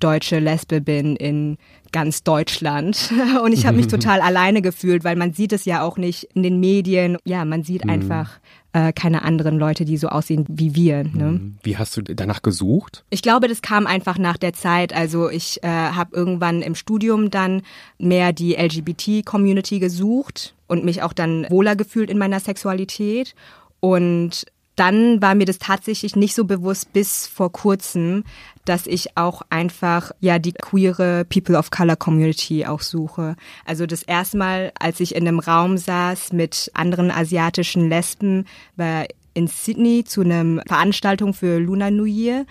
deutsche 0.00 0.38
Lesbe 0.38 0.80
bin 0.80 1.16
in 1.16 1.58
ganz 1.92 2.22
Deutschland. 2.22 3.12
Und 3.42 3.52
ich 3.52 3.66
habe 3.66 3.76
mich 3.76 3.86
total 3.88 4.20
alleine 4.20 4.62
gefühlt, 4.62 5.04
weil 5.04 5.16
man 5.16 5.32
sieht 5.32 5.52
es 5.52 5.64
ja 5.64 5.82
auch 5.82 5.96
nicht 5.96 6.24
in 6.34 6.42
den 6.42 6.60
Medien. 6.60 7.18
Ja, 7.24 7.44
man 7.44 7.62
sieht 7.62 7.88
einfach 7.88 8.40
äh, 8.72 8.92
keine 8.92 9.22
anderen 9.22 9.58
Leute, 9.58 9.84
die 9.84 9.96
so 9.96 10.08
aussehen 10.08 10.46
wie 10.48 10.74
wir. 10.74 11.04
Ne? 11.04 11.52
Wie 11.62 11.76
hast 11.76 11.96
du 11.96 12.02
danach 12.02 12.42
gesucht? 12.42 13.04
Ich 13.10 13.22
glaube, 13.22 13.48
das 13.48 13.62
kam 13.62 13.86
einfach 13.86 14.18
nach 14.18 14.38
der 14.38 14.54
Zeit. 14.54 14.94
Also 14.94 15.28
ich 15.28 15.62
äh, 15.62 15.68
habe 15.68 16.16
irgendwann 16.16 16.62
im 16.62 16.74
Studium 16.74 17.30
dann 17.30 17.62
mehr 17.98 18.32
die 18.32 18.54
LGBT-Community 18.54 19.78
gesucht 19.78 20.54
und 20.68 20.84
mich 20.84 21.02
auch 21.02 21.12
dann 21.12 21.46
wohler 21.50 21.76
gefühlt 21.76 22.08
in 22.08 22.18
meiner 22.18 22.40
Sexualität. 22.40 23.34
Und 23.84 24.46
dann 24.76 25.20
war 25.20 25.34
mir 25.34 25.44
das 25.44 25.58
tatsächlich 25.58 26.14
nicht 26.14 26.36
so 26.36 26.44
bewusst 26.44 26.92
bis 26.92 27.26
vor 27.26 27.50
kurzem, 27.50 28.22
dass 28.64 28.86
ich 28.86 29.16
auch 29.16 29.42
einfach 29.50 30.12
ja 30.20 30.38
die 30.38 30.52
queere 30.52 31.24
People 31.24 31.58
of 31.58 31.70
Color 31.70 31.96
Community 31.96 32.64
auch 32.64 32.80
suche. 32.80 33.34
Also 33.66 33.86
das 33.86 34.04
erste 34.04 34.38
Mal, 34.38 34.72
als 34.78 35.00
ich 35.00 35.16
in 35.16 35.26
einem 35.26 35.40
Raum 35.40 35.78
saß 35.78 36.32
mit 36.32 36.70
anderen 36.74 37.10
asiatischen 37.10 37.88
Lesben, 37.88 38.46
war 38.76 39.06
in 39.34 39.48
Sydney 39.48 40.04
zu 40.04 40.20
einer 40.20 40.62
Veranstaltung 40.66 41.34
für 41.34 41.58
Lunar 41.58 41.90
New 41.90 42.04
Year. 42.04 42.46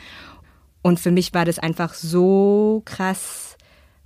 Und 0.82 1.00
für 1.00 1.12
mich 1.12 1.34
war 1.34 1.46
das 1.46 1.60
einfach 1.60 1.94
so 1.94 2.82
krass 2.84 3.56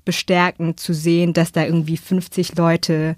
bestärkend 0.05 0.79
zu 0.79 0.93
sehen, 0.93 1.33
dass 1.33 1.51
da 1.51 1.65
irgendwie 1.65 1.97
50 1.97 2.55
Leute 2.55 3.15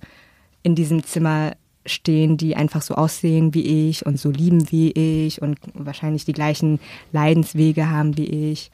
in 0.64 0.76
diesem 0.76 1.04
Zimmer 1.04 1.58
stehen, 1.88 2.38
die 2.38 2.56
einfach 2.56 2.82
so 2.82 2.96
aussehen 2.96 3.54
wie 3.54 3.90
ich 3.90 4.06
und 4.06 4.20
so 4.20 4.30
lieben 4.30 4.72
wie 4.72 4.92
ich 4.92 5.42
und 5.42 5.58
wahrscheinlich 5.74 6.26
die 6.26 6.34
gleichen 6.34 6.80
Leidenswege 7.12 7.90
haben 7.90 8.18
wie 8.18 8.52
ich. 8.52 8.72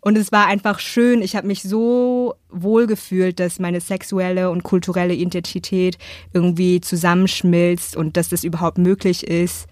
Und 0.00 0.16
es 0.16 0.30
war 0.30 0.46
einfach 0.46 0.78
schön. 0.78 1.20
Ich 1.20 1.34
habe 1.34 1.48
mich 1.48 1.62
so 1.62 2.34
wohl 2.48 2.86
gefühlt, 2.86 3.40
dass 3.40 3.58
meine 3.58 3.80
sexuelle 3.80 4.50
und 4.50 4.62
kulturelle 4.62 5.14
Identität 5.14 5.98
irgendwie 6.32 6.80
zusammenschmilzt 6.80 7.96
und 7.96 8.16
dass 8.16 8.28
das 8.28 8.44
überhaupt 8.44 8.78
möglich 8.78 9.26
ist. 9.26 9.66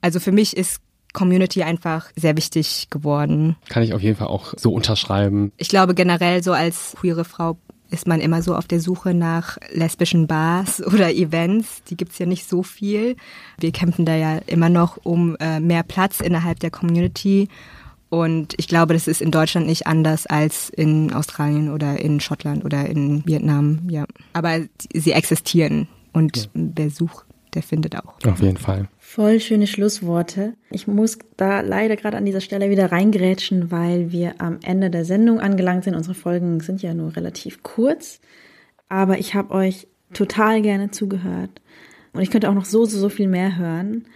Also 0.00 0.20
für 0.20 0.32
mich 0.32 0.56
ist 0.56 0.80
Community 1.12 1.62
einfach 1.62 2.10
sehr 2.16 2.36
wichtig 2.36 2.88
geworden. 2.90 3.56
Kann 3.68 3.82
ich 3.82 3.92
auf 3.94 4.00
jeden 4.00 4.16
Fall 4.16 4.28
auch 4.28 4.54
so 4.56 4.72
unterschreiben. 4.72 5.52
Ich 5.58 5.68
glaube 5.68 5.94
generell 5.94 6.42
so 6.42 6.52
als 6.52 6.94
queere 6.98 7.24
Frau 7.24 7.58
ist 7.90 8.06
man 8.06 8.20
immer 8.20 8.42
so 8.42 8.56
auf 8.56 8.66
der 8.66 8.80
Suche 8.80 9.14
nach 9.14 9.58
lesbischen 9.72 10.26
Bars 10.26 10.82
oder 10.86 11.12
Events. 11.12 11.82
Die 11.84 11.96
gibt's 11.96 12.18
ja 12.18 12.26
nicht 12.26 12.48
so 12.48 12.62
viel. 12.62 13.16
Wir 13.58 13.72
kämpfen 13.72 14.04
da 14.04 14.16
ja 14.16 14.38
immer 14.46 14.68
noch 14.68 14.98
um 15.02 15.36
äh, 15.36 15.60
mehr 15.60 15.82
Platz 15.82 16.20
innerhalb 16.20 16.60
der 16.60 16.70
Community. 16.70 17.48
Und 18.10 18.54
ich 18.58 18.68
glaube, 18.68 18.94
das 18.94 19.08
ist 19.08 19.20
in 19.20 19.32
Deutschland 19.32 19.66
nicht 19.66 19.86
anders 19.86 20.26
als 20.26 20.70
in 20.70 21.12
Australien 21.12 21.70
oder 21.72 21.98
in 21.98 22.20
Schottland 22.20 22.64
oder 22.64 22.86
in 22.86 23.26
Vietnam. 23.26 23.80
Ja, 23.88 24.04
aber 24.32 24.60
sie 24.92 25.12
existieren 25.12 25.88
und 26.12 26.48
wer 26.54 26.90
sucht, 26.90 27.26
der 27.54 27.62
findet 27.62 27.96
auch. 27.96 28.14
Auf 28.26 28.40
jeden 28.40 28.56
Fall. 28.56 28.88
Voll 28.98 29.40
schöne 29.40 29.66
Schlussworte. 29.66 30.54
Ich 30.70 30.86
muss 30.86 31.18
da 31.36 31.60
leider 31.60 31.96
gerade 31.96 32.16
an 32.16 32.24
dieser 32.24 32.40
Stelle 32.40 32.70
wieder 32.70 32.90
reingrätschen, 32.92 33.70
weil 33.70 34.12
wir 34.12 34.40
am 34.40 34.58
Ende 34.62 34.90
der 34.90 35.04
Sendung 35.04 35.40
angelangt 35.40 35.84
sind. 35.84 35.94
Unsere 35.94 36.14
Folgen 36.14 36.60
sind 36.60 36.82
ja 36.82 36.94
nur 36.94 37.16
relativ 37.16 37.62
kurz, 37.62 38.20
aber 38.88 39.18
ich 39.18 39.34
habe 39.34 39.54
euch 39.54 39.86
total 40.12 40.62
gerne 40.62 40.90
zugehört 40.90 41.60
und 42.12 42.22
ich 42.22 42.30
könnte 42.30 42.48
auch 42.48 42.54
noch 42.54 42.64
so, 42.64 42.84
so, 42.84 42.98
so 42.98 43.08
viel 43.08 43.28
mehr 43.28 43.56
hören. 43.56 44.06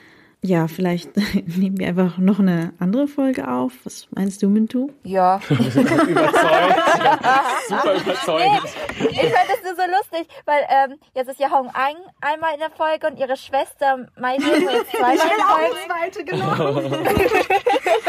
Ja, 0.41 0.69
vielleicht 0.69 1.11
nehmen 1.57 1.79
wir 1.79 1.89
einfach 1.89 2.17
noch 2.19 2.39
eine 2.39 2.73
andere 2.79 3.09
Folge 3.09 3.49
auf. 3.49 3.73
Was 3.85 4.07
meinst 4.13 4.41
du, 4.43 4.49
Mintu? 4.49 4.91
Ja. 5.03 5.41
Überzeugt. 5.49 6.79
Super 7.69 7.95
überzeugend. 7.95 8.63
Ich 9.11 9.33
fand 9.33 9.49
das 9.49 9.63
nur 9.65 9.75
so 9.75 9.83
lustig, 9.91 10.29
weil 10.47 10.61
ähm, 10.69 10.99
jetzt 11.15 11.29
ist 11.29 11.41
ja 11.41 11.51
Hong 11.51 11.67
Ang 11.69 11.97
einmal 12.21 12.55
in 12.55 12.61
der 12.61 12.71
Folge 12.71 13.09
und 13.09 13.19
ihre 13.19 13.37
Schwester 13.37 14.07
Mai 14.19 14.37
Heo 14.39 14.71
jetzt 14.71 14.93
zweimal 14.93 15.13
in 15.13 15.19
der 15.19 15.47
Folge. 15.47 15.77
zweite, 15.87 16.25
genau. 16.25 16.99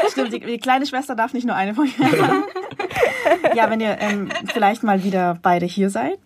Stimmt, 0.12 0.34
die, 0.34 0.40
die 0.40 0.60
kleine 0.60 0.86
Schwester 0.86 1.16
darf 1.16 1.34
nicht 1.34 1.48
nur 1.48 1.56
eine 1.56 1.74
Folge 1.74 1.94
haben. 1.98 2.44
Ja, 3.56 3.70
wenn 3.72 3.80
ihr 3.82 3.98
ähm, 4.00 4.30
vielleicht 4.54 4.84
mal 4.84 5.04
wieder 5.04 5.40
beide 5.42 5.66
hier 5.66 5.90
seid. 5.90 6.20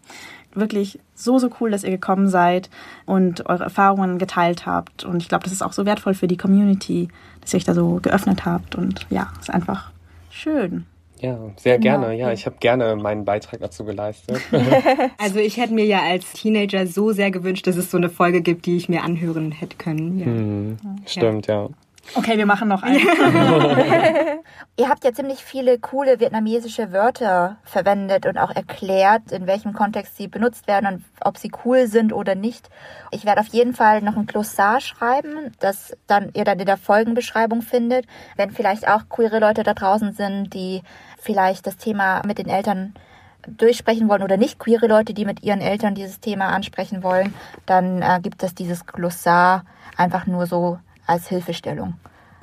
Wirklich 0.56 1.00
so, 1.16 1.40
so 1.40 1.50
cool, 1.60 1.72
dass 1.72 1.84
ihr 1.84 1.92
gekommen 1.92 2.28
seid 2.30 2.70
und 3.06 3.48
eure 3.48 3.64
Erfahrungen 3.64 4.18
geteilt 4.20 4.66
habt. 4.66 5.04
Und 5.04 5.22
ich 5.22 5.30
glaube, 5.30 5.44
das 5.44 5.54
ist 5.54 5.64
auch 5.64 5.74
so 5.74 5.86
wertvoll 5.86 6.14
für 6.14 6.28
die 6.28 6.38
Community, 6.38 7.08
dass 7.42 7.54
ihr 7.54 7.58
euch 7.58 7.64
da 7.64 7.74
so 7.74 8.00
geöffnet 8.02 8.46
habt. 8.46 8.76
Und 8.76 9.06
ja, 9.10 9.32
ist 9.40 9.50
einfach 9.50 9.92
schön. 10.30 10.86
Ja, 11.20 11.38
sehr 11.56 11.80
gerne. 11.80 12.14
Ja, 12.16 12.34
ich 12.34 12.46
habe 12.46 12.58
gerne 12.60 12.98
meinen 12.98 13.24
Beitrag 13.24 13.62
dazu 13.62 13.86
geleistet. 13.86 14.42
Also 15.18 15.40
ich 15.40 15.56
hätte 15.58 15.74
mir 15.74 15.86
ja 15.86 16.02
als 16.02 16.34
Teenager 16.34 16.86
so 16.86 17.14
sehr 17.14 17.32
gewünscht, 17.32 17.66
dass 17.66 17.78
es 17.78 17.90
so 17.90 17.96
eine 17.98 18.10
Folge 18.10 18.42
gibt, 18.42 18.66
die 18.66 18.76
ich 18.76 18.90
mir 18.90 19.04
anhören 19.04 19.52
hätte 19.52 19.78
können. 19.78 20.20
Ja. 20.20 20.26
Hm, 20.26 20.78
Stimmt, 21.06 21.48
ja. 21.48 21.70
Okay, 22.16 22.38
wir 22.38 22.46
machen 22.46 22.68
noch 22.68 22.84
einen. 22.84 23.00
Ihr 24.76 24.90
habt 24.90 25.04
ja 25.04 25.14
ziemlich 25.14 25.44
viele 25.44 25.78
coole 25.78 26.20
vietnamesische 26.20 26.92
Wörter 26.92 27.58
verwendet 27.64 28.26
und 28.26 28.40
auch 28.40 28.50
erklärt, 28.50 29.32
in 29.32 29.46
welchem 29.46 29.74
Kontext 29.74 30.18
sie 30.18 30.28
benutzt 30.28 30.68
werden 30.68 30.88
und 30.92 31.06
ob 31.22 31.38
sie 31.38 31.52
cool 31.64 31.86
sind 31.86 32.12
oder 32.12 32.34
nicht. 32.34 32.72
Ich 33.12 33.24
werde 33.24 33.42
auf 33.42 33.50
jeden 33.50 33.76
Fall 33.76 34.02
noch 34.02 34.18
ein 34.18 34.26
Glossar 34.26 34.82
schreiben, 34.82 35.52
das 35.60 35.96
dann 36.08 36.32
ihr 36.34 36.44
dann 36.44 36.60
in 36.60 36.66
der 36.66 36.78
Folgenbeschreibung 36.78 37.62
findet. 37.62 38.08
Wenn 38.36 38.50
vielleicht 38.50 38.88
auch 38.88 39.10
queere 39.10 39.38
Leute 39.38 39.62
da 39.62 39.76
draußen 39.76 40.12
sind, 40.14 40.56
die 40.56 40.82
vielleicht 41.20 41.68
das 41.68 41.78
Thema 41.78 42.24
mit 42.26 42.40
den 42.40 42.50
Eltern 42.50 42.96
durchsprechen 43.46 44.10
wollen 44.10 44.24
oder 44.24 44.38
nicht 44.38 44.58
queere 44.58 44.88
Leute, 44.88 45.14
die 45.14 45.26
mit 45.26 45.44
ihren 45.44 45.62
Eltern 45.62 45.94
dieses 45.94 46.20
Thema 46.20 46.48
ansprechen 46.48 47.04
wollen, 47.04 47.36
dann 47.68 48.02
äh, 48.02 48.20
gibt 48.24 48.42
es 48.42 48.56
dieses 48.56 48.88
Glossar 48.88 49.66
einfach 49.98 50.26
nur 50.26 50.48
so 50.48 50.80
als 51.06 51.28
Hilfestellung. 51.28 51.94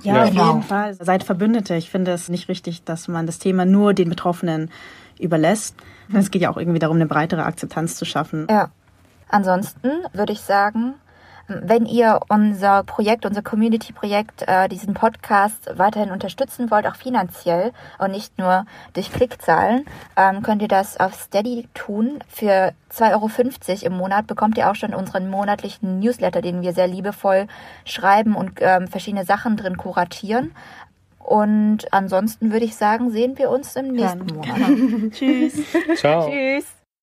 Ja, 0.02 0.24
auf 0.24 0.30
Genau. 0.30 0.46
jeden 0.48 0.62
Fall. 0.62 0.94
Seid 0.94 1.24
Verbündete. 1.24 1.74
Ich 1.74 1.90
finde 1.90 2.12
es 2.12 2.28
nicht 2.28 2.48
richtig, 2.48 2.84
dass 2.84 3.08
man 3.08 3.26
das 3.26 3.38
Thema 3.38 3.64
nur 3.64 3.94
den 3.94 4.08
Betroffenen 4.08 4.70
überlässt. 5.18 5.74
Es 6.12 6.30
geht 6.30 6.42
ja 6.42 6.50
auch 6.50 6.56
irgendwie 6.56 6.78
darum, 6.80 6.96
eine 6.96 7.06
breitere 7.06 7.44
Akzeptanz 7.44 7.96
zu 7.96 8.04
schaffen. 8.04 8.46
Ja. 8.50 8.70
Ansonsten 9.28 9.88
würde 10.12 10.32
ich 10.32 10.40
sagen, 10.40 10.94
wenn 11.62 11.86
ihr 11.86 12.20
unser 12.28 12.84
Projekt, 12.84 13.26
unser 13.26 13.42
Community-Projekt, 13.42 14.44
äh, 14.46 14.68
diesen 14.68 14.94
Podcast 14.94 15.70
weiterhin 15.74 16.10
unterstützen 16.10 16.70
wollt, 16.70 16.86
auch 16.86 16.96
finanziell 16.96 17.72
und 17.98 18.12
nicht 18.12 18.38
nur 18.38 18.66
durch 18.92 19.12
Klickzahlen, 19.12 19.84
ähm, 20.16 20.42
könnt 20.42 20.62
ihr 20.62 20.68
das 20.68 20.98
auf 20.98 21.14
Steady 21.14 21.68
tun. 21.74 22.20
Für 22.28 22.72
2,50 22.92 23.82
Euro 23.82 23.86
im 23.86 23.98
Monat 23.98 24.26
bekommt 24.26 24.56
ihr 24.58 24.70
auch 24.70 24.74
schon 24.74 24.94
unseren 24.94 25.28
monatlichen 25.28 25.98
Newsletter, 25.98 26.42
den 26.42 26.62
wir 26.62 26.72
sehr 26.72 26.86
liebevoll 26.86 27.46
schreiben 27.84 28.36
und 28.36 28.58
ähm, 28.60 28.88
verschiedene 28.88 29.24
Sachen 29.24 29.56
drin 29.56 29.76
kuratieren. 29.76 30.52
Und 31.18 31.92
ansonsten 31.92 32.52
würde 32.52 32.64
ich 32.64 32.74
sagen, 32.74 33.10
sehen 33.10 33.38
wir 33.38 33.50
uns 33.50 33.76
im 33.76 33.92
nächsten 33.92 34.26
Monat. 34.26 35.12
Tschüss. 35.12 35.54
Ciao. 35.96 36.28
Tschüss. 36.28 36.79